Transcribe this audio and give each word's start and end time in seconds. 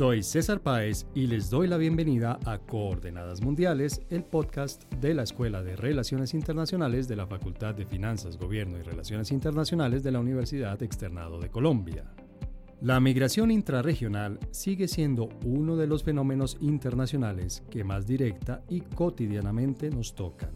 Soy 0.00 0.22
César 0.22 0.62
Páez 0.62 1.04
y 1.14 1.26
les 1.26 1.50
doy 1.50 1.68
la 1.68 1.76
bienvenida 1.76 2.38
a 2.46 2.56
Coordenadas 2.56 3.42
Mundiales, 3.42 4.00
el 4.08 4.24
podcast 4.24 4.90
de 4.94 5.12
la 5.12 5.24
Escuela 5.24 5.62
de 5.62 5.76
Relaciones 5.76 6.32
Internacionales 6.32 7.06
de 7.06 7.16
la 7.16 7.26
Facultad 7.26 7.74
de 7.74 7.84
Finanzas, 7.84 8.38
Gobierno 8.38 8.78
y 8.78 8.82
Relaciones 8.82 9.30
Internacionales 9.30 10.02
de 10.02 10.10
la 10.10 10.20
Universidad 10.20 10.82
Externado 10.82 11.38
de 11.38 11.50
Colombia. 11.50 12.14
La 12.80 12.98
migración 12.98 13.50
intrarregional 13.50 14.38
sigue 14.52 14.88
siendo 14.88 15.28
uno 15.44 15.76
de 15.76 15.86
los 15.86 16.02
fenómenos 16.02 16.56
internacionales 16.62 17.62
que 17.68 17.84
más 17.84 18.06
directa 18.06 18.62
y 18.70 18.80
cotidianamente 18.80 19.90
nos 19.90 20.14
tocan. 20.14 20.48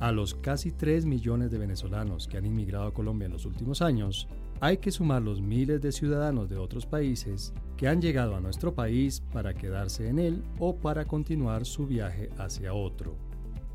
A 0.00 0.10
los 0.10 0.34
casi 0.34 0.72
3 0.72 1.04
millones 1.04 1.50
de 1.50 1.58
venezolanos 1.58 2.26
que 2.28 2.38
han 2.38 2.46
inmigrado 2.46 2.86
a 2.86 2.94
Colombia 2.94 3.26
en 3.26 3.32
los 3.32 3.44
últimos 3.44 3.82
años, 3.82 4.26
hay 4.64 4.78
que 4.78 4.90
sumar 4.90 5.20
los 5.20 5.42
miles 5.42 5.82
de 5.82 5.92
ciudadanos 5.92 6.48
de 6.48 6.56
otros 6.56 6.86
países 6.86 7.52
que 7.76 7.86
han 7.86 8.00
llegado 8.00 8.34
a 8.34 8.40
nuestro 8.40 8.74
país 8.74 9.22
para 9.30 9.52
quedarse 9.52 10.08
en 10.08 10.18
él 10.18 10.42
o 10.58 10.74
para 10.74 11.04
continuar 11.04 11.66
su 11.66 11.86
viaje 11.86 12.30
hacia 12.38 12.72
otro. 12.72 13.14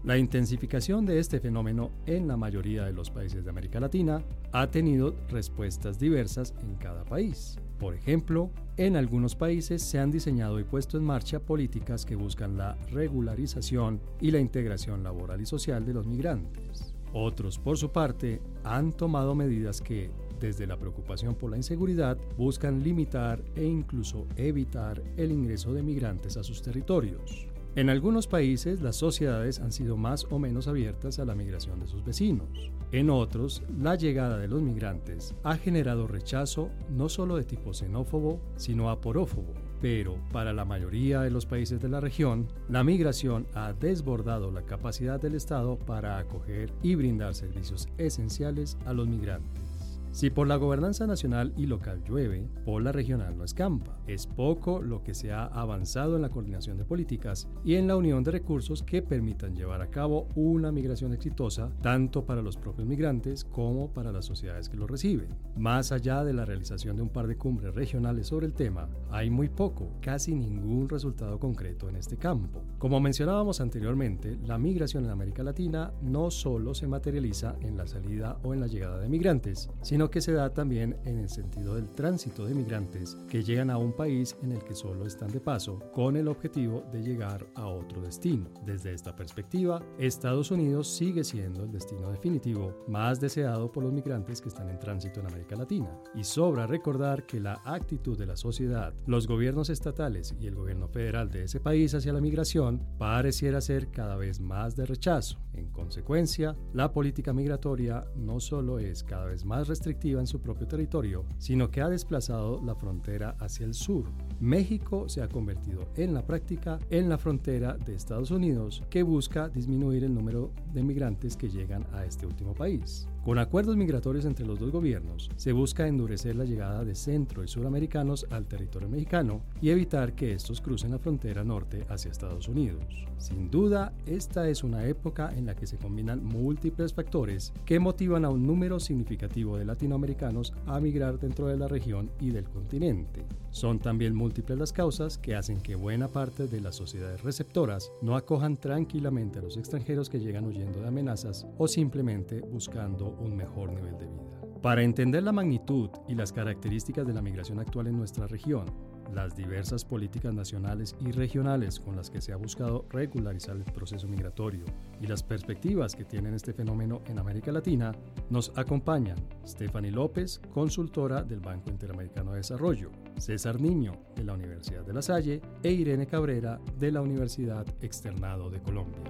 La 0.04 0.18
intensificación 0.18 1.06
de 1.06 1.20
este 1.20 1.40
fenómeno 1.40 1.92
en 2.08 2.28
la 2.28 2.38
mayoría 2.38 2.86
de 2.86 2.94
los 2.94 3.12
países 3.12 3.44
de 3.44 3.52
América 3.52 3.80
Latina 3.80 4.24
ha 4.52 4.72
tenido 4.72 5.14
respuestas 5.30 6.00
diversas 6.00 6.56
en 6.64 6.74
cada 6.78 7.04
país. 7.04 7.60
Por 7.78 7.94
ejemplo, 7.94 8.50
en 8.76 8.96
algunos 8.96 9.36
países 9.36 9.84
se 9.84 10.00
han 10.00 10.10
diseñado 10.10 10.60
y 10.60 10.64
puesto 10.64 10.98
en 10.98 11.04
marcha 11.04 11.40
políticas 11.40 12.04
que 12.04 12.16
buscan 12.16 12.58
la 12.58 12.74
regularización 12.90 14.02
y 14.20 14.32
la 14.32 14.40
integración 14.40 15.04
laboral 15.04 15.40
y 15.40 15.46
social 15.46 15.86
de 15.86 15.94
los 15.94 16.08
migrantes. 16.08 16.96
Otros, 17.14 17.60
por 17.60 17.78
su 17.78 17.92
parte, 17.92 18.42
han 18.64 18.92
tomado 18.92 19.36
medidas 19.36 19.82
que, 19.82 20.12
desde 20.40 20.68
la 20.68 20.78
preocupación 20.78 21.36
por 21.36 21.52
la 21.52 21.58
inseguridad, 21.58 22.18
buscan 22.38 22.84
limitar 22.84 23.44
e 23.56 23.64
incluso 23.64 24.28
evitar 24.36 25.02
el 25.18 25.32
ingreso 25.32 25.74
de 25.74 25.84
migrantes 25.84 26.38
a 26.38 26.44
sus 26.44 26.62
territorios. 26.62 27.48
En 27.76 27.90
algunos 27.90 28.28
países 28.28 28.82
las 28.82 28.96
sociedades 28.96 29.60
han 29.60 29.72
sido 29.72 29.96
más 29.96 30.26
o 30.32 30.40
menos 30.40 30.68
abiertas 30.68 31.20
a 31.20 31.26
la 31.26 31.36
migración 31.36 31.80
de 31.80 31.88
sus 31.88 32.04
vecinos. 32.04 32.72
En 32.92 33.12
otros, 33.12 33.62
la 33.80 33.96
llegada 33.96 34.40
de 34.40 34.48
los 34.48 34.62
migrantes 34.62 35.36
ha 35.44 35.56
generado 35.56 36.08
rechazo 36.08 36.72
no 36.90 37.08
solo 37.08 37.38
de 37.38 37.44
tipo 37.44 37.74
xenófobo, 37.74 38.42
sino 38.56 38.90
aporófobo. 38.90 39.54
Pero 39.82 40.18
para 40.32 40.52
la 40.52 40.66
mayoría 40.66 41.22
de 41.22 41.30
los 41.30 41.46
países 41.46 41.80
de 41.80 41.88
la 41.88 42.00
región, 42.00 42.48
la 42.68 42.84
migración 42.84 43.46
ha 43.54 43.74
desbordado 43.74 44.52
la 44.52 44.64
capacidad 44.64 45.22
del 45.22 45.36
Estado 45.36 45.78
para 45.78 46.18
acoger 46.18 46.74
y 46.82 46.96
brindar 46.96 47.36
servicios 47.36 47.88
esenciales 47.98 48.78
a 48.86 48.94
los 48.94 49.08
migrantes. 49.08 49.69
Si 50.12 50.32
por 50.32 50.48
la 50.48 50.56
gobernanza 50.56 51.06
nacional 51.06 51.54
y 51.56 51.68
local 51.68 52.04
llueve, 52.04 52.50
por 52.66 52.82
la 52.82 52.92
regional 52.92 53.38
no 53.38 53.44
escampa. 53.44 54.00
Es 54.08 54.26
poco 54.26 54.82
lo 54.82 55.04
que 55.04 55.14
se 55.14 55.32
ha 55.32 55.46
avanzado 55.46 56.16
en 56.16 56.24
la 56.24 56.30
coordinación 56.30 56.78
de 56.78 56.86
políticas 56.86 57.48
y 57.64 57.76
en 57.76 57.88
la 57.88 57.96
unión 57.96 58.24
de 58.24 58.32
recursos 58.32 58.82
que 58.82 59.04
permitan 59.04 59.56
llevar 59.56 59.82
a 59.82 59.90
cabo 59.92 60.28
una 60.36 60.72
migración 60.72 61.14
exitosa 61.14 61.72
tanto 61.82 62.26
para 62.26 62.42
los 62.42 62.58
propios 62.58 62.88
migrantes 62.88 63.46
como 63.46 63.94
para 63.94 64.12
las 64.12 64.26
sociedades 64.26 64.68
que 64.68 64.78
los 64.78 64.90
reciben. 64.90 65.30
Más 65.56 65.92
allá 65.92 66.24
de 66.24 66.34
la 66.34 66.44
realización 66.44 66.96
de 66.96 67.04
un 67.04 67.10
par 67.10 67.28
de 67.28 67.38
cumbres 67.38 67.76
regionales 67.76 68.28
sobre 68.28 68.48
el 68.48 68.54
tema, 68.54 68.90
hay 69.12 69.30
muy 69.30 69.48
poco, 69.48 69.92
casi 70.02 70.34
ningún 70.34 70.90
resultado 70.90 71.40
concreto 71.40 71.88
en 71.88 71.98
este 71.98 72.18
campo. 72.18 72.64
Como 72.80 73.00
mencionábamos 73.00 73.62
anteriormente, 73.62 74.40
la 74.44 74.58
migración 74.58 75.06
en 75.06 75.12
América 75.12 75.44
Latina 75.44 75.94
no 76.02 76.32
solo 76.32 76.74
se 76.74 76.88
materializa 76.88 77.56
en 77.62 77.78
la 77.78 77.86
salida 77.86 78.40
o 78.44 78.56
en 78.56 78.60
la 78.60 78.68
llegada 78.68 79.00
de 79.00 79.10
migrantes, 79.10 79.70
sino 79.82 79.99
sino 80.00 80.10
que 80.10 80.22
se 80.22 80.32
da 80.32 80.54
también 80.54 80.96
en 81.04 81.20
el 81.20 81.28
sentido 81.28 81.76
del 81.76 81.92
tránsito 81.92 82.46
de 82.46 82.56
migrantes 82.56 83.18
que 83.28 83.44
llegan 83.44 83.70
a 83.70 83.78
un 83.78 83.92
país 83.92 84.34
en 84.42 84.54
el 84.54 84.64
que 84.64 84.74
solo 84.74 85.06
están 85.06 85.30
de 85.30 85.42
paso 85.42 85.78
con 85.92 86.16
el 86.16 86.30
objetivo 86.30 86.86
de 86.90 87.02
llegar 87.02 87.46
a 87.56 87.68
otro 87.68 88.02
destino. 88.02 88.50
Desde 88.66 88.94
esta 88.94 89.14
perspectiva, 89.14 89.84
Estados 89.98 90.52
Unidos 90.52 90.88
sigue 90.88 91.26
siendo 91.26 91.66
el 91.66 91.74
destino 91.74 92.12
definitivo 92.12 92.78
más 92.88 93.20
deseado 93.20 93.74
por 93.74 93.84
los 93.84 93.92
migrantes 93.92 94.40
que 94.40 94.48
están 94.48 94.70
en 94.70 94.80
tránsito 94.80 95.20
en 95.20 95.28
América 95.28 95.58
Latina. 95.58 95.90
Y 96.16 96.24
sobra 96.24 96.66
recordar 96.66 97.26
que 97.26 97.42
la 97.42 97.60
actitud 97.66 98.18
de 98.18 98.26
la 98.26 98.38
sociedad, 98.38 98.94
los 99.06 99.28
gobiernos 99.28 99.70
estatales 99.70 100.34
y 100.40 100.48
el 100.48 100.56
gobierno 100.56 100.88
federal 100.88 101.30
de 101.30 101.44
ese 101.44 101.60
país 101.60 101.94
hacia 101.94 102.14
la 102.14 102.22
migración 102.22 102.88
pareciera 102.98 103.60
ser 103.60 103.92
cada 103.92 104.16
vez 104.16 104.40
más 104.40 104.78
de 104.78 104.86
rechazo. 104.86 105.40
En 105.52 105.72
consecuencia, 105.72 106.56
la 106.74 106.94
política 106.94 107.34
migratoria 107.34 108.06
no 108.16 108.40
solo 108.40 108.80
es 108.80 109.04
cada 109.04 109.26
vez 109.26 109.44
más 109.44 109.68
restrictiva, 109.68 109.89
en 110.20 110.28
su 110.28 110.40
propio 110.40 110.68
territorio, 110.68 111.26
sino 111.38 111.70
que 111.70 111.82
ha 111.82 111.90
desplazado 111.90 112.62
la 112.64 112.76
frontera 112.76 113.36
hacia 113.40 113.66
el 113.66 113.74
sur. 113.74 114.06
México 114.40 115.10
se 115.10 115.22
ha 115.22 115.28
convertido 115.28 115.88
en 115.98 116.14
la 116.14 116.26
práctica 116.26 116.80
en 116.90 117.10
la 117.10 117.18
frontera 117.18 117.76
de 117.76 117.96
Estados 117.96 118.32
Unidos 118.32 118.84
que 118.90 119.04
busca 119.04 119.50
disminuir 119.50 120.06
el 120.06 120.14
número 120.14 120.52
de 120.74 120.84
migrantes 120.84 121.36
que 121.36 121.50
llegan 121.50 121.86
a 121.92 122.06
este 122.06 122.26
último 122.26 122.54
país. 122.54 123.09
Con 123.24 123.38
acuerdos 123.38 123.76
migratorios 123.76 124.24
entre 124.24 124.46
los 124.46 124.60
dos 124.60 124.72
gobiernos, 124.72 125.30
se 125.36 125.52
busca 125.52 125.88
endurecer 125.88 126.38
la 126.38 126.46
llegada 126.46 126.86
de 126.86 126.96
centro 126.96 127.44
y 127.44 127.50
suramericanos 127.50 128.26
al 128.32 128.48
territorio 128.48 128.88
mexicano 128.88 129.42
y 129.62 129.70
evitar 129.70 130.14
que 130.14 130.32
estos 130.32 130.62
crucen 130.62 130.92
la 130.92 131.00
frontera 131.00 131.44
norte 131.44 131.86
hacia 131.90 132.12
Estados 132.12 132.48
Unidos. 132.48 132.82
Sin 133.18 133.52
duda, 133.52 133.92
esta 134.06 134.48
es 134.48 134.64
una 134.64 134.86
época 134.86 135.34
en 135.36 135.46
la 135.46 135.54
que 135.54 135.68
se 135.68 135.78
combinan 135.78 136.24
múltiples 136.24 136.94
factores 136.94 137.52
que 137.66 137.78
motivan 137.78 138.24
a 138.24 138.30
un 138.30 138.48
número 138.48 138.80
significativo 138.80 139.58
de 139.58 139.66
latinoamericanos 139.66 140.54
a 140.66 140.80
migrar 140.80 141.20
dentro 141.20 141.48
de 141.48 141.58
la 141.58 141.68
región 141.68 142.10
y 142.22 142.30
del 142.30 142.46
continente. 142.46 143.26
Son 143.52 143.80
también 143.80 144.16
múltiples 144.16 144.58
las 144.58 144.72
causas 144.72 145.18
que 145.18 145.36
hacen 145.36 145.60
que 145.60 145.76
buena 145.76 146.08
parte 146.08 146.48
de 146.48 146.62
las 146.62 146.78
sociedades 146.78 147.22
receptoras 147.22 147.92
no 148.02 148.16
acojan 148.16 148.56
tranquilamente 148.56 149.40
a 149.40 149.42
los 149.42 149.58
extranjeros 149.58 150.10
que 150.10 150.20
llegan 150.20 150.46
huyendo 150.46 150.80
de 150.80 150.88
amenazas 150.88 151.46
o 151.58 151.68
simplemente 151.68 152.40
buscando 152.40 153.09
un 153.20 153.36
mejor 153.36 153.72
nivel 153.72 153.98
de 153.98 154.08
vida. 154.08 154.20
Para 154.62 154.84
entender 154.84 155.24
la 155.24 155.32
magnitud 155.32 155.90
y 156.08 156.16
las 156.16 156.34
características 156.34 157.08
de 157.08 157.14
la 157.14 157.22
migración 157.22 157.60
actual 157.60 157.88
en 157.88 157.98
nuestra 157.98 158.28
región, 158.28 158.66
las 159.14 159.36
diversas 159.36 159.86
políticas 159.86 160.34
nacionales 160.34 160.96
y 161.00 161.12
regionales 161.12 161.80
con 161.80 161.96
las 161.96 162.10
que 162.10 162.22
se 162.22 162.32
ha 162.34 162.36
buscado 162.36 162.86
regularizar 162.90 163.56
el 163.56 163.64
proceso 163.64 164.08
migratorio 164.08 164.66
y 165.02 165.08
las 165.08 165.24
perspectivas 165.24 165.96
que 165.96 166.06
tienen 166.06 166.34
este 166.34 166.54
fenómeno 166.54 167.02
en 167.08 167.20
América 167.20 167.52
Latina, 167.52 167.94
nos 168.30 168.52
acompañan 168.58 169.18
Stephanie 169.48 169.92
López, 169.92 170.42
consultora 170.54 171.24
del 171.24 171.40
Banco 171.40 171.70
Interamericano 171.70 172.32
de 172.32 172.38
Desarrollo, 172.38 172.92
César 173.18 173.60
Niño, 173.60 173.94
de 174.16 174.24
la 174.24 174.34
Universidad 174.34 174.86
de 174.86 174.94
La 174.94 175.02
Salle, 175.02 175.42
e 175.64 175.72
Irene 175.72 176.06
Cabrera, 176.06 176.60
de 176.78 176.92
la 176.92 177.02
Universidad 177.02 177.66
Externado 177.82 178.50
de 178.50 178.62
Colombia. 178.62 179.02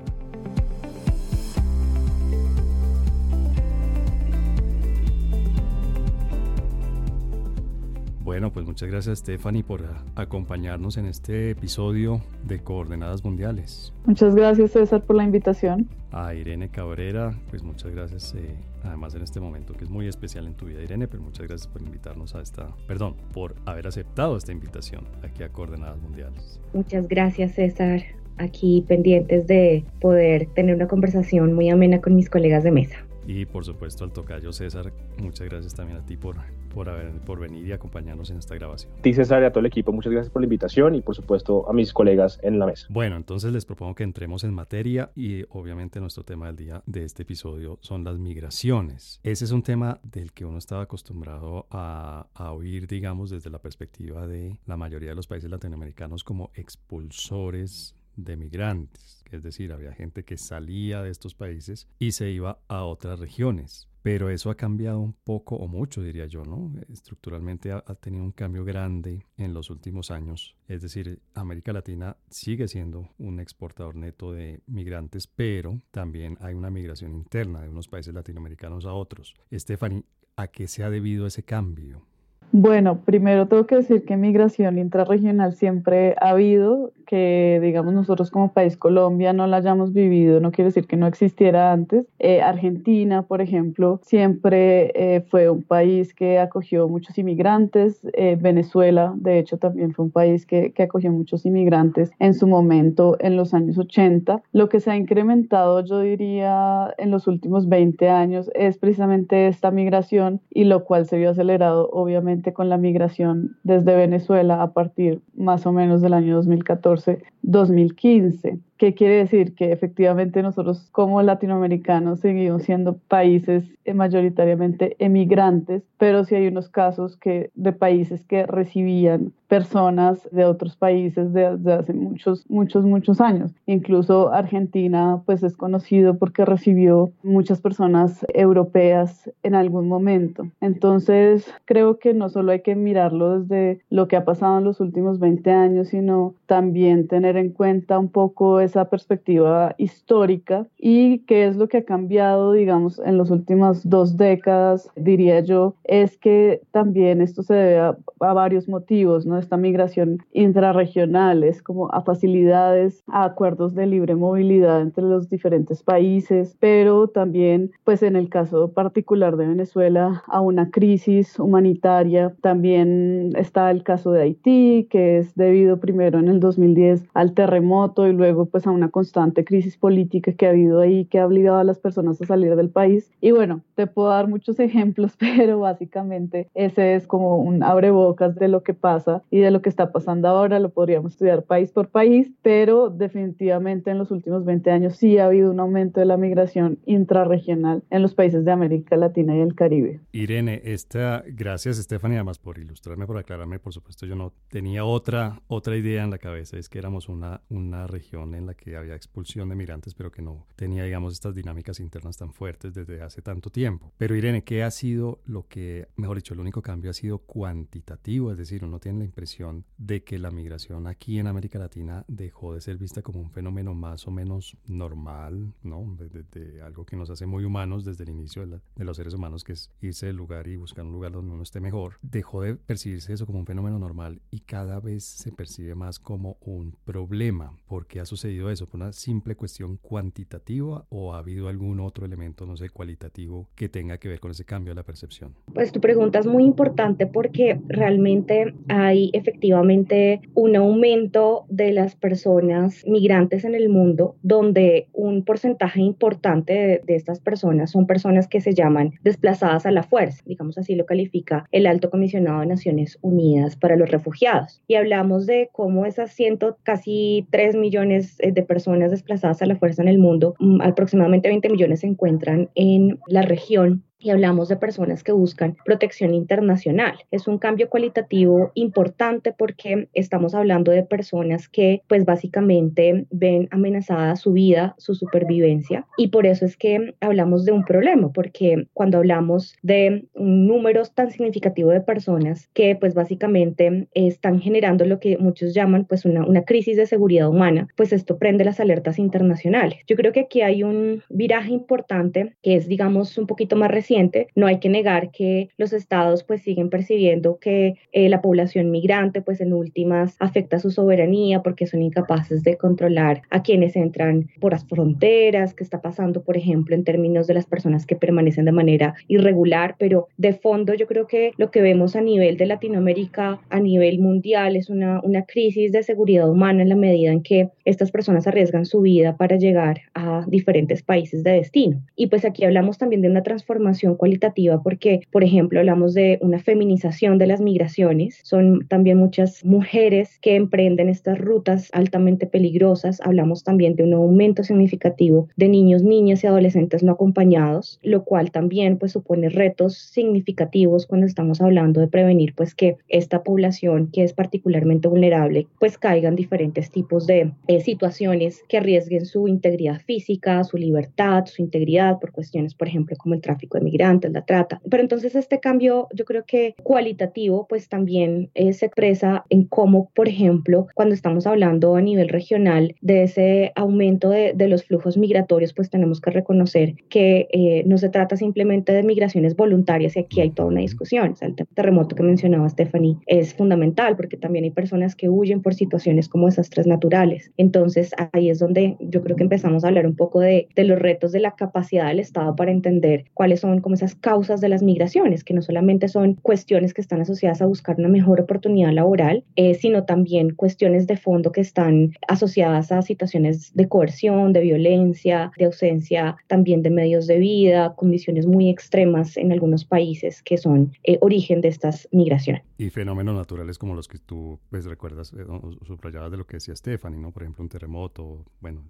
Bueno, 8.29 8.51
pues 8.51 8.63
muchas 8.63 8.91
gracias 8.91 9.17
Stephanie 9.17 9.63
por 9.63 9.81
acompañarnos 10.13 10.97
en 10.97 11.07
este 11.07 11.50
episodio 11.50 12.22
de 12.44 12.59
Coordenadas 12.59 13.23
Mundiales. 13.23 13.91
Muchas 14.06 14.35
gracias 14.35 14.69
César 14.69 15.01
por 15.03 15.16
la 15.16 15.23
invitación. 15.23 15.90
A 16.12 16.35
Irene 16.35 16.69
Cabrera, 16.69 17.34
pues 17.50 17.63
muchas 17.63 17.91
gracias, 17.91 18.35
eh, 18.35 18.53
además 18.84 19.16
en 19.16 19.23
este 19.23 19.39
momento 19.39 19.73
que 19.73 19.85
es 19.85 19.89
muy 19.89 20.07
especial 20.07 20.45
en 20.45 20.53
tu 20.53 20.68
vida 20.68 20.84
Irene, 20.84 21.07
pero 21.07 21.23
muchas 21.23 21.47
gracias 21.47 21.68
por 21.68 21.81
invitarnos 21.81 22.35
a 22.35 22.41
esta, 22.41 22.68
perdón, 22.85 23.16
por 23.34 23.56
haber 23.66 23.88
aceptado 23.88 24.38
esta 24.38 24.51
invitación 24.51 25.06
aquí 25.23 25.41
a 25.41 25.50
Coordenadas 25.50 26.00
Mundiales. 26.00 26.62
Muchas 26.72 27.07
gracias 27.07 27.53
César, 27.53 28.03
aquí 28.38 28.85
pendientes 28.88 29.47
de 29.47 29.85
poder 30.00 30.45
tener 30.53 30.75
una 30.75 30.88
conversación 30.88 31.54
muy 31.54 31.71
amena 31.71 32.00
con 32.00 32.15
mis 32.15 32.30
colegas 32.30 32.63
de 32.63 32.69
mesa. 32.69 33.08
Y 33.30 33.46
por 33.46 33.64
supuesto 33.64 34.04
al 34.04 34.12
tocayo 34.12 34.52
César, 34.52 34.92
muchas 35.20 35.48
gracias 35.48 35.76
también 35.76 36.00
a 36.00 36.04
ti 36.04 36.18
por, 36.18 36.38
por, 36.74 36.90
haber, 36.90 37.12
por 37.22 37.40
venir 37.40 37.68
y 37.68 37.72
acompañarnos 37.72 38.31
en 38.31 38.40
esta 38.40 38.56
grabación. 38.56 38.92
A 38.98 39.02
ti 39.04 39.14
César 39.14 39.44
y 39.44 39.46
a 39.46 39.52
todo 39.52 39.60
el 39.60 39.68
equipo, 39.68 39.92
muchas 39.92 40.12
gracias 40.12 40.34
por 40.34 40.42
la 40.42 40.48
invitación 40.48 40.96
y 40.96 41.02
por 41.02 41.16
supuesto 41.16 41.70
a 41.70 41.74
mis 41.74 41.94
colegas 41.94 42.40
en 42.42 42.58
la 42.58 42.66
mesa. 42.66 42.88
Bueno, 42.90 43.18
entonces 43.18 43.54
les 43.54 43.66
propongo 43.66 43.94
que 43.94 44.02
entremos 44.02 44.44
en 44.44 44.56
materia 44.56 45.12
y 45.16 45.44
obviamente 45.50 46.00
nuestro 46.00 46.24
tema 46.24 46.48
del 46.48 46.56
día 46.56 46.84
de 46.88 47.04
este 47.04 47.22
episodio 47.22 47.78
son 47.81 48.04
las 48.04 48.18
migraciones. 48.18 49.20
Ese 49.22 49.46
es 49.46 49.52
un 49.52 49.62
tema 49.62 50.00
del 50.02 50.34
que 50.34 50.46
uno 50.46 50.58
estaba 50.58 50.81
acostumbrado 50.81 51.68
a, 51.70 52.30
a 52.34 52.52
oír, 52.52 52.88
digamos, 52.88 53.30
desde 53.30 53.52
la 53.52 53.60
perspectiva 53.60 54.26
de 54.26 54.60
la 54.66 54.76
mayoría 54.76 55.10
de 55.10 55.16
los 55.16 55.28
países 55.28 55.52
latinoamericanos 55.52 56.24
como 56.24 56.50
expulsores 56.56 57.96
de 58.24 58.38
migrantes, 58.38 59.24
es 59.31 59.44
decir, 59.44 59.71
había 59.71 59.94
gente 59.94 60.24
que 60.24 60.38
salía 60.38 61.01
de 61.01 61.10
estos 61.10 61.36
países 61.36 61.88
y 62.00 62.12
se 62.12 62.30
iba 62.30 62.60
a 62.68 62.83
otras 62.83 63.19
regiones. 63.19 63.88
Pero 64.01 64.30
eso 64.30 64.50
ha 64.50 64.56
cambiado 64.56 65.00
un 65.00 65.13
poco 65.13 65.56
o 65.57 65.68
mucho, 65.68 66.01
diría 66.01 66.25
yo, 66.25 66.44
¿no? 66.44 66.71
Estructuralmente 66.89 67.74
ha, 67.74 67.81
tenido 67.95 68.24
un 68.24 68.31
cambio 68.31 68.63
grande 68.63 69.25
en 69.36 69.54
los 69.54 69.69
últimos 69.69 70.10
años. 70.10 70.56
Es 70.68 70.81
decir, 70.81 71.21
América 71.33 71.74
Latina 71.74 72.16
sigue 72.30 72.69
siendo 72.69 73.10
un 73.18 73.42
exportador 73.42 73.95
neto 73.95 74.31
de 74.31 74.62
migrantes, 74.68 75.27
pero 75.27 75.81
también 75.92 76.38
hay 76.39 76.54
una 76.54 76.69
migración 76.69 77.13
interna 77.13 77.62
de 77.62 77.69
unos 77.69 77.89
países 77.89 78.13
latinoamericanos 78.13 78.86
a 78.86 78.94
otros. 78.94 79.36
Stephanie, 79.51 80.06
¿a 80.38 80.48
qué 80.48 80.68
se 80.68 80.83
ha 80.83 80.89
debido 80.89 81.27
ese 81.27 81.44
cambio? 81.44 82.06
Bueno, 82.51 83.01
primero 83.06 83.48
tengo 83.48 83.68
que 83.68 83.75
decir 83.75 84.06
que 84.06 84.18
migración 84.18 84.80
intrarregional 84.80 85.54
siempre 85.54 86.16
ha 86.19 86.30
habido, 86.30 86.94
que 87.06 87.60
digamos 87.62 87.94
nosotros 87.94 88.31
como 88.31 88.54
país 88.54 88.75
Colombia 88.75 89.34
no 89.34 89.46
la 89.46 89.57
hayamos 89.57 89.94
vivido, 89.94 90.40
no 90.40 90.51
quiere 90.51 90.69
decir 90.69 90.88
que 90.88 90.98
no 90.98 91.06
existiera 91.06 91.72
antes. 91.72 92.07
Eh, 92.18 92.42
Argentina, 92.42 93.22
por 93.22 93.42
ejemplo, 93.42 94.00
siempre 94.04 94.92
eh, 94.96 95.22
fue 95.30 95.48
un 95.50 95.62
país 95.62 96.16
que 96.16 96.40
acogió 96.40 96.88
muchos 96.88 97.19
inmigrantes. 97.19 98.01
Eh, 98.13 98.36
Venezuela, 98.40 99.13
de 99.16 99.38
hecho, 99.38 99.57
también 99.57 99.94
fue 99.94 100.06
un 100.06 100.12
país 100.12 100.48
que, 100.48 100.72
que 100.72 100.84
acogió 100.84 101.12
muchos 101.12 101.45
inmigrantes 101.45 102.12
en 102.18 102.34
su 102.34 102.48
momento 102.48 103.16
en 103.19 103.38
los 103.38 103.54
años 103.54 103.78
80. 103.78 104.42
Lo 104.54 104.69
que 104.69 104.80
se 104.80 104.90
ha 104.90 104.98
incrementado, 104.98 105.86
yo 105.86 106.00
diría, 106.00 106.95
en 106.98 107.12
los 107.12 107.28
últimos 107.28 107.69
20 107.69 108.10
años 108.10 108.50
es 108.56 108.80
precisamente 108.80 109.48
esta 109.48 109.69
migración 109.69 110.42
y 110.50 110.63
lo 110.63 110.84
cual 110.84 111.06
se 111.06 111.18
vio 111.18 111.30
acelerado, 111.30 111.90
obviamente 111.92 112.38
con 112.53 112.69
la 112.69 112.77
migración 112.77 113.57
desde 113.63 113.95
Venezuela 113.95 114.62
a 114.62 114.74
partir 114.74 115.21
más 115.36 115.65
o 115.65 115.71
menos 115.71 116.01
del 116.01 116.13
año 116.13 116.39
2014-2015. 116.41 118.59
¿Qué 118.80 118.94
quiere 118.94 119.18
decir? 119.18 119.56
Que 119.56 119.74
efectivamente 119.74 120.42
nosotros 120.42 120.88
como 120.94 121.22
latinoamericanos 121.22 122.22
seguimos 122.22 122.64
siendo 122.64 122.98
países 122.98 123.66
mayoritariamente 123.94 124.96
emigrantes, 125.00 125.84
pero 125.98 126.24
sí 126.24 126.36
hay 126.36 126.48
unos 126.48 126.70
casos 126.70 127.18
que, 127.18 127.52
de 127.56 127.74
países 127.74 128.26
que 128.26 128.46
recibían 128.46 129.34
personas 129.50 130.30
de 130.31 130.46
otros 130.46 130.76
países 130.76 131.34
desde 131.34 131.74
hace 131.74 131.92
muchos, 131.94 132.46
muchos, 132.50 132.86
muchos 132.86 133.20
años. 133.20 133.52
Incluso 133.66 134.31
Argentina 134.31 135.22
pues 135.26 135.44
es 135.44 135.58
conocido 135.58 136.18
porque 136.18 136.46
recibió 136.46 137.12
muchas 137.24 137.60
personas 137.60 138.26
europeas 138.34 139.30
en 139.42 139.56
algún 139.56 139.88
momento. 139.88 140.48
Entonces 140.62 141.52
creo 141.66 141.98
que 141.98 142.14
no 142.14 142.30
solo 142.30 142.52
hay 142.52 142.62
que 142.62 142.76
mirarlo 142.76 143.40
desde 143.40 143.81
lo 143.90 144.08
que 144.08 144.18
ha 144.18 144.24
pasado 144.24 144.60
en 144.60 144.66
los 144.66 144.80
últimos 144.80 145.20
20 145.20 145.50
años, 145.52 145.90
sino 145.90 146.36
también 146.46 147.08
tener 147.08 147.36
en 147.36 147.50
cuenta 147.50 147.98
un 147.98 148.10
poco 148.10 148.60
esa 148.69 148.89
perspectiva 148.89 149.75
histórica 149.77 150.68
y 150.77 151.19
qué 151.19 151.48
es 151.48 151.56
lo 151.56 151.68
que 151.68 151.77
ha 151.77 151.86
cambiado, 151.86 152.54
digamos, 152.54 153.00
en 153.00 153.18
las 153.18 153.30
últimas 153.31 153.88
dos 153.88 154.18
décadas, 154.18 154.89
diría 154.95 155.39
yo, 155.42 155.75
es 155.83 156.18
que 156.18 156.62
también 156.71 157.21
esto 157.21 157.44
se 157.44 157.54
debe 157.54 157.80
a, 157.80 157.98
a 158.19 158.33
varios 158.33 158.68
motivos, 158.68 159.25
¿no? 159.25 159.38
Esta 159.38 159.57
migración 159.57 160.19
intrarregional 160.33 161.44
es 161.44 161.62
como 161.62 161.92
a 161.92 162.01
facilidades, 162.01 163.04
a 163.07 163.25
acuerdos 163.25 163.75
de 163.75 163.88
libre 163.88 164.16
movilidad 164.16 164.81
entre 164.81 165.04
los 165.04 165.30
diferentes 165.30 165.83
países, 165.83 166.56
pero 166.60 167.07
también, 167.07 167.71
pues 167.83 168.04
en 168.04 168.16
el 168.16 168.30
caso 168.30 168.71
particular 168.71 169.38
de 169.38 169.48
Venezuela, 169.48 170.24
a 170.27 170.42
una 170.42 170.69
crisis 170.69 171.39
humanitaria. 171.39 172.33
También 172.42 173.33
está 173.36 173.71
el 173.71 173.83
caso 173.83 174.12
de 174.12 174.21
Haití, 174.21 174.88
que 174.89 175.18
es 175.18 175.36
debido 175.36 175.80
primero 175.80 176.19
en 176.19 176.27
el 176.27 176.39
2010 176.39 177.06
al 177.13 177.33
terremoto 177.33 178.07
y 178.07 178.13
luego 178.13 178.45
pues 178.45 178.58
a 178.67 178.71
una 178.71 178.89
constante 178.89 179.44
crisis 179.44 179.77
política 179.77 180.33
que 180.33 180.45
ha 180.45 180.50
habido 180.50 180.79
ahí 180.79 181.06
que 181.06 181.19
ha 181.19 181.25
obligado 181.25 181.57
a 181.57 181.63
las 181.63 181.79
personas 181.79 182.21
a 182.21 182.25
salir 182.25 182.56
del 182.56 182.69
país. 182.69 183.11
Y 183.21 183.31
bueno, 183.31 183.61
te 183.75 183.88
puedo 183.88 184.09
dar 184.09 184.27
muchos 184.27 184.59
ejemplos, 184.59 185.13
pero 185.17 185.59
básicamente 185.59 186.50
ese 186.53 186.95
es 186.95 187.07
como 187.07 187.38
un 187.38 187.63
abrebocas 187.63 188.35
de 188.35 188.47
lo 188.47 188.63
que 188.63 188.73
pasa 188.73 189.23
y 189.29 189.39
de 189.39 189.51
lo 189.51 189.61
que 189.61 189.69
está 189.69 189.91
pasando 189.91 190.27
ahora. 190.27 190.59
Lo 190.59 190.69
podríamos 190.69 191.13
estudiar 191.13 191.44
país 191.44 191.71
por 191.71 191.89
país, 191.89 192.31
pero 192.41 192.89
definitivamente 192.89 193.91
en 193.91 193.97
los 193.97 194.11
últimos 194.11 194.45
20 194.45 194.71
años 194.71 194.95
sí 194.95 195.17
ha 195.17 195.25
habido 195.25 195.51
un 195.51 195.59
aumento 195.59 196.00
de 196.00 196.06
la 196.06 196.17
migración 196.17 196.79
intrarregional 196.85 197.83
en 197.89 198.01
los 198.01 198.13
países 198.13 198.45
de 198.45 198.51
América 198.51 198.95
Latina 198.97 199.35
y 199.35 199.41
el 199.41 199.56
Caribe. 199.56 200.00
Irene, 200.11 200.61
esta, 200.63 201.23
gracias 201.27 201.77
Stephanie 201.77 202.17
además 202.17 202.39
por 202.39 202.57
ilustrarme, 202.57 203.06
por 203.06 203.17
aclararme. 203.17 203.59
Por 203.59 203.73
supuesto, 203.73 204.06
yo 204.06 204.15
no 204.15 204.33
tenía 204.50 204.85
otra, 204.85 205.41
otra 205.47 205.77
idea 205.77 206.03
en 206.03 206.11
la 206.11 206.17
cabeza, 206.17 206.57
es 206.57 206.69
que 206.69 206.79
éramos 206.79 207.09
una, 207.09 207.41
una 207.50 207.88
región 207.88 208.35
en 208.35 208.45
la 208.45 208.49
que 208.54 208.75
había 208.75 208.96
expulsión 208.96 209.50
de 209.50 209.56
migrantes, 209.56 209.94
pero 209.94 210.12
que 210.12 210.22
no 210.22 210.46
tenía, 210.56 210.84
digamos, 210.84 211.13
estas 211.13 211.36
dinámicas 211.36 211.80
internas 211.80 212.18
tan 212.18 212.34
fuertes 212.34 212.74
desde 212.74 213.01
hace 213.01 213.22
tanto 213.22 213.50
tiempo. 213.50 213.92
Pero 213.98 214.16
Irene, 214.16 214.44
¿qué 214.44 214.63
ha 214.63 214.72
sido 214.72 215.22
lo 215.25 215.48
que, 215.48 215.88
mejor 215.96 216.18
dicho, 216.18 216.34
el 216.34 216.40
único 216.40 216.62
cambio 216.62 216.92
ha 216.92 216.94
sido 216.94 217.19
cuantitativo? 217.19 218.31
Es 218.31 218.38
decir, 218.38 218.63
uno 218.63 218.80
tiene 218.80 219.00
la 219.00 219.06
impresión 219.06 219.66
de 219.78 220.04
que 220.04 220.19
la 220.19 220.31
migración 220.31 220.88
aquí 220.88 221.19
en 221.19 221.28
América 221.28 221.60
Latina 221.60 222.06
dejó 222.07 222.54
de 222.54 222.62
ser 222.62 222.78
vista 222.78 223.01
como 223.01 223.19
un 223.19 223.31
fenómeno 223.31 223.74
más 223.74 224.07
o 224.07 224.12
menos 224.12 224.57
normal, 224.66 225.54
¿no? 225.63 225.95
De, 225.98 226.62
algo 226.62 226.86
que 226.86 226.95
nos 226.95 227.10
hace 227.10 227.25
muy 227.25 227.45
humanos 227.45 227.86
desde 227.86 228.04
el 228.04 228.10
inicio 228.10 228.45
de, 228.45 228.60
de 228.75 228.86
los 228.86 228.98
seres 228.98 229.13
humanos, 229.13 229.44
que 229.44 229.54
es 229.54 229.72
irse 229.81 230.07
del 230.07 230.16
lugar 230.16 230.48
y 230.48 230.57
buscar 230.57 230.86
un 230.86 230.92
lugar 230.92 231.12
donde 231.12 231.34
uno 231.34 231.44
esté 231.44 231.60
mejor. 231.60 231.98
Dejó 232.02 232.42
de 232.42 232.56
percibirse 232.56 233.13
eso 233.13 233.25
como 233.25 233.40
un 233.40 233.45
fenómeno 233.45 233.80
normal 233.80 234.22
y 234.31 234.42
cada 234.42 234.80
vez 234.80 235.04
se 235.04 235.31
percibe 235.31 235.75
más 235.75 236.00
como 236.00 236.38
un 236.42 236.75
problema. 236.86 237.57
¿Por 237.68 237.88
qué 237.88 238.00
ha 238.00 238.06
sucedido 238.06 238.38
eso? 238.50 238.68
¿Por 238.68 238.80
una 238.80 238.94
simple 238.94 239.36
cuestión 239.36 239.77
cuantitativa 239.77 240.86
o 240.89 241.13
ha 241.13 241.19
habido 241.19 241.47
algún 241.47 241.80
otro 241.80 242.06
elemento, 242.06 242.45
no 242.45 242.56
sé, 242.56 242.69
cualitativo 242.69 243.47
que 243.56 243.69
tenga 243.69 243.97
que 243.97 244.07
ver 244.07 244.19
con 244.19 244.31
ese 244.31 244.45
cambio 244.45 244.71
de 244.71 244.75
la 244.75 244.83
percepción? 244.83 245.33
Pues 245.53 245.71
tu 245.71 245.81
pregunta 245.81 246.19
es 246.19 246.27
muy 246.27 246.44
importante 246.44 247.07
porque 247.07 247.59
realmente 247.68 248.53
hay 248.68 249.09
efectivamente 249.13 250.21
un 250.36 250.56
aumento 250.56 251.45
de 251.50 251.74
las 251.74 251.95
personas 251.95 252.86
migrantes 252.86 253.44
en 253.45 253.56
el 253.56 253.69
mundo, 253.69 254.15
donde 254.21 254.88
un 254.94 255.25
porcentaje 255.25 255.81
importante 255.81 256.53
de, 256.53 256.81
de 256.85 256.95
estas 256.95 257.19
personas 257.19 257.71
son 257.71 257.88
personas 257.88 258.27
que 258.27 258.42
se 258.42 258.53
llaman 258.53 258.94
desplazadas 259.01 259.65
a 259.65 259.71
la 259.71 259.83
fuerza, 259.83 260.21
digamos 260.25 260.57
así 260.57 260.75
lo 260.75 260.85
califica 260.85 261.47
el 261.51 261.65
Alto 261.65 261.89
Comisionado 261.89 262.42
de 262.42 262.45
Naciones 262.45 262.97
Unidas 263.01 263.56
para 263.56 263.75
los 263.75 263.89
Refugiados. 263.89 264.62
Y 264.68 264.75
hablamos 264.75 265.25
de 265.25 265.50
cómo 265.51 265.85
esas 265.85 266.12
ciento, 266.12 266.57
casi 266.63 267.27
3 267.31 267.56
millones 267.56 268.18
de 268.34 268.44
personas 268.44 268.92
desplazadas 268.92 269.42
a 269.42 269.46
la 269.46 269.56
fuerza 269.56 269.81
en 269.81 269.88
el 269.88 270.00
mundo, 270.00 270.36
mm, 270.40 270.62
aproximadamente 270.62 271.30
20 271.30 271.50
millones 271.50 271.81
se 271.81 271.88
encuentran 271.88 272.50
en 272.56 273.00
la 273.08 273.22
región 273.22 273.84
y 274.00 274.10
hablamos 274.12 274.48
de 274.48 274.56
personas 274.56 275.04
que 275.04 275.12
buscan 275.12 275.57
protección 275.66 276.13
internacional. 276.13 276.96
Es 277.12 277.28
un 277.28 277.38
cambio 277.38 277.69
cualitativo 277.69 278.51
importante 278.56 279.34
porque 279.38 279.90
estamos 279.94 280.34
hablando 280.34 280.72
de 280.72 280.84
personas 280.84 281.50
que 281.50 281.84
pues 281.88 282.06
básicamente 282.06 283.06
ven 283.12 283.50
amenazada 283.51 284.16
su 284.16 284.31
vida, 284.31 284.75
su 284.78 284.96
supervivencia 284.96 285.86
y 285.98 286.07
por 286.07 286.25
eso 286.25 286.46
es 286.46 286.56
que 286.56 286.95
hablamos 287.02 287.45
de 287.45 287.52
un 287.52 287.66
problema 287.66 288.12
porque 288.14 288.68
cuando 288.73 289.00
hablamos 289.00 289.56
de 289.62 290.06
números 290.16 290.94
tan 290.94 291.12
significativos 291.12 291.73
de 291.73 291.81
personas 291.81 292.50
que 292.54 292.76
pues 292.76 292.94
básicamente 292.94 293.88
están 293.94 294.40
generando 294.40 294.85
lo 294.85 295.00
que 295.00 295.18
muchos 295.18 295.54
llaman 295.54 295.85
pues 295.85 296.06
una, 296.06 296.26
una 296.26 296.44
crisis 296.44 296.78
de 296.78 296.85
seguridad 296.85 297.30
humana, 297.30 297.68
pues 297.76 297.92
esto 297.92 298.18
prende 298.18 298.45
las 298.45 298.59
alertas 298.59 298.97
internacionales. 298.97 299.80
Yo 299.88 299.97
creo 299.97 300.14
que 300.14 300.21
aquí 300.21 300.42
hay 300.42 300.64
un 300.64 301.04
viraje 301.09 301.52
importante 301.52 302.35
que 302.42 302.56
es 302.56 302.68
digamos 302.68 303.18
un 303.18 303.28
poquito 303.28 303.57
más 303.57 303.69
reciente 303.69 303.89
no 304.36 304.46
hay 304.46 304.60
que 304.60 304.69
negar 304.69 305.12
que 305.12 305.50
los 305.58 305.74
estados 305.74 306.24
pues 306.24 306.44
siguen 306.44 306.69
percibiendo 306.69 307.40
que 307.40 307.76
eh, 307.92 308.08
la 308.08 308.22
población 308.22 308.69
migrante 308.69 309.22
pues 309.22 309.42
en 309.42 309.52
últimas 309.52 310.16
afecta 310.19 310.60
su 310.60 310.69
soberanía 310.69 311.42
porque 311.42 311.66
son 311.66 311.81
incapaces 311.81 312.44
de 312.44 312.56
controlar 312.58 313.24
a 313.31 313.42
quienes 313.42 313.76
entran 313.76 314.30
por 314.40 314.52
las 314.52 314.66
fronteras, 314.66 315.54
que 315.56 315.64
está 315.64 315.81
pasando 315.81 316.22
por 316.22 316.38
ejemplo 316.38 316.76
en 316.76 316.84
términos 316.84 317.26
de 317.26 317.34
las 317.34 317.48
personas 317.48 317.86
que 317.88 317.96
permanecen 317.96 318.46
de 318.46 318.52
manera 318.52 318.94
irregular, 319.08 319.76
pero 319.80 320.08
de 320.18 320.34
fondo 320.34 320.76
yo 320.76 320.86
creo 320.86 321.08
que 321.08 321.31
lo 321.38 321.50
que 321.50 321.62
vemos 321.62 321.96
a 321.96 322.02
nivel 322.02 322.38
de 322.38 322.46
Latinoamérica, 322.46 323.42
a 323.50 323.60
nivel 323.60 324.00
mundial, 324.00 324.56
es 324.56 324.69
una, 324.69 325.02
una 325.02 325.24
crisis 325.24 325.72
de 325.72 325.81
seguridad 325.81 326.30
humana 326.30 326.62
en 326.62 326.69
la 326.69 326.76
medida 326.76 327.12
en 327.12 327.24
que 327.24 327.50
estas 327.66 327.92
personas 327.92 328.28
arriesgan 328.28 328.66
su 328.66 328.81
vida 328.81 329.18
para 329.18 329.38
llegar 329.38 329.81
a 329.96 330.26
diferentes 330.28 330.84
países 330.84 331.24
de 331.24 331.31
destino. 331.31 331.81
Y 331.96 332.08
pues 332.08 332.24
aquí 332.24 332.46
hablamos 332.46 332.78
también 332.78 333.02
de 333.02 333.10
una 333.10 333.24
transformación 333.24 333.79
cualitativa 333.95 334.62
porque, 334.62 335.02
por 335.12 335.24
ejemplo, 335.24 335.59
hablamos 335.59 335.94
de 335.94 336.18
una 336.21 336.40
feminización 336.40 337.18
de 337.18 337.28
las 337.28 337.42
migraciones. 337.42 338.19
Son 338.24 338.68
también 338.68 338.98
muchas 338.98 339.44
mujeres 339.45 340.19
que 340.21 340.36
emprenden 340.36 340.90
estas 340.90 341.18
rutas 341.18 341.69
altamente 341.74 342.28
peligrosas. 342.28 343.02
Hablamos 343.02 343.44
también 343.44 343.76
de 343.76 343.83
un 343.83 343.94
aumento 343.94 344.44
significativo 344.44 345.28
de 345.36 345.48
niños, 345.48 345.83
niñas 345.83 346.24
y 346.24 346.28
adolescentes 346.28 346.83
no 346.83 346.94
acompañados, 346.94 347.80
lo 347.83 348.04
cual 348.04 348.31
también 348.31 348.78
pues 348.78 348.92
supone 348.92 349.30
retos 349.30 349.78
significativos 349.78 350.86
cuando 350.86 351.07
estamos 351.07 351.42
hablando 351.42 351.80
de 351.81 351.88
prevenir 351.88 352.33
pues 352.36 352.56
que 352.56 352.78
esta 352.88 353.24
población 353.24 353.90
que 353.92 354.04
es 354.04 354.14
particularmente 354.14 354.88
vulnerable 354.88 355.48
pues 355.59 355.78
caigan 355.78 356.16
diferentes 356.16 356.69
tipos 356.71 357.07
de 357.07 357.31
eh, 357.48 357.59
situaciones 357.62 358.44
que 358.48 358.57
arriesguen 358.57 359.06
su 359.06 359.28
integridad 359.28 359.81
física, 359.81 360.44
su 360.44 360.57
libertad, 360.57 361.26
su 361.26 361.42
integridad 361.42 362.00
por 362.00 362.12
cuestiones, 362.12 362.54
por 362.54 362.68
ejemplo, 362.68 362.95
como 362.98 363.16
el 363.16 363.21
tráfico 363.21 363.57
de 363.57 363.64
migrantes, 363.69 364.11
la 364.11 364.26
trata. 364.26 364.61
Pero 364.69 364.81
entonces 364.81 365.16
este 365.16 365.40
cambio, 365.40 365.88
yo 365.94 366.06
creo 366.06 366.23
que 366.26 366.56
cualitativo, 366.64 367.47
pues 367.47 367.69
también 367.69 368.30
eh, 368.33 368.54
se 368.54 368.66
expresa 368.66 369.26
en 369.30 369.45
cómo, 369.45 369.90
por 369.94 370.07
ejemplo, 370.07 370.68
cuando 370.76 370.95
estamos 370.95 371.28
hablando 371.28 371.76
a 371.76 371.81
nivel 371.81 372.09
regional 372.09 372.76
de 372.81 373.04
ese 373.04 373.52
aumento 373.56 374.09
de, 374.09 374.33
de 374.33 374.47
los 374.47 374.64
flujos 374.64 374.97
migratorios, 374.97 375.54
pues 375.54 375.69
tenemos 375.69 376.02
que 376.02 376.11
reconocer 376.11 376.76
que 376.90 377.28
eh, 377.31 377.64
no 377.66 377.78
se 377.78 377.90
trata 377.90 378.18
simplemente 378.18 378.73
de 378.73 378.83
migraciones 378.83 379.35
voluntarias 379.35 379.95
y 379.95 379.99
aquí 379.99 380.21
hay 380.21 380.31
toda 380.31 380.49
una 380.49 380.61
discusión. 380.61 381.11
O 381.11 381.16
sea, 381.16 381.28
el 381.28 381.35
terremoto 381.35 381.95
que 381.95 382.04
mencionaba 382.04 382.49
Stephanie 382.49 382.97
es 383.07 383.33
fundamental 383.33 383.95
porque 383.95 384.18
también 384.18 384.45
hay 384.45 384.52
personas 384.52 384.95
que 384.95 385.09
huyen 385.09 385.42
por 385.42 385.54
situaciones 385.54 386.09
como 386.09 386.28
desastres 386.28 386.68
naturales. 386.68 387.31
Entonces 387.38 387.92
ahí 388.14 388.30
es 388.30 388.40
donde 388.40 388.78
yo 388.80 389.02
creo 389.02 389.16
que 389.16 389.23
empezamos 389.23 389.64
a 389.64 389.68
hablar 389.68 389.85
un 389.85 389.95
poco 389.95 390.19
de, 390.19 390.47
de 390.56 390.64
los 390.64 390.80
retos 390.80 391.11
de 391.11 391.19
la 391.19 391.35
capacidad 391.35 391.88
del 391.88 391.99
Estado 391.99 392.35
para 392.35 392.52
entender 392.52 393.06
cuáles 393.14 393.42
son 393.42 393.58
como 393.61 393.75
esas 393.75 393.95
causas 393.95 394.42
de 394.42 394.49
las 394.49 394.63
migraciones, 394.63 395.23
que 395.23 395.33
no 395.33 395.42
solamente 395.42 395.87
son 395.87 396.16
cuestiones 396.16 396.73
que 396.73 396.81
están 396.81 397.01
asociadas 397.01 397.42
a 397.42 397.45
buscar 397.45 397.78
una 397.78 397.89
mejor 397.89 398.21
oportunidad 398.21 398.71
laboral, 398.71 399.23
eh, 399.35 399.56
sino 399.56 399.85
también 399.85 400.35
cuestiones 400.35 400.87
de 400.87 400.97
fondo 400.97 401.31
que 401.31 401.42
están 401.42 401.94
asociadas 402.07 402.71
a 402.71 402.81
situaciones 402.81 403.54
de 403.54 403.68
coerción, 403.68 404.33
de 404.33 404.42
violencia, 404.42 405.31
de 405.37 405.45
ausencia 405.45 406.18
también 406.28 406.63
de 406.63 406.69
medios 406.69 407.07
de 407.07 407.19
vida, 407.19 407.75
condiciones 407.75 408.25
muy 408.25 408.49
extremas 408.49 409.18
en 409.18 409.31
algunos 409.31 409.66
países 409.66 410.21
que 410.21 410.37
son 410.37 410.71
eh, 410.83 410.97
origen 411.01 411.42
de 411.42 411.49
estas 411.49 411.87
migraciones. 411.92 412.44
Y 412.57 412.69
fenómenos 412.69 413.16
naturales 413.16 413.57
como 413.57 413.75
los 413.75 413.87
que 413.87 413.99
tú 413.99 414.39
pues, 414.49 414.66
recuerdas, 414.66 415.13
eh, 415.13 415.25
subrayabas 415.66 416.11
de 416.11 416.18
lo 416.18 416.25
que 416.25 416.37
decía 416.37 416.56
Stephanie, 416.56 416.99
¿no? 416.99 417.11
Por 417.11 417.23
ejemplo, 417.23 417.44
un 417.44 417.49
terremoto. 417.49 418.25
Bueno, 418.42 418.63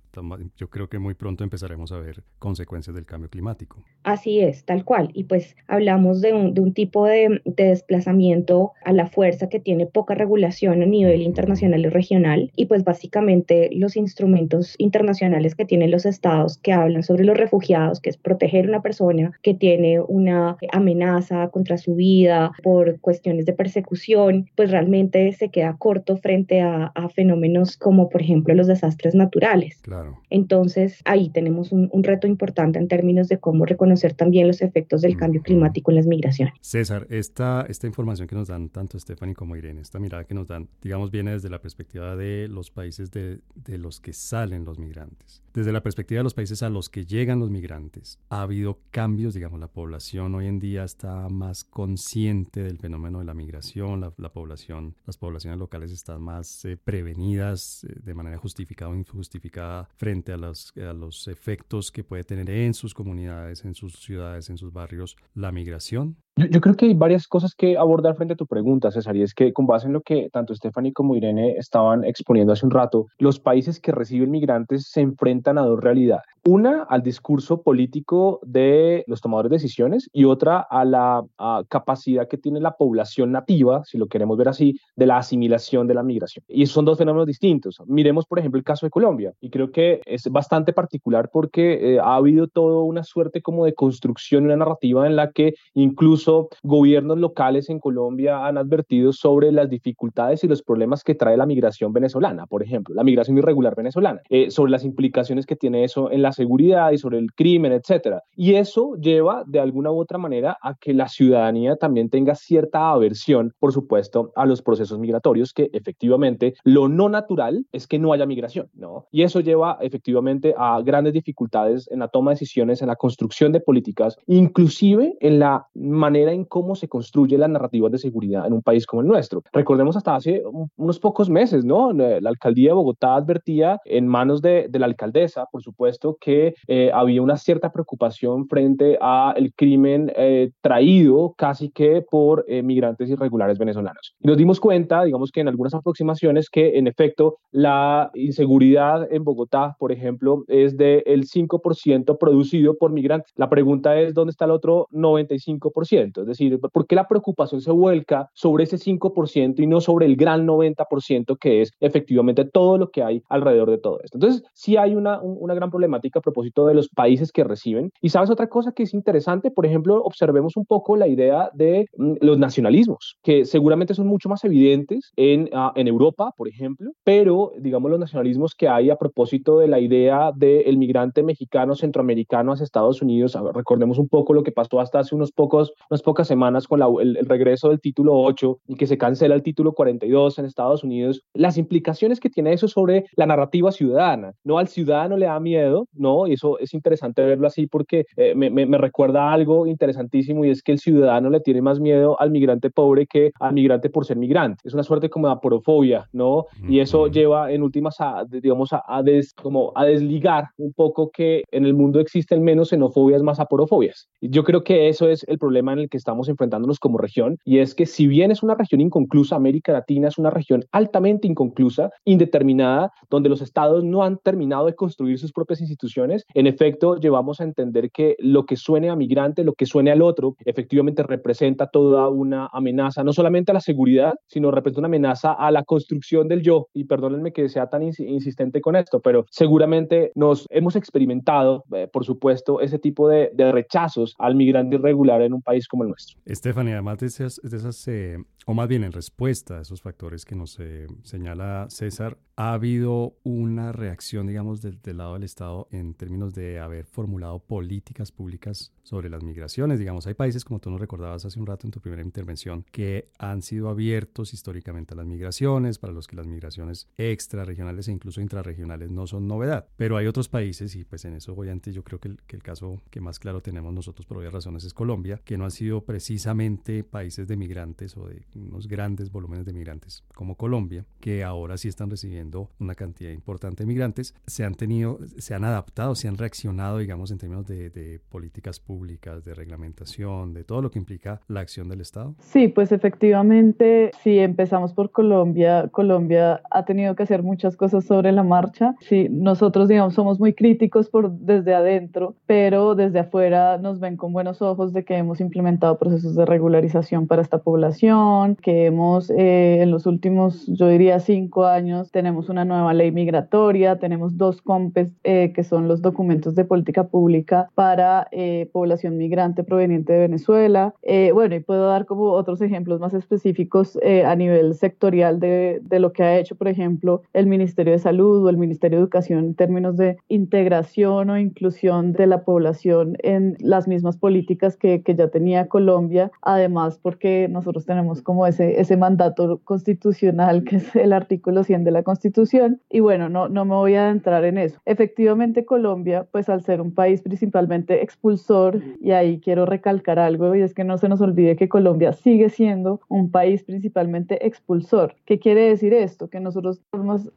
yo 0.58 0.70
creo 0.70 0.90
que 0.90 1.00
muy 1.00 1.14
pronto 1.14 1.44
empezaremos 1.44 1.92
a 1.92 2.00
ver 2.00 2.24
consecuencias 2.38 2.96
del 2.96 3.06
cambio 3.06 3.30
climático. 3.30 3.84
Así 4.04 4.40
es, 4.40 4.66
tal 4.66 4.79
cual. 4.86 5.10
Y 5.14 5.26
pues 5.26 5.56
hablamos 5.68 6.22
de 6.22 6.34
un, 6.34 6.54
de 6.54 6.62
un 6.62 6.74
tipo 6.74 7.06
de, 7.06 7.42
de, 7.46 7.66
desplazamiento 7.66 8.72
a 8.84 8.94
la 8.94 9.08
fuerza 9.08 9.50
que 9.50 9.60
tiene 9.60 9.86
poca 9.86 10.16
regulación 10.16 10.82
a 10.82 10.86
nivel 10.86 11.22
internacional 11.22 11.82
y 11.82 11.90
regional. 11.90 12.52
Y 12.56 12.66
pues 12.66 12.84
básicamente 12.84 13.70
los 13.74 13.96
instrumentos 13.96 14.76
internacionales 14.78 15.56
que 15.56 15.66
tienen 15.66 15.92
los 15.92 16.06
estados 16.06 16.58
que 16.58 16.74
hablan 16.74 17.04
sobre 17.04 17.24
los 17.24 17.38
refugiados, 17.38 18.00
que 18.00 18.10
es 18.10 18.18
proteger 18.18 18.66
a 18.66 18.70
una 18.70 18.82
persona 18.82 19.32
que 19.42 19.54
tiene 19.54 20.00
una 20.02 20.58
amenaza 20.72 21.50
contra 21.50 21.78
su 21.78 21.96
vida 21.96 22.52
por 22.64 23.00
cuestiones 23.00 23.46
de 23.46 23.54
persecución, 23.54 24.50
pues 24.56 24.72
realmente 24.72 25.32
se 25.34 25.50
queda 25.50 25.76
corto 25.78 26.18
frente 26.18 26.62
a, 26.62 26.92
a 26.96 27.10
fenómenos 27.10 27.78
como 27.78 28.10
por 28.10 28.22
ejemplo 28.22 28.54
los 28.54 28.68
desastres 28.68 29.16
naturales. 29.16 29.80
Claro. 29.82 30.20
Entonces 30.30 31.02
ahí 31.06 31.30
tenemos 31.30 31.72
un, 31.72 31.90
un 31.92 32.04
reto 32.04 32.28
importante 32.28 32.80
en 32.80 32.88
términos 32.88 33.28
de 33.28 33.38
cómo 33.38 33.66
reconocer 33.66 34.14
también 34.14 34.48
los 34.48 34.59
efectos 34.62 35.02
del 35.02 35.18
cambio 35.18 35.42
climático 35.42 35.92
en 35.92 35.96
las 35.96 36.08
migraciones. 36.08 36.54
César, 36.62 37.08
esta, 37.10 37.66
esta 37.68 37.88
información 37.88 38.28
que 38.28 38.36
nos 38.36 38.48
dan 38.48 38.70
tanto 38.70 39.00
Stephanie 39.00 39.36
como 39.36 39.56
Irene, 39.56 39.82
esta 39.82 40.00
mirada 40.00 40.24
que 40.24 40.34
nos 40.34 40.48
dan, 40.48 40.68
digamos, 40.82 41.12
viene 41.12 41.32
desde 41.32 41.50
la 41.50 41.62
perspectiva 41.62 42.16
de 42.16 42.48
los 42.48 42.72
países 42.72 43.12
de, 43.12 43.40
de 43.56 43.78
los 43.78 44.00
que 44.00 44.14
salen 44.14 44.66
los 44.66 44.80
migrantes. 44.80 45.44
Desde 45.54 45.72
la 45.72 45.84
perspectiva 45.84 46.20
de 46.20 46.24
los 46.24 46.34
países 46.34 46.64
a 46.64 46.70
los 46.70 46.90
que 46.90 47.06
llegan 47.06 47.40
los 47.40 47.50
migrantes, 47.52 48.20
ha 48.30 48.42
habido 48.42 48.80
cambios, 48.92 49.34
digamos, 49.34 49.60
la 49.60 49.68
población 49.68 50.36
hoy 50.36 50.48
en 50.48 50.60
día 50.60 50.84
está 50.84 51.30
más 51.30 51.64
consciente 51.64 52.64
del 52.64 52.80
fenómeno 52.80 53.20
de 53.20 53.26
la 53.26 53.34
migración, 53.34 54.02
la, 54.02 54.14
la 54.18 54.32
población, 54.32 54.96
las 55.06 55.18
poblaciones 55.18 55.60
locales 55.60 55.92
están 55.92 56.22
más 56.22 56.66
eh, 56.66 56.78
prevenidas 56.78 57.84
eh, 57.84 57.96
de 58.04 58.14
manera 58.14 58.38
justificada 58.38 58.92
o 58.92 58.96
injustificada 58.96 59.90
frente 59.96 60.34
a 60.34 60.40
a 60.40 60.94
los 60.94 61.28
efectos 61.28 61.92
que 61.92 62.04
puede 62.04 62.24
tener 62.24 62.50
en 62.50 62.74
sus 62.74 62.94
comunidades, 62.94 63.66
en 63.66 63.76
sus 63.76 63.94
ciudades, 64.00 64.50
en 64.50 64.58
sus 64.58 64.72
barrios, 64.72 65.18
la 65.34 65.52
migración. 65.52 66.18
Yo, 66.50 66.62
creo 66.62 66.76
que 66.76 66.86
hay 66.86 66.94
varias 66.94 67.28
cosas 67.28 67.54
que 67.54 67.78
abordar 67.78 68.16
frente 68.16 68.34
a 68.34 68.38
tu 68.38 68.48
pregunta, 68.48 68.92
César, 68.92 69.14
y 69.18 69.24
es 69.24 69.34
que 69.34 69.52
con 69.52 69.68
base 69.68 69.88
en 69.88 69.94
lo 69.94 70.02
que 70.02 70.30
tanto 70.32 70.56
Stephanie 70.56 70.94
como 70.94 71.16
Irene 71.18 71.56
estaban 71.58 72.06
exponiendo 72.06 72.54
hace 72.54 72.66
un 72.66 72.72
rato, 72.72 73.08
los 73.18 73.42
países 73.42 73.82
que 73.82 73.92
reciben 73.92 74.32
migrantes 74.32 74.88
se 74.88 75.02
enfrentan 75.02 75.58
a 75.58 75.64
dos 75.64 75.82
realidades. 75.82 76.24
Una, 76.52 76.82
al 76.82 77.04
discurso 77.04 77.62
político 77.62 78.40
de 78.42 79.04
los 79.06 79.22
tomadores 79.22 79.52
de 79.52 79.58
decisiones 79.58 80.10
y 80.12 80.24
otra 80.24 80.60
a 80.60 80.84
la 80.84 81.24
a 81.38 81.64
capacidad 81.70 82.28
que 82.28 82.40
tiene 82.40 82.60
la 82.60 82.72
población 82.72 83.32
nativa, 83.32 83.84
si 83.86 84.00
lo 84.00 84.08
queremos 84.08 84.36
ver 84.36 84.50
así, 84.50 84.80
de 84.96 85.06
la 85.06 85.18
asimilación 85.18 85.86
de 85.86 85.94
la 85.94 86.02
migración. 86.02 86.44
Y 86.48 86.66
son 86.66 86.86
dos 86.86 86.98
fenómenos 86.98 87.28
distintos. 87.28 87.80
Miremos, 87.86 88.26
por 88.26 88.40
ejemplo, 88.40 88.58
el 88.58 88.64
caso 88.64 88.88
de 88.88 88.90
Colombia, 88.90 89.32
y 89.40 89.52
creo 89.52 89.72
que 89.72 90.02
es 90.08 90.28
bastante 90.32 90.74
particular 90.74 91.30
porque 91.32 91.94
eh, 91.94 92.00
ha 92.00 92.16
habido 92.16 92.48
toda 92.48 92.82
una 92.82 93.04
suerte 93.04 93.44
como 93.44 93.66
de 93.66 93.76
construcción, 93.76 94.46
una 94.46 94.56
narrativa 94.56 95.06
en 95.06 95.18
la 95.18 95.30
que 95.30 95.54
incluso 95.76 96.50
gobiernos 96.64 97.20
locales 97.20 97.70
en 97.70 97.80
Colombia 97.80 98.48
han 98.48 98.58
advertido 98.58 99.14
sobre 99.14 99.52
las 99.52 99.70
dificultades 99.70 100.44
y 100.44 100.48
los 100.48 100.64
problemas 100.64 101.04
que 101.04 101.14
trae 101.14 101.38
la 101.38 101.46
migración 101.46 101.94
venezolana, 101.94 102.48
por 102.48 102.64
ejemplo, 102.64 102.96
la 102.96 103.04
migración 103.04 103.38
irregular 103.38 103.76
venezolana, 103.76 104.24
eh, 104.32 104.50
sobre 104.50 104.72
las 104.72 104.84
implicaciones 104.84 105.46
que 105.46 105.56
tiene 105.56 105.84
eso 105.84 106.10
en 106.12 106.24
la 106.24 106.39
seguridad 106.44 106.92
y 106.92 106.98
sobre 106.98 107.20
el 107.20 107.32
crimen, 107.34 107.72
etcétera. 107.72 108.24
Y 108.36 108.56
eso 108.56 108.96
lleva 108.96 109.44
de 109.46 109.60
alguna 109.60 109.92
u 109.92 110.00
otra 110.00 110.18
manera 110.18 110.58
a 110.62 110.76
que 110.76 110.94
la 110.94 111.08
ciudadanía 111.08 111.76
también 111.76 112.10
tenga 112.10 112.36
cierta 112.36 112.90
aversión, 112.92 113.54
por 113.60 113.72
supuesto, 113.74 114.32
a 114.36 114.46
los 114.46 114.62
procesos 114.62 114.98
migratorios, 115.00 115.54
que 115.54 115.70
efectivamente 115.74 116.54
lo 116.64 116.88
no 116.88 117.10
natural 117.10 117.66
es 117.72 117.88
que 117.88 118.00
no 118.00 118.14
haya 118.14 118.26
migración, 118.26 118.70
¿no? 118.74 119.06
Y 119.12 119.24
eso 119.24 119.40
lleva 119.42 119.78
efectivamente 119.82 120.54
a 120.58 120.82
grandes 120.82 121.14
dificultades 121.14 121.88
en 121.92 122.00
la 122.00 122.08
toma 122.08 122.32
de 122.32 122.36
decisiones, 122.36 122.82
en 122.82 122.88
la 122.88 122.96
construcción 122.96 123.52
de 123.52 123.60
políticas, 123.60 124.18
inclusive 124.28 125.18
en 125.20 125.40
la 125.40 125.68
manera 125.74 126.32
en 126.32 126.46
cómo 126.46 126.76
se 126.76 126.88
construye 126.88 127.38
las 127.38 127.50
narrativas 127.50 127.92
de 127.92 127.98
seguridad 127.98 128.46
en 128.48 128.54
un 128.54 128.62
país 128.62 128.86
como 128.86 129.02
el 129.02 129.08
nuestro. 129.08 129.44
Recordemos 129.52 129.96
hasta 129.98 130.16
hace 130.16 130.44
unos 130.78 131.00
pocos 131.00 131.30
meses, 131.30 131.66
¿no? 131.66 131.92
La 131.94 132.30
alcaldía 132.30 132.70
de 132.70 132.76
Bogotá 132.76 133.16
advertía 133.16 133.80
en 133.86 134.08
manos 134.08 134.42
de, 134.42 134.68
de 134.70 134.80
la 134.80 134.86
alcaldesa, 134.86 135.46
por 135.52 135.62
supuesto, 135.62 136.18
que 136.20 136.56
eh, 136.68 136.92
había 136.94 137.22
una 137.22 137.38
cierta 137.38 137.72
preocupación 137.72 138.48
frente 138.48 138.98
a 139.02 139.34
el 139.36 139.54
crimen 139.54 140.12
eh, 140.16 140.52
traído 140.62 141.34
casi 141.38 141.70
que 141.70 142.02
por 142.02 142.46
eh, 142.48 142.62
migrantes 142.62 143.10
irregulares 143.10 143.58
venezolanos. 143.58 144.16
Y 144.20 144.28
nos 144.28 144.38
dimos 144.38 144.60
cuenta, 144.60 145.04
digamos 145.04 145.32
que 145.32 145.42
en 145.42 145.48
algunas 145.48 145.74
aproximaciones, 145.74 146.50
que 146.50 146.78
en 146.78 146.88
efecto 146.88 147.38
la 147.52 148.12
inseguridad 148.14 149.12
en 149.12 149.24
Bogotá, 149.24 149.76
por 149.80 149.92
ejemplo, 149.92 150.44
es 150.48 150.78
del 150.78 151.26
5% 151.26 152.18
producido 152.18 152.78
por 152.78 152.92
migrantes. 152.92 153.32
La 153.36 153.50
pregunta 153.50 154.00
es, 154.00 154.14
¿dónde 154.14 154.32
está 154.32 154.46
el 154.46 154.52
otro 154.52 154.88
95%? 154.92 156.22
Es 156.22 156.28
decir, 156.28 156.60
¿por 156.60 156.88
qué 156.88 156.96
la 156.96 157.08
preocupación 157.08 157.62
se 157.62 157.72
vuelca 157.72 158.30
sobre 158.34 158.64
ese 158.64 158.78
5% 158.78 159.60
y 159.60 159.68
no 159.68 159.82
sobre 159.82 160.06
el 160.06 160.16
gran 160.16 160.46
90% 160.48 161.38
que 161.38 161.62
es 161.62 161.72
efectivamente 161.80 162.46
todo 162.46 162.78
lo 162.78 162.90
que 162.90 163.04
hay 163.04 163.24
alrededor 163.30 163.70
de 163.70 163.78
todo 163.78 164.00
esto? 164.04 164.18
Entonces, 164.18 164.44
sí 164.54 164.78
hay 164.78 164.96
una, 164.96 165.22
una 165.22 165.54
gran 165.54 165.70
problemática 165.70 166.09
a 166.18 166.22
propósito 166.22 166.66
de 166.66 166.74
los 166.74 166.90
países 166.90 167.32
que 167.32 167.44
reciben. 167.44 167.92
Y 168.02 168.10
sabes 168.10 168.32
otra 168.32 168.50
cosa 168.50 168.72
que 168.72 168.84
es 168.84 168.94
interesante, 168.96 169.52
por 169.52 169.66
ejemplo, 169.66 170.02
observemos 170.04 170.58
un 170.58 170.66
poco 170.66 170.96
la 170.96 171.08
idea 171.08 171.52
de 171.54 171.86
mm, 171.98 172.14
los 172.22 172.40
nacionalismos, 172.40 173.18
que 173.22 173.46
seguramente 173.46 173.94
son 173.94 174.08
mucho 174.08 174.30
más 174.30 174.44
evidentes 174.44 175.12
en, 175.16 175.50
uh, 175.54 175.72
en 175.76 175.88
Europa, 175.88 176.32
por 176.36 176.48
ejemplo, 176.48 176.92
pero 177.04 177.52
digamos 177.60 177.92
los 177.92 178.00
nacionalismos 178.00 178.56
que 178.56 178.68
hay 178.68 178.90
a 178.90 178.96
propósito 178.96 179.60
de 179.60 179.68
la 179.68 179.80
idea 179.80 180.32
del 180.36 180.78
migrante 180.78 181.24
mexicano 181.24 181.76
centroamericano 181.76 182.54
hacia 182.54 182.64
Estados 182.64 183.02
Unidos. 183.02 183.38
Recordemos 183.54 183.98
un 183.98 184.08
poco 184.08 184.34
lo 184.34 184.44
que 184.44 184.52
pasó 184.52 184.80
hasta 184.80 185.00
hace 185.00 185.16
unos 185.16 185.32
pocos, 185.32 185.74
unas 185.90 186.02
pocas 186.02 186.28
semanas 186.28 186.68
con 186.68 186.80
la, 186.80 186.88
el, 187.02 187.18
el, 187.18 187.26
regreso 187.26 187.70
del 187.70 187.80
título 187.80 188.16
8 188.22 188.60
y 188.68 188.76
que 188.76 188.88
se 188.88 188.98
cancela 188.98 189.36
el 189.36 189.44
título 189.44 189.74
42 189.74 190.40
en 190.40 190.46
Estados 190.46 190.84
Unidos, 190.84 191.24
las 191.34 191.58
implicaciones 191.58 192.20
que 192.20 192.30
tiene 192.30 192.54
eso 192.54 192.68
sobre 192.68 193.06
la 193.16 193.26
narrativa 193.26 193.72
ciudadana. 193.72 194.34
No 194.44 194.58
al 194.58 194.68
ciudadano 194.68 195.18
le 195.18 195.26
da 195.26 195.40
miedo, 195.40 195.88
no, 196.00 196.28
y 196.28 196.34
eso 196.34 196.58
es 196.60 196.74
interesante 196.74 197.24
verlo 197.24 197.46
así 197.46 197.68
porque 197.68 198.06
eh, 198.16 198.34
me, 198.36 198.50
me, 198.50 198.66
me, 198.66 198.78
recuerda 198.78 199.34
algo 199.34 199.68
interesantísimo 199.68 200.46
y 200.46 200.50
es 200.50 200.64
que 200.64 200.72
el 200.72 200.80
ciudadano 200.80 201.30
le 201.30 201.42
tiene 201.42 201.62
más 201.62 201.80
miedo 201.80 202.20
al 202.20 202.32
migrante 202.32 202.70
pobre 202.70 203.06
que 203.06 203.32
al 203.40 203.54
migrante 203.54 203.90
por 203.90 204.06
ser 204.06 204.16
migrante. 204.16 204.62
Es 204.64 204.74
una 204.74 204.84
suerte 204.84 205.10
como 205.10 205.28
de 205.28 205.34
aporofobia, 205.34 206.08
¿no? 206.14 206.46
Y 206.68 206.80
eso 206.80 207.08
lleva 207.08 207.52
en 207.52 207.64
últimas 207.64 207.98
a, 208.00 208.24
digamos, 208.30 208.72
a, 208.72 208.82
a, 208.88 209.04
des, 209.04 209.34
como 209.34 209.74
a 209.76 209.84
desligar 209.86 210.46
un 210.58 210.72
poco 210.72 211.12
que 211.12 211.44
en 211.52 211.66
el 211.66 211.74
mundo 211.74 212.00
existen 212.00 212.44
menos 212.44 212.70
xenofobias, 212.70 213.22
más 213.22 213.40
aporofobias. 213.40 214.08
Yo 214.22 214.44
creo 214.44 214.64
que 214.64 214.88
eso 214.88 215.10
es 215.10 215.26
el 215.28 215.38
problema 215.38 215.74
en 215.74 215.80
el 215.80 215.90
que 215.90 215.98
estamos 215.98 216.30
enfrentándonos 216.30 216.80
como 216.80 216.98
región, 216.98 217.38
y 217.44 217.60
es 217.60 217.76
que 217.76 217.86
si 217.86 218.08
bien 218.08 218.32
es 218.32 218.42
una 218.42 218.56
región 218.56 218.80
inconclusa, 218.80 219.36
América 219.36 219.74
Latina 219.74 220.08
es 220.08 220.18
una 220.18 220.30
región 220.30 220.64
altamente 220.72 221.28
inconclusa, 221.28 221.92
indeterminada, 222.06 222.92
donde 223.10 223.28
los 223.28 223.42
estados 223.42 223.84
no 223.84 224.04
han 224.04 224.18
terminado 224.20 224.66
de 224.66 224.76
construir 224.76 225.20
sus 225.20 225.34
propias 225.34 225.60
instituciones 225.60 225.89
en 225.98 226.48
efecto 226.48 226.98
llevamos 226.98 227.42
a 227.42 227.44
entender 227.44 227.92
que 227.92 228.16
lo 228.20 228.46
que 228.46 228.56
suene 228.56 228.90
a 228.90 228.96
migrante, 228.96 229.44
lo 229.44 229.54
que 229.54 229.66
suene 229.66 229.92
al 229.92 230.02
otro, 230.02 230.36
efectivamente 230.46 231.04
representa 231.04 231.68
toda 231.68 232.10
una 232.10 232.48
amenaza, 232.52 233.04
no 233.04 233.14
solamente 233.14 233.52
a 233.52 233.54
la 233.54 233.60
seguridad, 233.60 234.14
sino 234.28 234.52
representa 234.52 234.82
una 234.82 234.88
amenaza 234.88 235.34
a 235.34 235.52
la 235.52 235.64
construcción 235.64 236.28
del 236.28 236.42
yo. 236.42 236.68
Y 236.74 236.86
perdónenme 236.86 237.34
que 237.34 237.50
sea 237.50 237.68
tan 237.68 237.84
insistente 237.84 238.62
con 238.62 238.76
esto, 238.76 239.00
pero 239.00 239.26
seguramente 239.30 240.12
nos 240.16 240.46
hemos 240.50 240.76
experimentado, 240.76 241.64
eh, 241.74 241.88
por 241.92 242.06
supuesto, 242.06 242.62
ese 242.62 242.80
tipo 242.80 243.08
de, 243.08 243.32
rechazos 243.52 244.16
al 244.20 244.36
migrante 244.36 244.76
irregular 244.76 245.22
en 245.22 245.34
un 245.34 245.42
país 245.42 245.68
como 245.68 245.84
el 245.84 245.90
nuestro. 245.90 246.20
Estefania, 246.26 246.74
además 246.74 247.00
de 247.00 247.08
esas, 247.08 247.42
de 247.42 247.58
esas 247.58 247.88
eh, 247.88 248.18
o 248.50 248.56
más 248.56 248.68
bien 248.68 248.84
en 248.84 248.92
respuesta 248.92 249.60
a 249.60 249.62
esos 249.62 249.80
factores 249.80 250.26
que 250.26 250.34
nos 250.34 250.60
eh, 250.60 250.88
señala 251.04 251.68
César, 251.70 252.18
ha 252.36 252.54
habido 252.54 253.18
una 253.24 253.74
reacción, 253.74 254.26
digamos, 254.26 254.62
del, 254.62 254.80
lado 254.98 255.16
del 255.16 255.24
Estado 255.24 255.68
en 255.72 255.94
términos 255.94 256.34
de 256.34 256.58
haber 256.58 256.86
formulado 256.86 257.40
políticas 257.40 258.14
públicas 258.14 258.72
sobre 258.82 259.10
las 259.10 259.22
migraciones. 259.24 259.78
Digamos, 259.78 260.08
hay 260.08 260.14
países, 260.14 260.46
como 260.46 260.62
tú 260.62 260.72
nos 260.72 260.80
recordabas 260.80 261.26
hace 261.26 261.38
un 261.38 261.46
rato 261.46 261.68
en 261.68 261.72
tu 261.72 261.82
primera 261.82 262.02
intervención, 262.02 262.66
que 262.72 263.10
han 263.20 263.42
sido 263.42 263.68
abiertos 263.68 264.34
históricamente 264.34 264.94
a 264.94 264.98
las 264.98 265.06
migraciones, 265.06 265.78
para 265.78 265.92
los 265.92 266.08
que 266.08 266.16
las 266.16 266.28
migraciones 266.28 266.88
extrarregionales 266.98 267.90
e 267.90 267.92
incluso 267.92 268.22
intrarregionales 268.22 268.90
no 268.90 269.06
son 269.06 269.28
novedad. 269.28 269.68
Pero 269.76 269.98
hay 269.98 270.08
otros 270.08 270.30
países, 270.30 270.76
y 270.78 270.86
pues 270.86 271.04
en 271.04 271.16
eso, 271.16 271.34
obviamente, 271.34 271.74
yo 271.74 271.84
creo 271.84 272.00
que 272.00 272.08
el, 272.08 272.42
caso 272.42 272.82
que 272.90 273.02
más 273.02 273.20
claro 273.20 273.42
tenemos 273.42 273.74
nosotros 273.74 274.08
por 274.08 274.16
varias 274.16 274.34
razones 274.34 274.64
es 274.64 274.74
Colombia, 274.74 275.20
que 275.26 275.38
no 275.38 275.44
han 275.44 275.52
sido 275.52 275.84
precisamente 275.84 276.86
países 276.86 277.28
de 277.28 277.36
migrantes 277.36 277.98
o 277.98 278.08
de 278.08 278.24
unos 278.48 278.68
grandes 278.68 279.12
volúmenes 279.12 279.46
de 279.46 279.54
migrantes 279.54 280.04
como 280.16 280.36
Colombia, 280.36 280.86
que 281.00 281.24
ahora 281.24 281.58
sí 281.58 281.68
están 281.68 281.90
recibiendo 281.90 282.50
una 282.60 282.76
cantidad 282.76 283.12
importante 283.12 283.64
de 283.64 283.68
migrantes, 283.68 284.14
se 284.28 284.44
han 284.44 284.56
tenido, 284.56 285.00
se 285.18 285.34
han 285.34 285.44
adaptado, 285.44 285.96
se 285.96 286.08
han 286.08 286.18
reaccionado, 286.18 286.78
digamos, 286.78 287.12
en 287.12 287.18
términos 287.18 287.46
de, 287.46 287.70
de 287.70 288.00
políticas 288.10 288.60
públicas, 288.60 289.24
de 289.24 289.34
reglamentación, 289.34 290.34
de 290.34 290.44
todo 290.44 290.62
lo 290.62 290.72
que 290.72 290.80
implica 290.80 291.22
la 291.28 291.42
acción 291.42 291.70
del 291.70 291.82
Estado? 291.82 292.16
Sí, 292.20 292.48
pues 292.48 292.72
efectivamente, 292.72 293.92
si 294.04 294.20
empezamos 294.20 294.74
por 294.74 294.92
Colombia, 294.92 295.70
Colombia 295.72 296.42
ha 296.50 296.66
tenido 296.66 296.96
que 296.96 297.04
hacer 297.04 297.24
muchas 297.24 297.56
cosas 297.56 297.86
sobre 297.86 298.12
la 298.12 298.24
marcha. 298.24 298.76
Sí, 298.82 299.08
nosotros, 299.10 299.68
digamos, 299.68 299.94
somos 299.94 300.20
muy 300.20 300.34
críticos 300.34 300.90
por 300.90 301.12
desde 301.12 301.54
adentro, 301.54 302.16
pero 302.26 302.76
desde 302.76 303.00
afuera 303.00 303.58
nos 303.58 303.80
ven 303.80 303.98
con 303.98 304.14
buenos 304.14 304.42
ojos 304.42 304.74
de 304.74 304.84
que 304.84 304.98
hemos 304.98 305.22
implementado 305.22 305.78
procesos 305.78 306.16
de 306.16 306.26
regularización 306.26 307.08
para 307.08 307.22
esta 307.22 307.40
población, 307.40 308.19
que 308.42 308.66
hemos 308.66 309.10
eh, 309.10 309.62
en 309.62 309.72
los 309.72 309.86
últimos, 309.86 310.46
yo 310.48 310.68
diría, 310.68 311.00
cinco 311.00 311.46
años, 311.46 311.92
tenemos 311.92 312.30
una 312.30 312.46
nueva 312.46 312.74
ley 312.74 312.92
migratoria, 312.92 313.80
tenemos 313.80 314.18
dos 314.18 314.42
COMPES, 314.42 314.90
eh, 315.04 315.32
que 315.34 315.44
son 315.44 315.68
los 315.68 315.82
documentos 315.82 316.36
de 316.36 316.46
política 316.46 316.88
pública 316.88 317.50
para 317.56 318.08
eh, 318.12 318.50
población 318.52 318.98
migrante 318.98 319.44
proveniente 319.44 319.94
de 319.94 320.00
Venezuela. 320.00 320.74
Eh, 320.82 321.12
bueno, 321.14 321.36
y 321.36 321.40
puedo 321.40 321.68
dar 321.68 321.86
como 321.86 322.12
otros 322.12 322.42
ejemplos 322.42 322.80
más 322.80 322.94
específicos 322.94 323.78
a 324.06 324.16
nivel 324.16 324.54
sectorial 324.56 325.20
de, 325.20 325.60
de, 325.64 325.80
lo 325.80 325.94
que 325.94 326.04
ha 326.04 326.18
hecho, 326.18 326.36
por 326.36 326.48
ejemplo, 326.48 327.02
el 327.14 327.28
Ministerio 327.28 327.74
de 327.74 327.80
Salud 327.80 328.26
o 328.26 328.30
el 328.30 328.38
Ministerio 328.38 328.78
de 328.78 328.84
Educación 328.84 329.20
en 329.20 329.36
términos 329.36 329.78
de 329.78 329.98
integración 330.10 331.10
o 331.10 331.18
inclusión 331.18 331.94
de 331.94 332.08
la 332.08 332.24
población 332.24 332.98
en 333.00 333.38
las 333.40 333.68
mismas 333.68 333.98
políticas 333.98 334.58
que, 334.58 334.82
que 334.84 334.96
ya 334.96 335.08
tenía 335.08 335.48
Colombia, 335.48 336.12
además 336.22 336.80
porque 336.82 337.28
nosotros 337.30 337.66
tenemos 337.66 338.02
como 338.10 338.26
ese, 338.26 338.60
ese 338.60 338.76
mandato 338.76 339.40
constitucional 339.44 340.44
que 340.44 340.56
es 340.56 340.76
el 340.76 340.94
artículo 340.94 341.44
100 341.44 341.64
de 341.64 341.70
la 341.70 341.84
Constitución 341.84 342.60
y 342.68 342.80
bueno, 342.80 343.08
no, 343.08 343.30
no 343.30 343.46
me 343.46 343.54
voy 343.54 343.76
a 343.76 343.86
adentrar 343.86 344.26
en 344.26 344.40
eso. 344.40 344.60
Efectivamente, 344.66 345.46
Colombia, 345.46 346.08
pues 346.12 346.28
al 346.28 346.42
ser 346.42 346.60
un 346.60 346.74
país 346.74 347.04
principalmente 347.04 347.84
expulsor, 347.84 348.64
y 348.82 348.94
ahí 348.94 349.20
quiero 349.20 349.46
recalcar 349.46 350.00
algo, 350.00 350.34
y 350.34 350.42
es 350.42 350.56
que 350.56 350.64
no 350.64 350.80
se 350.80 350.90
nos 350.90 351.02
olvide 351.02 351.36
que 351.36 351.50
Colombia 351.50 351.94
sigue 351.94 352.30
siendo 352.30 352.82
un 352.88 353.12
país 353.12 353.44
principalmente 353.44 354.26
expulsor. 354.26 354.96
¿Qué 355.06 355.20
quiere 355.20 355.42
decir 355.42 355.76
esto? 355.76 356.10
Que 356.10 356.20
nosotros 356.20 356.64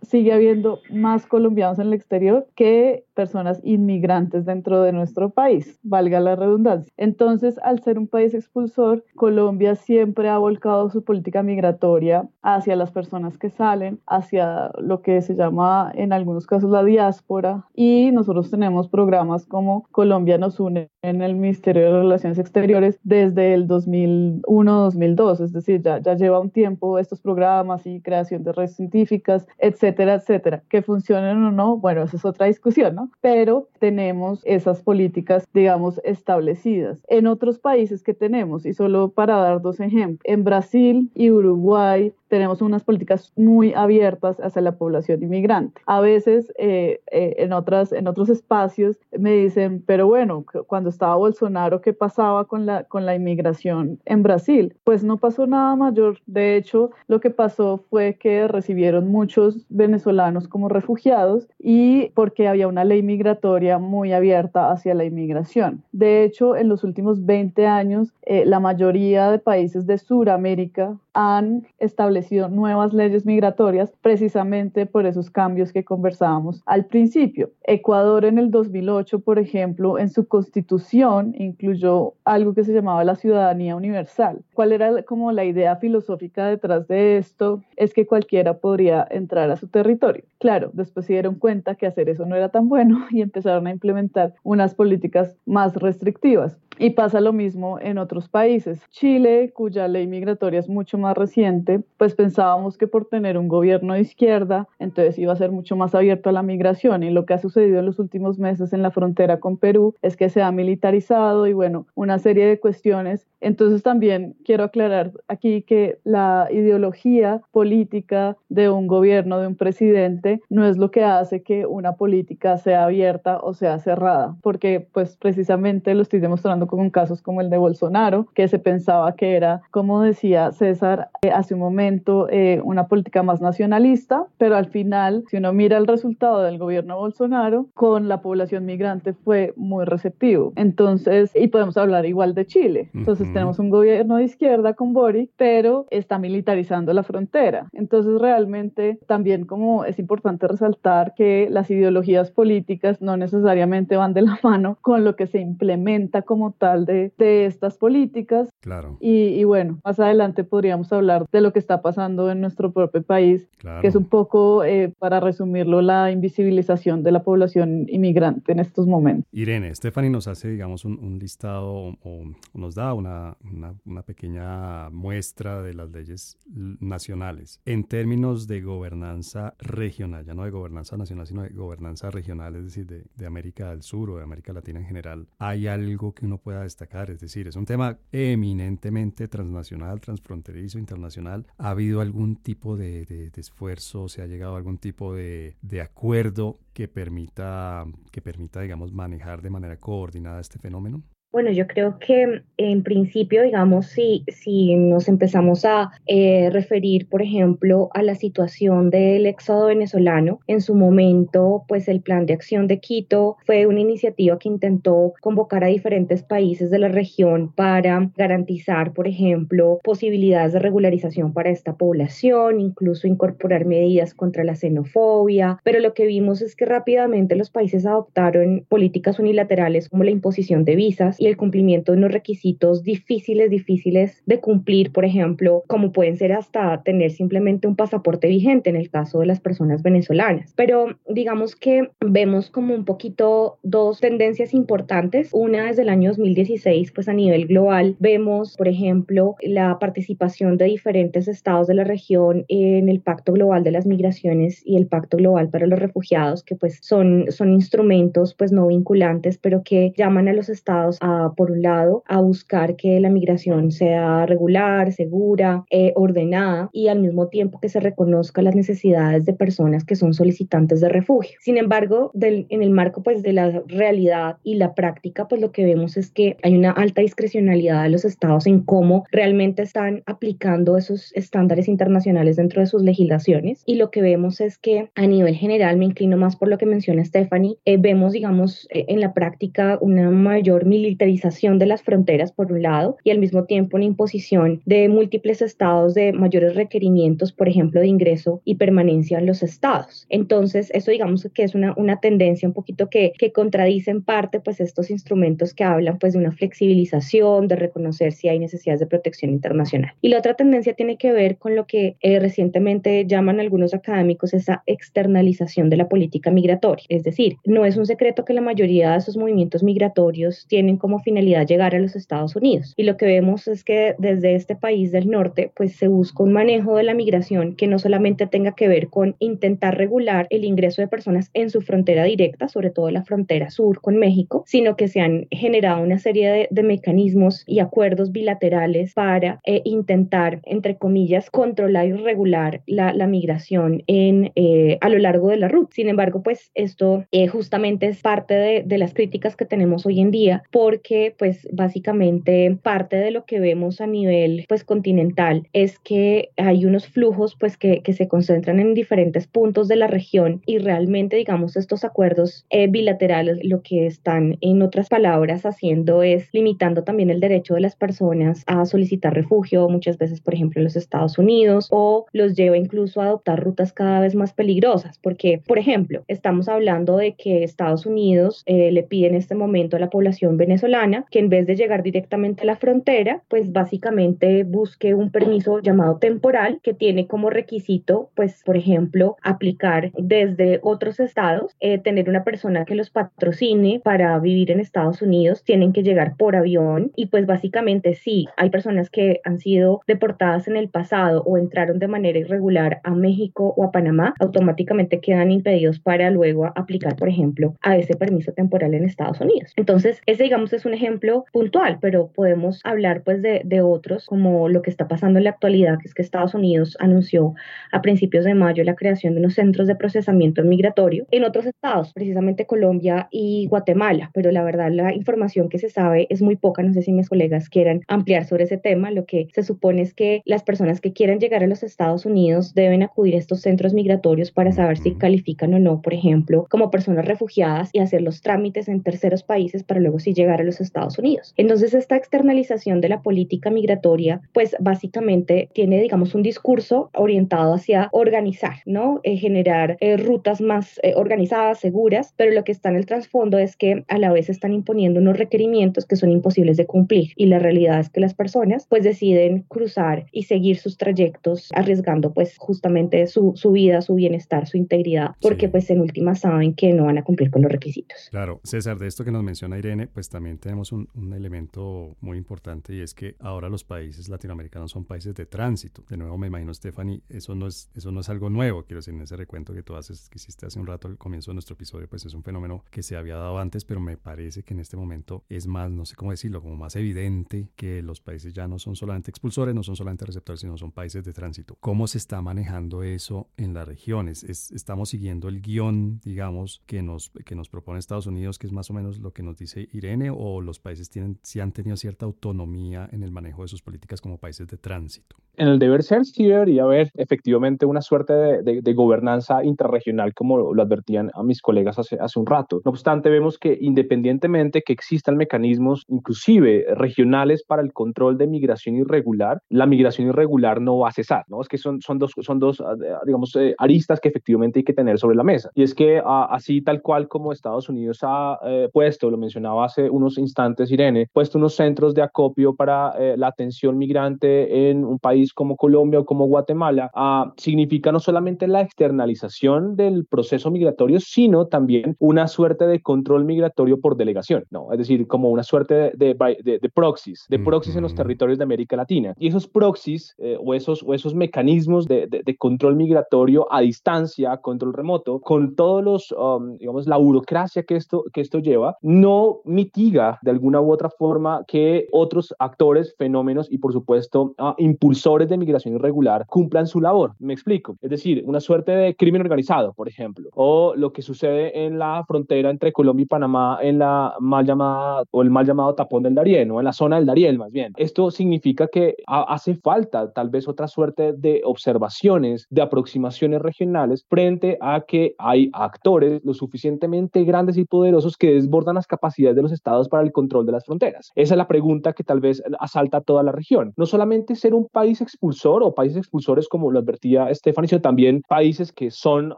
sigue 0.02 0.34
habiendo 0.34 0.80
más 0.90 1.24
colombianos 1.24 1.78
en 1.78 1.86
el 1.86 1.94
exterior 1.94 2.46
que 2.54 3.06
personas 3.14 3.60
inmigrantes 3.64 4.44
dentro 4.44 4.82
de 4.82 4.92
nuestro 4.92 5.30
país, 5.30 5.78
valga 5.82 6.20
la 6.20 6.36
redundancia. 6.36 6.92
Entonces, 6.98 7.58
al 7.62 7.82
ser 7.82 7.98
un 7.98 8.08
país 8.08 8.34
expulsor, 8.34 9.04
Colombia 9.14 9.74
siempre 9.74 10.28
ha 10.28 10.38
volcado 10.38 10.81
su 10.90 11.04
política 11.04 11.42
migratoria 11.42 12.28
hacia 12.42 12.76
las 12.76 12.90
personas 12.90 13.38
que 13.38 13.50
salen, 13.50 14.00
hacia 14.06 14.70
lo 14.78 15.02
que 15.02 15.22
se 15.22 15.34
llama 15.34 15.90
en 15.94 16.12
algunos 16.12 16.46
casos 16.46 16.70
la 16.70 16.84
diáspora 16.84 17.66
y 17.74 18.10
nosotros 18.12 18.50
tenemos 18.50 18.88
programas 18.88 19.46
como 19.46 19.86
Colombia 19.90 20.38
nos 20.38 20.60
une 20.60 20.91
en 21.02 21.20
el 21.20 21.34
Ministerio 21.34 21.82
de 21.82 21.98
Relaciones 21.98 22.38
Exteriores 22.38 22.98
desde 23.02 23.54
el 23.54 23.66
2001-2002, 23.66 25.40
es 25.40 25.52
decir, 25.52 25.82
ya, 25.82 25.98
ya 25.98 26.14
lleva 26.14 26.38
un 26.38 26.50
tiempo 26.50 26.98
estos 26.98 27.20
programas 27.20 27.86
y 27.86 28.00
creación 28.00 28.44
de 28.44 28.52
redes 28.52 28.76
científicas, 28.76 29.46
etcétera, 29.58 30.14
etcétera. 30.14 30.62
Que 30.68 30.80
funcionen 30.80 31.42
o 31.42 31.50
no, 31.50 31.76
bueno, 31.76 32.04
esa 32.04 32.16
es 32.16 32.24
otra 32.24 32.46
discusión, 32.46 32.94
¿no? 32.94 33.10
Pero 33.20 33.68
tenemos 33.80 34.40
esas 34.44 34.80
políticas, 34.80 35.48
digamos, 35.52 36.00
establecidas. 36.04 36.98
En 37.08 37.26
otros 37.26 37.58
países 37.58 38.04
que 38.04 38.14
tenemos, 38.14 38.64
y 38.64 38.72
solo 38.72 39.08
para 39.08 39.36
dar 39.38 39.60
dos 39.60 39.80
ejemplos, 39.80 40.20
en 40.22 40.44
Brasil 40.44 41.10
y 41.16 41.30
Uruguay 41.32 42.12
tenemos 42.32 42.62
unas 42.62 42.82
políticas 42.82 43.30
muy 43.36 43.74
abiertas 43.74 44.38
hacia 44.40 44.62
la 44.62 44.76
población 44.76 45.22
inmigrante. 45.22 45.82
A 45.84 46.00
veces 46.00 46.50
eh, 46.56 47.02
eh, 47.10 47.34
en, 47.36 47.52
otras, 47.52 47.92
en 47.92 48.08
otros 48.08 48.30
espacios 48.30 48.96
me 49.18 49.32
dicen, 49.32 49.82
pero 49.84 50.06
bueno, 50.06 50.42
cuando 50.66 50.88
estaba 50.92 51.16
Bolsonaro, 51.16 51.80
¿qué 51.80 51.92
pasaba 51.92 52.44
con 52.44 52.66
la, 52.66 52.84
con 52.84 53.06
la 53.06 53.14
inmigración 53.14 53.98
en 54.04 54.22
Brasil? 54.22 54.76
Pues 54.84 55.02
no 55.02 55.16
pasó 55.16 55.46
nada 55.46 55.74
mayor. 55.74 56.20
De 56.26 56.56
hecho, 56.56 56.90
lo 57.08 57.20
que 57.20 57.30
pasó 57.30 57.78
fue 57.90 58.14
que 58.14 58.46
recibieron 58.46 59.08
muchos 59.08 59.66
venezolanos 59.68 60.48
como 60.48 60.68
refugiados 60.68 61.48
y 61.58 62.10
porque 62.10 62.48
había 62.48 62.68
una 62.68 62.84
ley 62.84 63.02
migratoria 63.02 63.78
muy 63.78 64.12
abierta 64.12 64.70
hacia 64.70 64.94
la 64.94 65.04
inmigración. 65.04 65.82
De 65.92 66.24
hecho, 66.24 66.56
en 66.56 66.68
los 66.68 66.84
últimos 66.84 67.24
20 67.24 67.66
años, 67.66 68.12
eh, 68.22 68.44
la 68.46 68.60
mayoría 68.60 69.30
de 69.30 69.38
países 69.38 69.86
de 69.86 69.98
Sudamérica 69.98 70.96
han 71.14 71.66
establecido 71.78 72.48
nuevas 72.48 72.92
leyes 72.92 73.26
migratorias 73.26 73.92
precisamente 74.00 74.86
por 74.86 75.06
esos 75.06 75.30
cambios 75.30 75.72
que 75.72 75.84
conversábamos 75.84 76.62
al 76.66 76.86
principio. 76.86 77.50
Ecuador 77.64 78.24
en 78.24 78.38
el 78.38 78.50
2008, 78.50 79.20
por 79.20 79.38
ejemplo, 79.38 79.98
en 79.98 80.08
su 80.08 80.26
constitución 80.26 81.34
incluyó 81.38 82.14
algo 82.24 82.54
que 82.54 82.64
se 82.64 82.72
llamaba 82.72 83.04
la 83.04 83.16
ciudadanía 83.16 83.76
universal. 83.76 84.42
¿Cuál 84.54 84.72
era 84.72 85.02
como 85.02 85.32
la 85.32 85.44
idea 85.44 85.76
filosófica 85.76 86.46
detrás 86.46 86.88
de 86.88 87.18
esto? 87.18 87.62
Es 87.76 87.94
que 87.94 88.06
cualquiera 88.06 88.58
podría 88.58 89.06
entrar 89.10 89.50
a 89.50 89.56
su 89.56 89.68
territorio. 89.68 90.24
Claro, 90.42 90.72
después 90.72 91.06
se 91.06 91.12
dieron 91.12 91.36
cuenta 91.36 91.76
que 91.76 91.86
hacer 91.86 92.08
eso 92.08 92.26
no 92.26 92.34
era 92.34 92.48
tan 92.48 92.68
bueno 92.68 93.06
y 93.12 93.20
empezaron 93.20 93.68
a 93.68 93.70
implementar 93.70 94.34
unas 94.42 94.74
políticas 94.74 95.36
más 95.46 95.76
restrictivas. 95.76 96.58
Y 96.78 96.90
pasa 96.90 97.20
lo 97.20 97.32
mismo 97.32 97.78
en 97.78 97.96
otros 97.98 98.28
países. 98.28 98.80
Chile, 98.90 99.52
cuya 99.54 99.86
ley 99.86 100.08
migratoria 100.08 100.58
es 100.58 100.68
mucho 100.68 100.98
más 100.98 101.16
reciente, 101.16 101.84
pues 101.96 102.16
pensábamos 102.16 102.76
que 102.76 102.88
por 102.88 103.04
tener 103.04 103.38
un 103.38 103.46
gobierno 103.46 103.94
de 103.94 104.00
izquierda, 104.00 104.66
entonces 104.80 105.16
iba 105.18 105.32
a 105.32 105.36
ser 105.36 105.52
mucho 105.52 105.76
más 105.76 105.94
abierto 105.94 106.30
a 106.30 106.32
la 106.32 106.42
migración. 106.42 107.04
Y 107.04 107.10
lo 107.10 107.24
que 107.24 107.34
ha 107.34 107.38
sucedido 107.38 107.78
en 107.78 107.86
los 107.86 108.00
últimos 108.00 108.38
meses 108.38 108.72
en 108.72 108.82
la 108.82 108.90
frontera 108.90 109.38
con 109.38 109.58
Perú 109.58 109.94
es 110.02 110.16
que 110.16 110.28
se 110.28 110.42
ha 110.42 110.50
militarizado 110.50 111.46
y 111.46 111.52
bueno, 111.52 111.86
una 111.94 112.18
serie 112.18 112.46
de 112.46 112.58
cuestiones. 112.58 113.28
Entonces 113.40 113.82
también 113.82 114.34
quiero 114.44 114.64
aclarar 114.64 115.12
aquí 115.28 115.62
que 115.62 115.98
la 116.04 116.48
ideología 116.50 117.42
política 117.52 118.36
de 118.48 118.70
un 118.70 118.86
gobierno, 118.86 119.38
de 119.38 119.46
un 119.46 119.56
presidente, 119.56 120.31
no 120.48 120.64
es 120.64 120.78
lo 120.78 120.90
que 120.90 121.04
hace 121.04 121.42
que 121.42 121.66
una 121.66 121.96
política 121.96 122.56
sea 122.58 122.84
abierta 122.84 123.38
o 123.38 123.54
sea 123.54 123.78
cerrada, 123.78 124.36
porque 124.42 124.86
pues 124.92 125.16
precisamente 125.16 125.94
lo 125.94 126.02
estoy 126.02 126.20
demostrando 126.20 126.66
con 126.66 126.90
casos 126.90 127.22
como 127.22 127.40
el 127.40 127.50
de 127.50 127.58
Bolsonaro, 127.58 128.26
que 128.34 128.48
se 128.48 128.58
pensaba 128.58 129.14
que 129.14 129.36
era, 129.36 129.62
como 129.70 130.02
decía 130.02 130.52
César 130.52 131.10
eh, 131.22 131.30
hace 131.30 131.54
un 131.54 131.60
momento, 131.60 132.28
eh, 132.30 132.60
una 132.64 132.86
política 132.86 133.22
más 133.22 133.40
nacionalista, 133.40 134.26
pero 134.38 134.56
al 134.56 134.66
final, 134.66 135.24
si 135.28 135.36
uno 135.36 135.52
mira 135.52 135.76
el 135.78 135.86
resultado 135.86 136.42
del 136.42 136.58
gobierno 136.58 136.98
Bolsonaro, 136.98 137.66
con 137.74 138.08
la 138.08 138.20
población 138.22 138.64
migrante 138.64 139.12
fue 139.12 139.52
muy 139.56 139.84
receptivo. 139.84 140.52
Entonces, 140.56 141.30
y 141.34 141.48
podemos 141.48 141.76
hablar 141.76 142.06
igual 142.06 142.34
de 142.34 142.46
Chile. 142.46 142.90
Entonces, 142.94 143.32
tenemos 143.32 143.58
un 143.58 143.70
gobierno 143.70 144.16
de 144.16 144.24
izquierda 144.24 144.74
con 144.74 144.92
Boric, 144.92 145.30
pero 145.36 145.86
está 145.90 146.18
militarizando 146.18 146.92
la 146.92 147.02
frontera. 147.02 147.68
Entonces, 147.72 148.20
realmente, 148.20 148.98
también 149.06 149.44
como 149.44 149.84
es 149.84 149.98
importante 149.98 150.21
importante 150.22 150.46
resaltar 150.46 151.14
que 151.16 151.48
las 151.50 151.70
ideologías 151.70 152.30
políticas 152.30 153.00
no 153.02 153.16
necesariamente 153.16 153.96
van 153.96 154.14
de 154.14 154.22
la 154.22 154.38
mano 154.42 154.78
con 154.80 155.04
lo 155.04 155.16
que 155.16 155.26
se 155.26 155.40
implementa 155.40 156.22
como 156.22 156.52
tal 156.52 156.86
de, 156.86 157.12
de 157.18 157.46
estas 157.46 157.76
políticas. 157.76 158.48
Claro. 158.60 158.98
Y, 159.00 159.42
bueno, 159.44 159.80
más 159.84 159.98
adelante 159.98 160.44
podríamos 160.44 160.92
hablar 160.92 161.26
de 161.32 161.40
lo 161.40 161.52
que 161.52 161.58
está 161.58 161.82
pasando 161.82 162.30
en 162.30 162.40
nuestro 162.40 162.72
propio 162.72 163.02
país, 163.02 163.48
que 163.80 163.86
es 163.86 163.96
un 163.96 164.04
poco, 164.04 164.64
eh, 164.64 164.92
para 164.98 165.20
resumirlo, 165.20 165.82
la 165.82 166.10
invisibilización 166.10 167.02
de 167.02 167.12
la 167.12 167.22
población 167.22 167.86
inmigrante 167.88 168.52
en 168.52 168.60
estos 168.60 168.86
momentos. 168.86 169.26
Irene, 169.32 169.74
Stephanie 169.74 170.10
nos 170.10 170.28
hace, 170.28 170.48
digamos, 170.48 170.84
un, 170.84 171.18
listado 171.18 171.96
o, 172.02 172.24
nos 172.54 172.74
da 172.74 172.94
una, 172.94 173.36
una 173.84 174.02
pequeña 174.02 174.88
muestra 174.90 175.62
de 175.62 175.74
las 175.74 175.90
leyes 175.90 176.38
nacionales 176.80 177.60
en 177.64 177.84
términos 177.84 178.46
de 178.46 178.60
gobernanza 178.60 179.54
regional, 179.58 180.11
ya 180.20 180.34
no 180.34 180.44
de 180.44 180.50
gobernanza 180.50 180.98
nacional, 180.98 181.26
sino 181.26 181.42
de 181.42 181.48
gobernanza 181.48 182.10
regional, 182.10 182.56
es 182.56 182.64
decir, 182.64 182.86
de, 182.86 183.04
de, 183.16 183.26
América 183.26 183.70
del 183.70 183.82
Sur 183.82 184.10
o 184.10 184.16
de 184.18 184.22
América 184.22 184.52
Latina 184.52 184.80
en 184.80 184.86
general, 184.86 185.28
hay 185.38 185.66
algo 185.66 186.12
que 186.12 186.26
uno 186.26 186.36
pueda 186.36 186.62
destacar, 186.62 187.10
es 187.10 187.20
decir, 187.20 187.48
es 187.48 187.56
un 187.56 187.64
tema 187.64 187.98
eminentemente 188.12 189.28
transnacional, 189.28 190.00
transfronterizo, 190.00 190.78
internacional. 190.78 191.46
¿Ha 191.56 191.70
habido 191.70 192.00
algún 192.00 192.36
tipo 192.36 192.76
de, 192.76 193.06
de, 193.06 193.30
de 193.30 193.40
esfuerzo, 193.40 194.08
se 194.08 194.20
ha 194.20 194.26
llegado 194.26 194.54
a 194.54 194.58
algún 194.58 194.78
tipo 194.78 195.14
de, 195.14 195.56
de 195.62 195.80
acuerdo 195.80 196.58
que 196.72 196.88
permita, 196.88 197.84
que 198.10 198.20
permita, 198.20 198.60
digamos, 198.60 198.92
manejar 198.92 199.42
de 199.42 199.50
manera 199.50 199.78
coordinada 199.78 200.40
este 200.40 200.58
fenómeno? 200.58 201.02
Bueno, 201.32 201.50
yo 201.50 201.66
creo 201.66 201.98
que 201.98 202.42
en 202.58 202.82
principio, 202.82 203.42
digamos, 203.42 203.86
si, 203.86 204.22
si 204.28 204.76
nos 204.76 205.08
empezamos 205.08 205.64
a 205.64 205.90
eh, 206.06 206.50
referir, 206.52 207.08
por 207.08 207.22
ejemplo, 207.22 207.88
a 207.94 208.02
la 208.02 208.14
situación 208.14 208.90
del 208.90 209.24
éxodo 209.24 209.68
venezolano, 209.68 210.40
en 210.46 210.60
su 210.60 210.74
momento, 210.74 211.64
pues 211.68 211.88
el 211.88 212.02
plan 212.02 212.26
de 212.26 212.34
acción 212.34 212.66
de 212.66 212.80
Quito 212.80 213.38
fue 213.46 213.66
una 213.66 213.80
iniciativa 213.80 214.38
que 214.38 214.50
intentó 214.50 215.14
convocar 215.22 215.64
a 215.64 215.68
diferentes 215.68 216.22
países 216.22 216.70
de 216.70 216.78
la 216.78 216.88
región 216.88 217.50
para 217.50 218.10
garantizar, 218.14 218.92
por 218.92 219.08
ejemplo, 219.08 219.80
posibilidades 219.82 220.52
de 220.52 220.58
regularización 220.58 221.32
para 221.32 221.48
esta 221.48 221.76
población, 221.76 222.60
incluso 222.60 223.06
incorporar 223.06 223.64
medidas 223.64 224.12
contra 224.12 224.44
la 224.44 224.54
xenofobia, 224.54 225.58
pero 225.64 225.80
lo 225.80 225.94
que 225.94 226.06
vimos 226.06 226.42
es 226.42 226.54
que 226.54 226.66
rápidamente 226.66 227.36
los 227.36 227.48
países 227.48 227.86
adoptaron 227.86 228.66
políticas 228.68 229.18
unilaterales 229.18 229.88
como 229.88 230.04
la 230.04 230.10
imposición 230.10 230.66
de 230.66 230.76
visas 230.76 231.21
y 231.22 231.28
el 231.28 231.36
cumplimiento 231.36 231.92
de 231.92 231.98
unos 231.98 232.10
requisitos 232.10 232.82
difíciles, 232.82 233.48
difíciles 233.48 234.20
de 234.26 234.40
cumplir, 234.40 234.90
por 234.90 235.04
ejemplo, 235.04 235.62
como 235.68 235.92
pueden 235.92 236.16
ser 236.16 236.32
hasta 236.32 236.82
tener 236.82 237.12
simplemente 237.12 237.68
un 237.68 237.76
pasaporte 237.76 238.26
vigente 238.26 238.70
en 238.70 238.74
el 238.74 238.90
caso 238.90 239.20
de 239.20 239.26
las 239.26 239.38
personas 239.38 239.84
venezolanas. 239.84 240.52
Pero 240.56 240.98
digamos 241.08 241.54
que 241.54 241.90
vemos 242.00 242.50
como 242.50 242.74
un 242.74 242.84
poquito 242.84 243.60
dos 243.62 244.00
tendencias 244.00 244.52
importantes. 244.52 245.28
Una 245.32 245.66
desde 245.66 245.82
el 245.82 245.90
año 245.90 246.10
2016, 246.10 246.90
pues 246.90 247.08
a 247.08 247.12
nivel 247.12 247.46
global, 247.46 247.94
vemos, 248.00 248.56
por 248.56 248.66
ejemplo, 248.66 249.36
la 249.42 249.78
participación 249.78 250.56
de 250.56 250.64
diferentes 250.64 251.28
estados 251.28 251.68
de 251.68 251.74
la 251.74 251.84
región 251.84 252.44
en 252.48 252.88
el 252.88 253.00
Pacto 253.00 253.32
Global 253.32 253.62
de 253.62 253.70
las 253.70 253.86
Migraciones 253.86 254.60
y 254.66 254.76
el 254.76 254.88
Pacto 254.88 255.18
Global 255.18 255.50
para 255.50 255.68
los 255.68 255.78
Refugiados, 255.78 256.42
que 256.42 256.56
pues 256.56 256.80
son, 256.82 257.26
son 257.28 257.52
instrumentos 257.52 258.34
pues 258.34 258.50
no 258.50 258.66
vinculantes, 258.66 259.38
pero 259.38 259.62
que 259.62 259.92
llaman 259.96 260.26
a 260.26 260.32
los 260.32 260.48
estados 260.48 260.98
a 261.00 261.11
por 261.36 261.50
un 261.50 261.62
lado, 261.62 262.02
a 262.06 262.20
buscar 262.20 262.76
que 262.76 263.00
la 263.00 263.10
migración 263.10 263.70
sea 263.70 264.26
regular, 264.26 264.92
segura, 264.92 265.64
eh, 265.70 265.92
ordenada 265.94 266.70
y 266.72 266.88
al 266.88 267.00
mismo 267.00 267.28
tiempo 267.28 267.60
que 267.60 267.68
se 267.68 267.80
reconozca 267.80 268.42
las 268.42 268.54
necesidades 268.54 269.24
de 269.24 269.32
personas 269.32 269.84
que 269.84 269.96
son 269.96 270.14
solicitantes 270.14 270.80
de 270.80 270.88
refugio. 270.88 271.38
Sin 271.40 271.56
embargo, 271.56 272.10
en 272.20 272.62
el 272.62 272.70
marco 272.70 273.02
pues 273.02 273.22
de 273.22 273.32
la 273.32 273.62
realidad 273.66 274.36
y 274.42 274.56
la 274.56 274.74
práctica, 274.74 275.28
pues 275.28 275.40
lo 275.40 275.52
que 275.52 275.64
vemos 275.64 275.96
es 275.96 276.10
que 276.10 276.36
hay 276.42 276.56
una 276.56 276.70
alta 276.70 277.02
discrecionalidad 277.02 277.82
de 277.82 277.90
los 277.90 278.04
estados 278.04 278.46
en 278.46 278.60
cómo 278.60 279.04
realmente 279.10 279.62
están 279.62 280.02
aplicando 280.06 280.76
esos 280.76 281.12
estándares 281.14 281.68
internacionales 281.68 282.36
dentro 282.36 282.60
de 282.60 282.66
sus 282.66 282.82
legislaciones 282.82 283.62
y 283.66 283.76
lo 283.76 283.90
que 283.90 284.02
vemos 284.02 284.40
es 284.40 284.58
que 284.58 284.90
a 284.94 285.06
nivel 285.06 285.34
general, 285.34 285.76
me 285.76 285.86
inclino 285.86 286.16
más 286.16 286.36
por 286.36 286.48
lo 286.48 286.58
que 286.58 286.66
menciona 286.66 287.04
Stephanie, 287.04 287.56
eh, 287.64 287.76
vemos 287.78 288.12
digamos 288.12 288.66
eh, 288.70 288.84
en 288.88 289.00
la 289.00 289.14
práctica 289.14 289.78
una 289.80 290.10
mayor 290.10 290.66
militarización 290.66 291.01
de 291.42 291.66
las 291.66 291.82
fronteras 291.82 292.30
por 292.30 292.52
un 292.52 292.62
lado 292.62 292.96
y 293.02 293.10
al 293.10 293.18
mismo 293.18 293.44
tiempo 293.44 293.76
una 293.76 293.86
imposición 293.86 294.62
de 294.66 294.88
múltiples 294.88 295.42
estados 295.42 295.94
de 295.94 296.12
mayores 296.12 296.54
requerimientos, 296.54 297.32
por 297.32 297.48
ejemplo, 297.48 297.80
de 297.80 297.88
ingreso 297.88 298.40
y 298.44 298.54
permanencia 298.54 299.18
en 299.18 299.26
los 299.26 299.42
estados. 299.42 300.06
Entonces, 300.10 300.70
eso 300.72 300.92
digamos 300.92 301.28
que 301.34 301.42
es 301.42 301.54
una, 301.54 301.74
una 301.76 301.98
tendencia 301.98 302.46
un 302.46 302.54
poquito 302.54 302.88
que, 302.88 303.12
que 303.18 303.32
contradice 303.32 303.90
en 303.90 304.02
parte 304.02 304.38
pues 304.38 304.60
estos 304.60 304.90
instrumentos 304.90 305.54
que 305.54 305.64
hablan 305.64 305.98
pues 305.98 306.12
de 306.12 306.20
una 306.20 306.30
flexibilización, 306.30 307.48
de 307.48 307.56
reconocer 307.56 308.12
si 308.12 308.28
hay 308.28 308.38
necesidades 308.38 308.80
de 308.80 308.86
protección 308.86 309.32
internacional. 309.32 309.92
Y 310.02 310.08
la 310.08 310.18
otra 310.18 310.34
tendencia 310.34 310.74
tiene 310.74 310.96
que 310.96 311.10
ver 311.10 311.36
con 311.38 311.56
lo 311.56 311.66
que 311.66 311.96
eh, 312.00 312.20
recientemente 312.20 313.06
llaman 313.06 313.40
algunos 313.40 313.74
académicos 313.74 314.34
esa 314.34 314.62
externalización 314.66 315.68
de 315.68 315.78
la 315.78 315.88
política 315.88 316.30
migratoria. 316.30 316.84
Es 316.88 317.02
decir, 317.02 317.36
no 317.44 317.64
es 317.64 317.76
un 317.76 317.86
secreto 317.86 318.24
que 318.24 318.34
la 318.34 318.40
mayoría 318.40 318.92
de 318.92 318.98
esos 318.98 319.16
movimientos 319.16 319.62
migratorios 319.62 320.46
tienen 320.46 320.76
como 320.76 320.91
finalidad 321.00 321.46
llegar 321.46 321.74
a 321.74 321.78
los 321.78 321.96
Estados 321.96 322.36
Unidos. 322.36 322.74
Y 322.76 322.84
lo 322.84 322.96
que 322.96 323.06
vemos 323.06 323.48
es 323.48 323.64
que 323.64 323.94
desde 323.98 324.34
este 324.34 324.56
país 324.56 324.92
del 324.92 325.10
norte, 325.10 325.50
pues 325.54 325.76
se 325.76 325.88
busca 325.88 326.22
un 326.22 326.32
manejo 326.32 326.76
de 326.76 326.82
la 326.82 326.94
migración 326.94 327.54
que 327.56 327.66
no 327.66 327.78
solamente 327.78 328.26
tenga 328.26 328.54
que 328.54 328.68
ver 328.68 328.88
con 328.88 329.16
intentar 329.18 329.76
regular 329.76 330.26
el 330.30 330.44
ingreso 330.44 330.82
de 330.82 330.88
personas 330.88 331.30
en 331.34 331.50
su 331.50 331.60
frontera 331.60 332.04
directa, 332.04 332.48
sobre 332.48 332.70
todo 332.70 332.90
la 332.90 333.04
frontera 333.04 333.50
sur 333.50 333.80
con 333.80 333.96
México, 333.96 334.44
sino 334.46 334.76
que 334.76 334.88
se 334.88 335.00
han 335.00 335.26
generado 335.30 335.82
una 335.82 335.98
serie 335.98 336.48
de, 336.50 336.62
mecanismos 336.62 337.42
y 337.46 337.58
acuerdos 337.58 338.12
bilaterales 338.12 338.94
para 338.94 339.40
eh, 339.44 339.62
intentar, 339.64 340.40
entre 340.44 340.76
comillas, 340.76 341.28
controlar 341.28 341.86
y 341.86 341.92
regular 341.92 342.62
la, 342.66 342.92
migración 343.06 343.82
en, 343.88 344.30
eh, 344.36 344.78
a 344.80 344.88
lo 344.88 344.98
largo 344.98 345.28
de 345.28 345.36
la 345.36 345.48
ruta. 345.48 345.70
Sin 345.74 345.88
embargo, 345.88 346.22
pues 346.22 346.52
esto 346.54 347.04
eh, 347.10 347.26
justamente 347.26 347.88
es 347.88 348.00
parte 348.00 348.34
de, 348.34 348.62
de 348.64 348.78
las 348.78 348.94
críticas 348.94 349.34
que 349.34 349.44
tenemos 349.44 349.84
hoy 349.86 350.00
en 350.00 350.12
día 350.12 350.44
porque 350.52 350.81
que 350.82 351.14
pues 351.16 351.48
básicamente 351.52 352.56
parte 352.62 352.96
de 352.96 353.10
lo 353.10 353.24
que 353.24 353.40
vemos 353.40 353.80
a 353.80 353.86
nivel 353.86 354.44
pues 354.48 354.64
continental 354.64 355.48
es 355.52 355.78
que 355.78 356.30
hay 356.36 356.64
unos 356.64 356.88
flujos 356.88 357.36
pues 357.38 357.56
que, 357.56 357.82
que 357.82 357.92
se 357.92 358.08
concentran 358.08 358.60
en 358.60 358.74
diferentes 358.74 359.26
puntos 359.26 359.68
de 359.68 359.76
la 359.76 359.86
región 359.86 360.42
y 360.46 360.58
realmente 360.58 361.16
digamos 361.16 361.56
estos 361.56 361.84
acuerdos 361.84 362.46
eh, 362.50 362.66
bilaterales 362.68 363.38
lo 363.42 363.62
que 363.62 363.86
están 363.86 364.38
en 364.40 364.62
otras 364.62 364.88
palabras 364.88 365.46
haciendo 365.46 366.02
es 366.02 366.28
limitando 366.32 366.84
también 366.84 367.10
el 367.10 367.20
derecho 367.20 367.54
de 367.54 367.60
las 367.60 367.76
personas 367.76 368.42
a 368.46 368.64
solicitar 368.64 369.14
refugio 369.14 369.68
muchas 369.68 369.98
veces 369.98 370.20
por 370.20 370.34
ejemplo 370.34 370.60
en 370.60 370.64
los 370.64 370.76
Estados 370.76 371.18
Unidos 371.18 371.68
o 371.70 372.06
los 372.12 372.34
lleva 372.34 372.56
incluso 372.56 373.00
a 373.00 373.06
adoptar 373.06 373.42
rutas 373.42 373.72
cada 373.72 374.00
vez 374.00 374.14
más 374.14 374.32
peligrosas 374.32 374.98
porque 374.98 375.40
por 375.46 375.58
ejemplo 375.58 376.02
estamos 376.08 376.48
hablando 376.48 376.96
de 376.96 377.14
que 377.14 377.44
Estados 377.44 377.86
Unidos 377.86 378.42
eh, 378.46 378.72
le 378.72 378.82
pide 378.82 379.06
en 379.06 379.14
este 379.14 379.34
momento 379.34 379.76
a 379.76 379.80
la 379.80 379.90
población 379.90 380.36
venezolana 380.36 380.61
que 381.10 381.18
en 381.18 381.28
vez 381.28 381.46
de 381.46 381.54
llegar 381.54 381.82
directamente 381.82 382.42
a 382.42 382.46
la 382.46 382.56
frontera, 382.56 383.22
pues 383.28 383.52
básicamente 383.52 384.42
busque 384.44 384.94
un 384.94 385.10
permiso 385.10 385.60
llamado 385.60 385.98
temporal 385.98 386.60
que 386.62 386.72
tiene 386.72 387.06
como 387.06 387.30
requisito, 387.30 388.10
pues 388.14 388.42
por 388.44 388.56
ejemplo, 388.56 389.16
aplicar 389.22 389.92
desde 389.98 390.60
otros 390.62 390.98
estados, 390.98 391.56
eh, 391.60 391.78
tener 391.78 392.08
una 392.08 392.24
persona 392.24 392.64
que 392.64 392.74
los 392.74 392.90
patrocine 392.90 393.80
para 393.84 394.18
vivir 394.18 394.50
en 394.50 394.60
Estados 394.60 395.02
Unidos, 395.02 395.44
tienen 395.44 395.72
que 395.72 395.82
llegar 395.82 396.16
por 396.16 396.36
avión 396.36 396.90
y 396.96 397.06
pues 397.06 397.26
básicamente 397.26 397.94
sí, 397.94 398.26
hay 398.36 398.50
personas 398.50 398.88
que 398.88 399.20
han 399.24 399.38
sido 399.38 399.80
deportadas 399.86 400.48
en 400.48 400.56
el 400.56 400.68
pasado 400.68 401.22
o 401.24 401.36
entraron 401.38 401.78
de 401.78 401.88
manera 401.88 402.18
irregular 402.18 402.80
a 402.84 402.92
México 402.92 403.52
o 403.56 403.64
a 403.64 403.72
Panamá, 403.72 404.14
automáticamente 404.20 405.00
quedan 405.00 405.30
impedidos 405.30 405.80
para 405.80 406.10
luego 406.10 406.46
aplicar, 406.54 406.96
por 406.96 407.08
ejemplo, 407.08 407.54
a 407.60 407.76
ese 407.76 407.94
permiso 407.94 408.32
temporal 408.32 408.74
en 408.74 408.84
Estados 408.84 409.20
Unidos. 409.20 409.52
Entonces, 409.56 410.00
ese 410.06 410.22
digamos 410.22 410.51
es 410.56 410.64
un 410.64 410.74
ejemplo 410.74 411.24
puntual, 411.32 411.78
pero 411.80 412.08
podemos 412.08 412.60
hablar 412.64 413.02
pues 413.02 413.22
de, 413.22 413.42
de, 413.44 413.60
otros, 413.62 414.06
como 414.06 414.48
lo 414.48 414.62
que 414.62 414.70
está 414.70 414.88
pasando 414.88 415.18
en 415.18 415.24
la 415.24 415.30
actualidad, 415.30 415.78
que 415.78 415.88
es 415.88 415.94
que 415.94 416.02
Estados 416.02 416.34
Unidos 416.34 416.76
anunció 416.80 417.34
a 417.70 417.82
principios 417.82 418.24
de 418.24 418.34
mayo 418.34 418.64
la 418.64 418.74
creación 418.74 419.14
de 419.14 419.20
unos 419.20 419.34
centros 419.34 419.66
de 419.66 419.76
procesamiento 419.76 420.42
migratorio 420.42 421.06
en 421.10 421.24
otros 421.24 421.46
estados, 421.46 421.92
precisamente 421.92 422.46
Colombia 422.46 423.08
y 423.10 423.46
Guatemala, 423.48 424.10
pero 424.14 424.30
la 424.30 424.42
verdad 424.42 424.70
la 424.70 424.94
información 424.94 425.48
que 425.48 425.58
se 425.58 425.68
sabe 425.68 426.06
es 426.10 426.22
muy 426.22 426.36
poca, 426.36 426.62
no 426.62 426.72
sé 426.72 426.82
si 426.82 426.92
mis 426.92 427.08
colegas 427.08 427.48
quieran 427.48 427.82
ampliar 427.88 428.24
sobre 428.24 428.44
ese 428.44 428.58
tema, 428.58 428.90
lo 428.90 429.06
que 429.06 429.28
se 429.32 429.42
supone 429.42 429.82
es 429.82 429.94
que 429.94 430.22
las 430.24 430.42
personas 430.42 430.80
que 430.80 430.92
quieran 430.92 431.18
llegar 431.18 431.42
a 431.42 431.46
los 431.46 431.62
Estados 431.62 432.06
Unidos 432.06 432.54
deben 432.54 432.82
acudir 432.82 433.14
a 433.14 433.18
estos 433.18 433.40
centros 433.40 433.74
migratorios 433.74 434.30
para 434.30 434.52
saber 434.52 434.78
si 434.78 434.94
califican 434.94 435.54
o 435.54 435.58
no, 435.58 435.80
por 435.80 435.94
ejemplo, 435.94 436.46
como 436.50 436.70
personas 436.70 437.04
refugiadas 437.04 437.70
y 437.72 437.78
hacer 437.78 438.02
los 438.02 438.20
trámites 438.20 438.68
en 438.68 438.82
terceros 438.82 439.22
países 439.22 439.62
para 439.62 439.80
luego 439.80 439.98
si 439.98 440.14
llegar 440.14 440.41
para 440.42 440.46
los 440.46 440.60
Estados 440.60 440.98
Unidos. 440.98 441.34
Entonces, 441.36 441.74
esta 441.74 441.96
externalización 441.96 442.80
de 442.80 442.88
la 442.88 443.02
política 443.02 443.50
migratoria, 443.50 444.22
pues 444.32 444.56
básicamente 444.58 445.50
tiene, 445.52 445.80
digamos, 445.80 446.14
un 446.14 446.22
discurso 446.22 446.90
orientado 446.94 447.54
hacia 447.54 447.88
organizar, 447.92 448.56
¿no? 448.66 449.00
Eh, 449.04 449.16
generar 449.16 449.76
eh, 449.80 449.96
rutas 449.96 450.40
más 450.40 450.80
eh, 450.82 450.94
organizadas, 450.96 451.60
seguras, 451.60 452.14
pero 452.16 452.32
lo 452.32 452.44
que 452.44 452.52
está 452.52 452.70
en 452.70 452.76
el 452.76 452.86
trasfondo 452.86 453.38
es 453.38 453.56
que 453.56 453.84
a 453.88 453.98
la 453.98 454.10
vez 454.10 454.30
están 454.30 454.52
imponiendo 454.52 455.00
unos 455.00 455.18
requerimientos 455.18 455.86
que 455.86 455.96
son 455.96 456.10
imposibles 456.10 456.56
de 456.56 456.66
cumplir 456.66 457.12
y 457.16 457.26
la 457.26 457.38
realidad 457.38 457.80
es 457.80 457.90
que 457.90 458.00
las 458.00 458.14
personas 458.14 458.66
pues 458.68 458.82
deciden 458.82 459.42
cruzar 459.48 460.06
y 460.12 460.24
seguir 460.24 460.56
sus 460.56 460.76
trayectos 460.76 461.50
arriesgando 461.54 462.12
pues 462.12 462.36
justamente 462.38 463.06
su, 463.06 463.32
su 463.36 463.52
vida, 463.52 463.82
su 463.82 463.94
bienestar, 463.94 464.48
su 464.48 464.56
integridad, 464.56 465.10
porque 465.20 465.48
pues 465.48 465.70
en 465.70 465.80
última 465.80 466.14
saben 466.14 466.54
que 466.54 466.72
no 466.72 466.86
van 466.86 466.98
a 466.98 467.04
cumplir 467.04 467.30
con 467.30 467.42
los 467.42 467.52
requisitos. 467.52 468.08
Claro, 468.10 468.40
César, 468.44 468.78
de 468.78 468.88
esto 468.88 469.04
que 469.04 469.12
nos 469.12 469.22
menciona 469.22 469.58
Irene, 469.58 469.86
pues 469.86 470.08
también 470.08 470.31
tenemos 470.38 470.72
un, 470.72 470.88
un 470.94 471.12
elemento 471.12 471.96
muy 472.00 472.18
importante 472.18 472.74
y 472.74 472.80
es 472.80 472.94
que 472.94 473.16
ahora 473.20 473.48
los 473.48 473.64
países 473.64 474.08
latinoamericanos 474.08 474.70
son 474.70 474.84
países 474.84 475.14
de 475.14 475.26
tránsito. 475.26 475.84
De 475.88 475.96
nuevo, 475.96 476.16
me 476.18 476.26
imagino, 476.26 476.52
Stephanie, 476.54 477.02
eso 477.08 477.34
no 477.34 477.46
es, 477.46 477.70
eso 477.74 477.92
no 477.92 478.00
es 478.00 478.08
algo 478.08 478.30
nuevo, 478.30 478.64
quiero 478.64 478.78
decir, 478.78 478.94
en 478.94 479.02
ese 479.02 479.16
recuento 479.16 479.52
que 479.52 479.62
tú 479.62 479.76
haces, 479.76 480.08
que 480.08 480.18
hiciste 480.18 480.46
hace 480.46 480.58
un 480.58 480.66
rato 480.66 480.88
al 480.88 480.98
comienzo 480.98 481.30
de 481.30 481.34
nuestro 481.34 481.54
episodio, 481.54 481.88
pues 481.88 482.04
es 482.04 482.14
un 482.14 482.22
fenómeno 482.22 482.64
que 482.70 482.82
se 482.82 482.96
había 482.96 483.16
dado 483.16 483.38
antes, 483.38 483.64
pero 483.64 483.80
me 483.80 483.96
parece 483.96 484.42
que 484.42 484.54
en 484.54 484.60
este 484.60 484.76
momento 484.76 485.24
es 485.28 485.46
más, 485.46 485.70
no 485.70 485.84
sé 485.84 485.96
cómo 485.96 486.10
decirlo, 486.10 486.42
como 486.42 486.56
más 486.56 486.76
evidente 486.76 487.50
que 487.56 487.82
los 487.82 488.00
países 488.00 488.32
ya 488.32 488.48
no 488.48 488.58
son 488.58 488.76
solamente 488.76 489.10
expulsores, 489.10 489.54
no 489.54 489.62
son 489.62 489.76
solamente 489.76 490.04
receptores, 490.04 490.40
sino 490.40 490.56
son 490.56 490.72
países 490.72 491.04
de 491.04 491.12
tránsito. 491.12 491.56
¿Cómo 491.60 491.86
se 491.86 491.98
está 491.98 492.20
manejando 492.22 492.82
eso 492.82 493.28
en 493.36 493.54
las 493.54 493.66
regiones? 493.66 494.24
¿Estamos 494.24 494.90
siguiendo 494.90 495.28
el 495.28 495.40
guion, 495.40 496.00
digamos, 496.00 496.62
que 496.66 496.82
nos, 496.82 497.10
que 497.24 497.34
nos 497.34 497.48
propone 497.48 497.78
Estados 497.78 498.06
Unidos, 498.06 498.38
que 498.38 498.46
es 498.46 498.52
más 498.52 498.70
o 498.70 498.74
menos 498.74 498.98
lo 498.98 499.12
que 499.12 499.22
nos 499.22 499.36
dice 499.36 499.68
Irene, 499.72 500.10
los 500.40 500.58
países 500.58 500.90
tienen, 500.90 501.18
si 501.22 501.40
han 501.40 501.52
tenido 501.52 501.76
cierta 501.76 502.06
autonomía 502.06 502.88
en 502.92 503.02
el 503.02 503.10
manejo 503.10 503.42
de 503.42 503.48
sus 503.48 503.62
políticas 503.62 504.00
como 504.00 504.18
países 504.18 504.46
de 504.46 504.56
tránsito? 504.56 505.16
En 505.36 505.48
el 505.48 505.58
deber 505.58 505.82
ser 505.82 506.04
sí 506.04 506.26
debería 506.26 506.64
haber 506.64 506.90
efectivamente 506.94 507.64
una 507.64 507.80
suerte 507.80 508.12
de, 508.12 508.60
de, 508.60 508.74
gobernanza 508.74 509.42
intrarregional, 509.42 510.12
como 510.12 510.52
lo 510.52 510.62
advertían 510.62 511.10
a 511.14 511.22
mis 511.22 511.40
colegas 511.40 511.78
hace, 511.78 511.96
hace 511.98 512.18
un 512.18 512.26
rato. 512.26 512.60
No 512.66 512.70
obstante, 512.70 513.08
vemos 513.08 513.38
que 513.38 513.56
independientemente 513.58 514.60
que 514.60 514.74
existan 514.74 515.16
mecanismos 515.16 515.84
inclusive 515.88 516.66
regionales 516.74 517.44
para 517.44 517.62
el 517.62 517.72
control 517.72 518.18
de 518.18 518.26
migración 518.26 518.76
irregular, 518.76 519.40
la 519.48 519.64
migración 519.64 520.08
irregular 520.08 520.60
no 520.60 520.78
va 520.78 520.90
a 520.90 520.92
cesar, 520.92 521.24
¿no? 521.28 521.40
Es 521.40 521.48
que 521.48 521.56
son, 521.56 521.80
son 521.80 521.98
dos, 521.98 522.12
son 522.20 522.38
dos 522.38 522.60
ah, 522.60 522.74
digamos, 523.06 523.34
eh, 523.36 523.54
aristas 523.56 524.00
que 524.00 524.08
efectivamente 524.08 524.58
hay 524.58 524.64
que 524.64 524.74
tener 524.74 524.98
sobre 524.98 525.16
la 525.16 525.24
mesa. 525.24 525.50
Y 525.54 525.62
es 525.62 525.74
que 525.74 526.00
uh, 526.00 526.26
así 526.28 526.60
tal 526.60 526.82
cual 526.82 527.08
como 527.08 527.32
Estados 527.32 527.70
Unidos 527.70 528.00
ha 528.02 528.38
eh, 528.44 528.68
puesto, 528.70 529.10
lo 529.10 529.16
mencionaba 529.16 529.64
hace 529.64 529.88
unos 529.88 530.11
instantes 530.18 530.70
Irene, 530.70 531.08
puesto 531.12 531.38
unos 531.38 531.54
centros 531.54 531.94
de 531.94 532.02
acopio 532.02 532.54
para 532.54 532.92
eh, 532.98 533.16
la 533.16 533.28
atención 533.28 533.78
migrante 533.78 534.70
en 534.70 534.84
un 534.84 534.98
país 534.98 535.32
como 535.32 535.56
Colombia 535.56 536.00
o 536.00 536.04
como 536.04 536.26
Guatemala, 536.26 536.90
uh, 536.94 537.30
significa 537.36 537.92
no 537.92 538.00
solamente 538.00 538.46
la 538.46 538.60
externalización 538.60 539.76
del 539.76 540.06
proceso 540.06 540.50
migratorio, 540.50 541.00
sino 541.00 541.46
también 541.46 541.96
una 541.98 542.28
suerte 542.28 542.66
de 542.66 542.80
control 542.80 543.24
migratorio 543.24 543.80
por 543.80 543.96
delegación, 543.96 544.44
¿no? 544.50 544.72
Es 544.72 544.78
decir, 544.78 545.06
como 545.06 545.30
una 545.30 545.42
suerte 545.42 545.74
de, 545.74 545.90
de, 545.96 546.14
de, 546.42 546.58
de 546.58 546.70
proxies, 546.70 547.26
de 547.28 547.38
proxies 547.38 547.76
en 547.76 547.82
los 547.82 547.94
territorios 547.94 548.38
de 548.38 548.44
América 548.44 548.76
Latina. 548.76 549.14
Y 549.18 549.28
esos 549.28 549.46
proxies 549.46 550.14
eh, 550.18 550.36
o, 550.40 550.54
esos, 550.54 550.82
o 550.82 550.94
esos 550.94 551.14
mecanismos 551.14 551.86
de, 551.86 552.08
control 552.38 552.76
migratorio 552.76 553.46
a 553.52 553.60
distancia, 553.60 554.36
control 554.38 554.72
remoto, 554.72 555.20
con 555.20 555.54
todos 555.54 555.84
los, 555.84 556.12
um, 556.12 556.56
digamos, 556.56 556.86
la 556.86 556.96
burocracia 556.96 557.62
que 557.62 557.76
esto, 557.76 558.04
que 558.12 558.20
esto 558.20 558.38
lleva, 558.38 558.76
no 558.82 559.40
mitiga 559.44 560.01
de 560.22 560.30
alguna 560.30 560.60
u 560.60 560.72
otra 560.72 560.90
forma 560.90 561.44
que 561.46 561.86
otros 561.92 562.34
actores, 562.38 562.94
fenómenos 562.96 563.50
y 563.50 563.58
por 563.58 563.72
supuesto 563.72 564.34
uh, 564.38 564.54
impulsores 564.58 565.28
de 565.28 565.36
migración 565.36 565.74
irregular 565.74 566.26
cumplan 566.26 566.66
su 566.66 566.80
labor. 566.80 567.12
Me 567.18 567.32
explico. 567.32 567.76
Es 567.80 567.90
decir, 567.90 568.22
una 568.26 568.40
suerte 568.40 568.72
de 568.72 568.96
crimen 568.96 569.22
organizado, 569.22 569.72
por 569.72 569.88
ejemplo, 569.88 570.28
o 570.34 570.74
lo 570.76 570.92
que 570.92 571.02
sucede 571.02 571.66
en 571.66 571.78
la 571.78 572.04
frontera 572.06 572.50
entre 572.50 572.72
Colombia 572.72 573.04
y 573.04 573.06
Panamá 573.06 573.58
en 573.62 573.78
la 573.78 574.14
mal 574.20 574.44
llamada 574.44 575.04
o 575.10 575.22
el 575.22 575.30
mal 575.30 575.46
llamado 575.46 575.74
tapón 575.74 576.02
del 576.02 576.14
Darién, 576.14 576.50
o 576.50 576.60
en 576.60 576.64
la 576.64 576.72
zona 576.72 576.96
del 576.96 577.06
Darién 577.06 577.36
más 577.36 577.52
bien. 577.52 577.72
Esto 577.76 578.10
significa 578.10 578.66
que 578.68 578.96
hace 579.06 579.54
falta 579.56 580.12
tal 580.12 580.30
vez 580.30 580.48
otra 580.48 580.68
suerte 580.68 581.12
de 581.12 581.42
observaciones, 581.44 582.46
de 582.50 582.62
aproximaciones 582.62 583.40
regionales 583.42 584.04
frente 584.08 584.58
a 584.60 584.80
que 584.80 585.14
hay 585.18 585.50
actores 585.52 586.24
lo 586.24 586.34
suficientemente 586.34 587.24
grandes 587.24 587.56
y 587.56 587.64
poderosos 587.64 588.16
que 588.16 588.34
desbordan 588.34 588.76
las 588.76 588.86
capacidades 588.86 589.36
de 589.36 589.42
los 589.42 589.52
estados 589.52 589.88
para 589.92 590.04
el 590.04 590.10
control 590.10 590.46
de 590.46 590.52
las 590.52 590.64
fronteras. 590.64 591.12
Esa 591.14 591.34
es 591.34 591.38
la 591.38 591.46
pregunta 591.46 591.92
que 591.92 592.02
tal 592.02 592.20
vez 592.20 592.42
asalta 592.58 592.96
a 592.96 593.00
toda 593.02 593.22
la 593.22 593.30
región. 593.30 593.74
No 593.76 593.84
solamente 593.84 594.34
ser 594.34 594.54
un 594.54 594.68
país 594.68 595.02
expulsor 595.02 595.62
o 595.62 595.74
países 595.74 595.98
expulsores 595.98 596.48
como 596.48 596.70
lo 596.70 596.78
advertía 596.78 597.32
Stephanie, 597.34 597.68
sino 597.68 597.82
también 597.82 598.22
países 598.26 598.72
que 598.72 598.90
son 598.90 599.34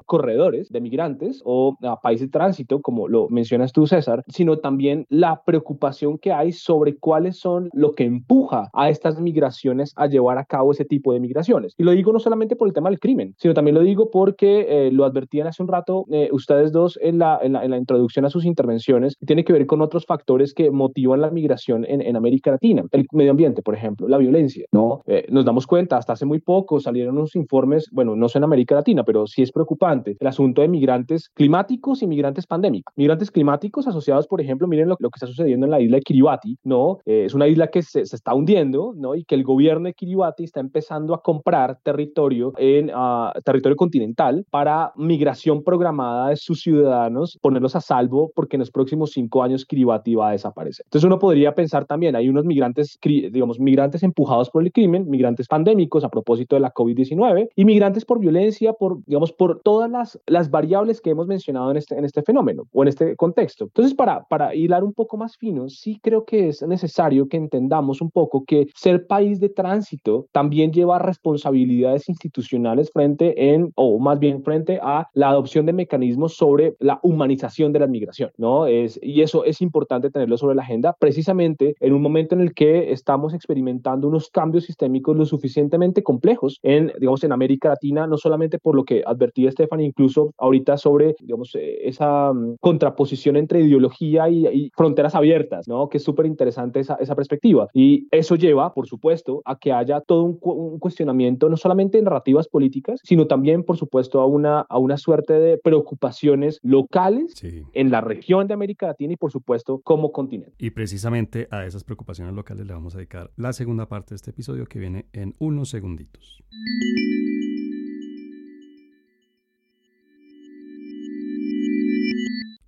corredores 0.06 0.68
de 0.68 0.80
migrantes 0.80 1.42
o 1.44 1.76
países 2.04 2.28
de 2.28 2.32
tránsito, 2.32 2.80
como 2.80 3.08
lo 3.08 3.28
mencionas 3.30 3.72
tú, 3.72 3.88
César, 3.88 4.22
sino 4.28 4.58
también 4.58 5.06
la 5.08 5.42
preocupación 5.44 6.18
que 6.18 6.32
hay 6.32 6.52
sobre 6.52 6.96
cuáles 6.96 7.36
son 7.38 7.68
lo 7.72 7.92
que 7.92 8.04
empuja 8.04 8.70
a 8.72 8.90
estas 8.90 9.20
migraciones 9.20 9.92
a 9.96 10.06
llevar 10.06 10.38
a 10.38 10.44
cabo 10.44 10.70
ese 10.70 10.84
tipo 10.84 11.12
de 11.12 11.18
migraciones. 11.18 11.74
Y 11.78 11.82
lo 11.82 11.90
digo 11.90 12.12
no 12.12 12.20
solamente 12.20 12.54
por 12.54 12.68
el 12.68 12.74
tema 12.74 12.90
del 12.90 13.00
crimen, 13.00 13.34
sino 13.38 13.54
también 13.54 13.74
lo 13.74 13.80
digo 13.80 14.10
porque 14.10 14.66
eh, 14.68 14.92
lo 14.92 15.04
advertían 15.04 15.48
hace 15.48 15.62
un 15.62 15.68
rato 15.68 16.04
eh, 16.10 16.28
ustedes 16.30 16.70
dos 16.70 16.98
en 17.02 17.18
la, 17.18 17.38
en 17.42 17.54
la, 17.54 17.64
en, 17.64 17.70
la, 17.70 17.78
introducción 17.78 18.24
a 18.24 18.30
sus 18.30 18.44
intervenciones, 18.44 19.16
y 19.20 19.26
tiene 19.26 19.44
que 19.44 19.52
ver 19.52 19.66
con 19.66 19.80
otros 19.80 20.06
factores 20.06 20.34
que 20.55 20.70
motivan 20.70 21.20
la 21.20 21.31
migración 21.31 21.85
en, 21.87 22.01
en 22.01 22.16
América 22.16 22.51
Latina. 22.51 22.83
El 22.90 23.07
medio 23.12 23.31
ambiente, 23.31 23.62
por 23.62 23.75
ejemplo, 23.75 24.09
la 24.09 24.18
violencia, 24.18 24.66
¿no? 24.73 25.03
Eh, 25.07 25.27
nos 25.31 25.44
damos 25.44 25.66
cuenta, 25.66 25.97
hasta 25.97 26.14
hace 26.14 26.27
muy 26.27 26.40
poco 26.40 26.81
salieron 26.81 27.16
unos 27.16 27.37
informes, 27.37 27.88
bueno, 27.92 28.16
no 28.16 28.29
sé 28.29 28.38
en 28.38 28.44
América 28.44 28.75
Latina, 28.75 29.05
pero 29.05 29.27
sí 29.27 29.42
es 29.42 29.53
preocupante, 29.53 30.16
el 30.18 30.27
asunto 30.27 30.62
de 30.62 30.68
migrantes 30.68 31.31
climáticos 31.35 32.03
y 32.03 32.07
migrantes 32.07 32.47
pandémicos. 32.47 32.92
Migrantes 32.97 33.31
climáticos 33.31 33.87
asociados, 33.87 34.27
por 34.27 34.40
ejemplo, 34.40 34.66
miren 34.66 34.88
lo, 34.88 34.97
lo 34.99 35.11
que 35.11 35.16
está 35.16 35.27
sucediendo 35.27 35.66
en 35.66 35.70
la 35.70 35.81
isla 35.81 35.97
de 35.97 36.03
Kiribati, 36.03 36.59
¿no? 36.64 36.99
es 37.05 37.35
una 37.35 37.47
isla 37.47 37.68
que 37.68 37.83
se, 37.83 38.05
se, 38.07 38.16
está 38.16 38.35
hundiendo, 38.35 38.92
¿no? 38.97 39.14
Y 39.14 39.25
que 39.25 39.35
el 39.35 39.44
gobierno 39.44 39.87
de 39.87 39.94
Kiribati 39.94 40.44
está 40.44 40.61
empezando 40.61 41.14
a 41.14 41.23
comprar 41.23 41.79
territorio 41.83 42.53
en 42.57 42.90
uh, 42.90 43.31
territorio 43.44 43.77
continental 43.77 44.47
para 44.51 44.92
migración 44.97 45.62
programada 45.62 46.31
de 46.31 46.37
sus 46.37 46.61
ciudadanos, 46.61 47.38
ponerlos 47.40 47.77
a 47.77 47.81
salvo 47.81 48.31
porque 48.35 48.57
en 48.57 48.61
los 48.61 48.70
próximos 48.70 49.12
cinco 49.12 49.42
años 49.42 49.64
Kiribati 49.64 50.14
va 50.14 50.23
a 50.28 50.32
desaparecer. 50.32 50.84
Entonces 50.87 51.06
uno 51.06 51.18
podría 51.18 51.54
pensar 51.54 51.84
también, 51.84 52.16
hay 52.16 52.28
unos 52.28 52.44
migrantes, 52.44 52.98
digamos, 53.02 53.58
migrantes 53.58 54.02
empujados 54.02 54.50
por 54.50 54.62
el 54.62 54.72
crimen, 54.72 55.08
migrantes 55.08 55.48
pandémicos 55.48 56.04
a 56.04 56.08
propósito 56.08 56.56
de 56.56 56.60
la 56.60 56.72
COVID-19 56.72 57.48
y 57.54 57.64
migrantes 57.64 58.04
por 58.04 58.18
violencia, 58.18 58.72
por, 58.72 59.04
digamos, 59.06 59.32
por 59.32 59.60
todas 59.60 59.90
las, 59.90 60.20
las 60.26 60.50
variables 60.50 61.00
que 61.00 61.10
hemos 61.10 61.26
mencionado 61.26 61.70
en 61.70 61.76
este, 61.76 61.96
en 61.96 62.04
este 62.04 62.22
fenómeno 62.22 62.66
o 62.72 62.82
en 62.82 62.88
este 62.88 63.16
contexto. 63.16 63.64
Entonces, 63.64 63.94
para, 63.94 64.24
para 64.24 64.54
hilar 64.54 64.84
un 64.84 64.92
poco 64.92 65.16
más 65.16 65.37
fino, 65.37 65.68
sí 65.68 65.98
creo 66.02 66.24
que 66.24 66.48
es 66.48 66.62
necesario 66.62 67.28
que 67.28 67.37
entendamos 67.37 68.00
un 68.00 68.10
poco 68.10 68.44
que 68.44 68.68
ser 68.74 69.06
país 69.06 69.40
de 69.40 69.48
tránsito 69.48 70.26
también 70.32 70.72
lleva 70.72 70.98
responsabilidades 70.98 72.08
institucionales 72.08 72.90
frente 72.90 73.52
en, 73.52 73.72
o 73.74 73.98
más 73.98 74.18
bien 74.18 74.42
frente 74.42 74.78
a 74.82 75.08
la 75.14 75.28
adopción 75.28 75.66
de 75.66 75.72
mecanismos 75.72 76.37
sobre 76.37 76.74
la 76.78 77.00
humanización 77.02 77.72
de 77.72 77.80
la 77.80 77.87
migración, 77.87 78.30
¿no? 78.37 78.66
Es, 78.66 78.98
y 79.02 79.22
eso 79.22 79.44
es 79.44 79.60
importante 79.60 80.10
tenerlo 80.14 80.38
sobre 80.38 80.55
la 80.55 80.62
agenda 80.62 80.94
precisamente 80.98 81.74
en 81.81 81.92
un 81.92 82.00
momento 82.00 82.35
en 82.35 82.40
el 82.40 82.55
que 82.55 82.92
estamos 82.92 83.35
experimentando 83.35 84.09
unos 84.09 84.31
cambios 84.31 84.64
sistémicos 84.64 85.16
lo 85.16 85.27
suficientemente 85.27 86.03
complejos 86.03 86.59
en, 86.62 86.92
digamos, 86.98 87.22
en 87.24 87.33
América 87.33 87.68
Latina, 87.68 88.07
no 88.07 88.16
solamente 88.16 88.59
por 88.59 88.74
lo 88.77 88.85
que 88.85 89.03
advertía 89.05 89.48
Estefan, 89.48 89.81
incluso 89.81 90.33
ahorita 90.38 90.79
sobre, 90.79 91.16
digamos, 91.20 91.55
eh, 91.55 91.88
esa 91.88 92.31
um, 92.31 92.57
contraposición 92.61 93.37
entre 93.37 93.61
ideología 93.61 94.29
y, 94.29 94.46
y, 94.46 94.70
fronteras 94.74 95.14
abiertas, 95.14 95.68
¿no? 95.68 95.88
Que 95.88 95.98
es 95.98 96.05
súper 96.05 96.27
interesante 96.27 96.81
esa, 96.81 96.94
esa 96.94 97.14
perspectiva. 97.14 97.68
Y 97.74 98.07
eso 98.11 98.37
lleva, 98.37 98.72
por 98.72 98.87
supuesto, 98.87 99.42
a 99.44 99.59
que 99.59 99.72
haya 99.72 100.00
todo 100.00 100.22
un, 100.22 100.38
un, 100.40 100.79
cuestionamiento, 100.79 101.48
no 101.48 101.57
solamente 101.57 101.98
de 101.98 102.05
narrativas 102.05 102.48
políticas, 102.48 103.00
sino 103.03 103.27
también, 103.27 103.64
por 103.64 103.77
supuesto, 103.77 104.20
a 104.20 104.27
una, 104.27 104.61
a 104.61 104.79
una 104.79 104.96
suerte 104.96 105.35
de 105.35 105.59
preocupaciones 105.59 106.61
locales 106.62 107.33
sí. 107.35 107.62
en 107.72 107.90
la 107.90 108.00
región 108.00 108.46
de 108.46 108.55
América 108.55 108.87
Latina 108.87 109.14
y, 109.14 109.16
por 109.16 109.33
supuesto, 109.33 109.81
continente. 110.12 110.54
Y 110.58 110.70
precisamente 110.70 111.48
a 111.50 111.64
esas 111.66 111.84
preocupaciones 111.84 112.34
locales 112.34 112.66
le 112.66 112.72
vamos 112.72 112.94
a 112.94 112.98
dedicar 112.98 113.32
la 113.36 113.52
segunda 113.52 113.88
parte 113.88 114.10
de 114.10 114.16
este 114.16 114.30
episodio 114.30 114.66
que 114.66 114.78
viene 114.78 115.06
en 115.12 115.34
unos 115.38 115.68
segunditos. 115.68 116.42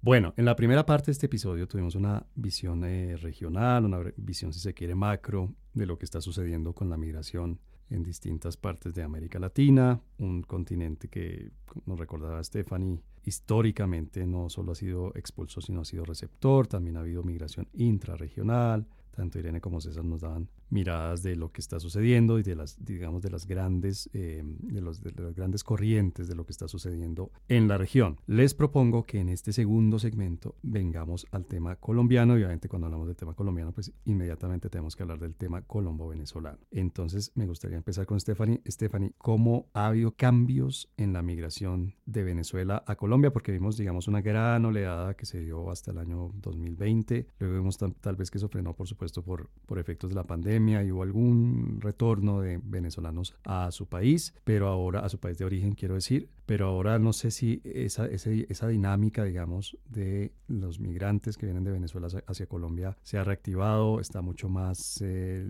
Bueno, 0.07 0.35
en 0.37 0.45
la 0.45 0.55
primera 0.55 0.87
parte 0.87 1.07
de 1.07 1.13
este 1.13 1.27
episodio 1.27 1.67
tuvimos 1.67 1.97
una 1.97 2.25
visión 2.37 2.85
eh, 2.85 3.17
regional, 3.17 3.85
una 3.85 3.99
visión, 4.17 4.53
si 4.53 4.61
se 4.61 4.73
quiere, 4.73 4.95
macro 4.95 5.53
de 5.75 5.85
lo 5.85 5.99
que 5.99 6.05
está 6.05 6.21
sucediendo 6.21 6.75
con 6.75 6.89
la 6.89 6.97
migración 6.97 7.59
en 7.91 8.03
distintas 8.03 8.57
partes 8.57 8.95
de 8.95 9.03
América 9.03 9.39
Latina, 9.39 10.01
un 10.19 10.43
continente 10.43 11.09
que 11.09 11.51
nos 11.85 11.99
recordaba 11.99 12.43
Stephanie 12.43 13.01
históricamente 13.25 14.27
no 14.27 14.49
solo 14.49 14.73
ha 14.73 14.75
sido 14.75 15.13
expulso, 15.15 15.61
sino 15.61 15.81
ha 15.81 15.85
sido 15.85 16.05
receptor, 16.05 16.67
también 16.67 16.97
ha 16.97 17.01
habido 17.01 17.23
migración 17.23 17.69
intrarregional, 17.75 18.87
tanto 19.17 19.39
Irene 19.39 19.61
como 19.61 19.81
César 19.81 20.05
nos 20.05 20.21
daban 20.21 20.49
miradas 20.69 21.23
de 21.23 21.37
lo 21.37 21.51
que 21.51 21.61
está 21.61 21.81
sucediendo 21.81 22.39
y 22.39 22.43
de 22.43 22.55
las, 22.55 22.85
digamos, 22.85 23.23
de 23.23 23.31
las 23.31 23.47
grandes, 23.47 24.11
eh, 24.13 24.43
de, 24.45 24.81
los, 24.81 25.01
de 25.03 25.13
las 25.23 25.35
grandes 25.35 25.65
corrientes 25.65 26.29
de 26.29 26.35
lo 26.35 26.45
que 26.45 26.53
está 26.53 26.69
sucediendo 26.69 27.31
en 27.49 27.67
la 27.67 27.79
región. 27.79 28.21
Les 28.27 28.55
propongo 28.55 29.05
que 29.05 29.21
en 29.21 29.29
este 29.29 29.53
segundo 29.53 29.99
segmento 29.99 30.57
vengamos 30.63 31.27
al 31.33 31.47
tema 31.47 31.77
colombiano 31.77 32.35
obviamente 32.35 32.69
cuando 32.69 32.87
hablamos 32.87 33.07
del 33.07 33.17
tema 33.17 33.35
colombiano, 33.35 33.73
pues 33.73 33.93
inmediatamente 34.05 34.69
tenemos 34.69 34.95
que 34.95 35.03
hablar 35.03 35.19
del 35.19 35.35
tema 35.35 35.63
colombo-venezolano. 35.63 36.59
Entonces 36.71 37.33
me 37.35 37.47
gustaría 37.47 37.77
empezar 37.77 38.07
con 38.07 38.21
Stephanie. 38.21 38.61
Stephanie, 38.67 39.13
¿cómo 39.19 39.69
ha 39.73 39.87
habido 39.87 40.13
cambios 40.13 40.91
en 40.97 41.13
la 41.13 41.23
migración 41.23 41.95
de 42.05 42.23
Venezuela 42.23 42.85
a 42.87 42.97
Colombia? 42.97 43.33
Porque 43.33 43.53
vimos, 43.53 43.77
digamos, 43.77 44.09
una 44.09 44.21
gran 44.21 44.65
oleada 44.65 45.15
que 45.15 45.27
se 45.27 45.41
dio 45.41 45.71
hasta 45.71 45.91
el 45.91 45.99
año 45.99 46.31
2020. 46.35 47.29
Luego 47.39 47.55
vemos 47.55 47.79
tal 47.79 48.17
vez 48.17 48.31
que 48.31 48.39
eso 48.39 48.49
frenó, 48.49 48.75
por 48.75 48.87
supuesto, 48.87 49.06
por, 49.13 49.49
por 49.67 49.79
efectos 49.79 50.11
de 50.11 50.17
la 50.17 50.25
pandemia 50.25 50.83
y 50.83 50.93
hubo 50.93 51.03
algún 51.03 51.79
retorno 51.81 52.41
de 52.41 52.61
venezolanos 52.63 53.35
a 53.45 53.71
su 53.71 53.87
país, 53.87 54.35
pero 54.45 54.69
ahora 54.69 55.01
a 55.01 55.09
su 55.09 55.19
país 55.19 55.39
de 55.39 55.45
origen, 55.45 55.75
quiero 55.75 55.95
decir, 55.95 56.29
pero 56.47 56.67
ahora 56.67 56.99
no 56.99 57.13
sé 57.13 57.33
si 57.33 57.61
esa, 57.65 58.07
esa, 58.07 58.69
dinámica, 58.69 59.25
digamos, 59.25 59.77
de 59.91 60.33
los 60.47 60.79
migrantes 60.79 61.37
que 61.37 61.47
vienen 61.47 61.65
de 61.65 61.73
Venezuela 61.73 62.07
hacia 62.27 62.47
Colombia 62.47 62.97
se 63.03 63.19
ha 63.19 63.25
reactivado, 63.25 64.01
está 64.01 64.23
mucho 64.23 64.49
más 64.49 65.03
eh, 65.05 65.45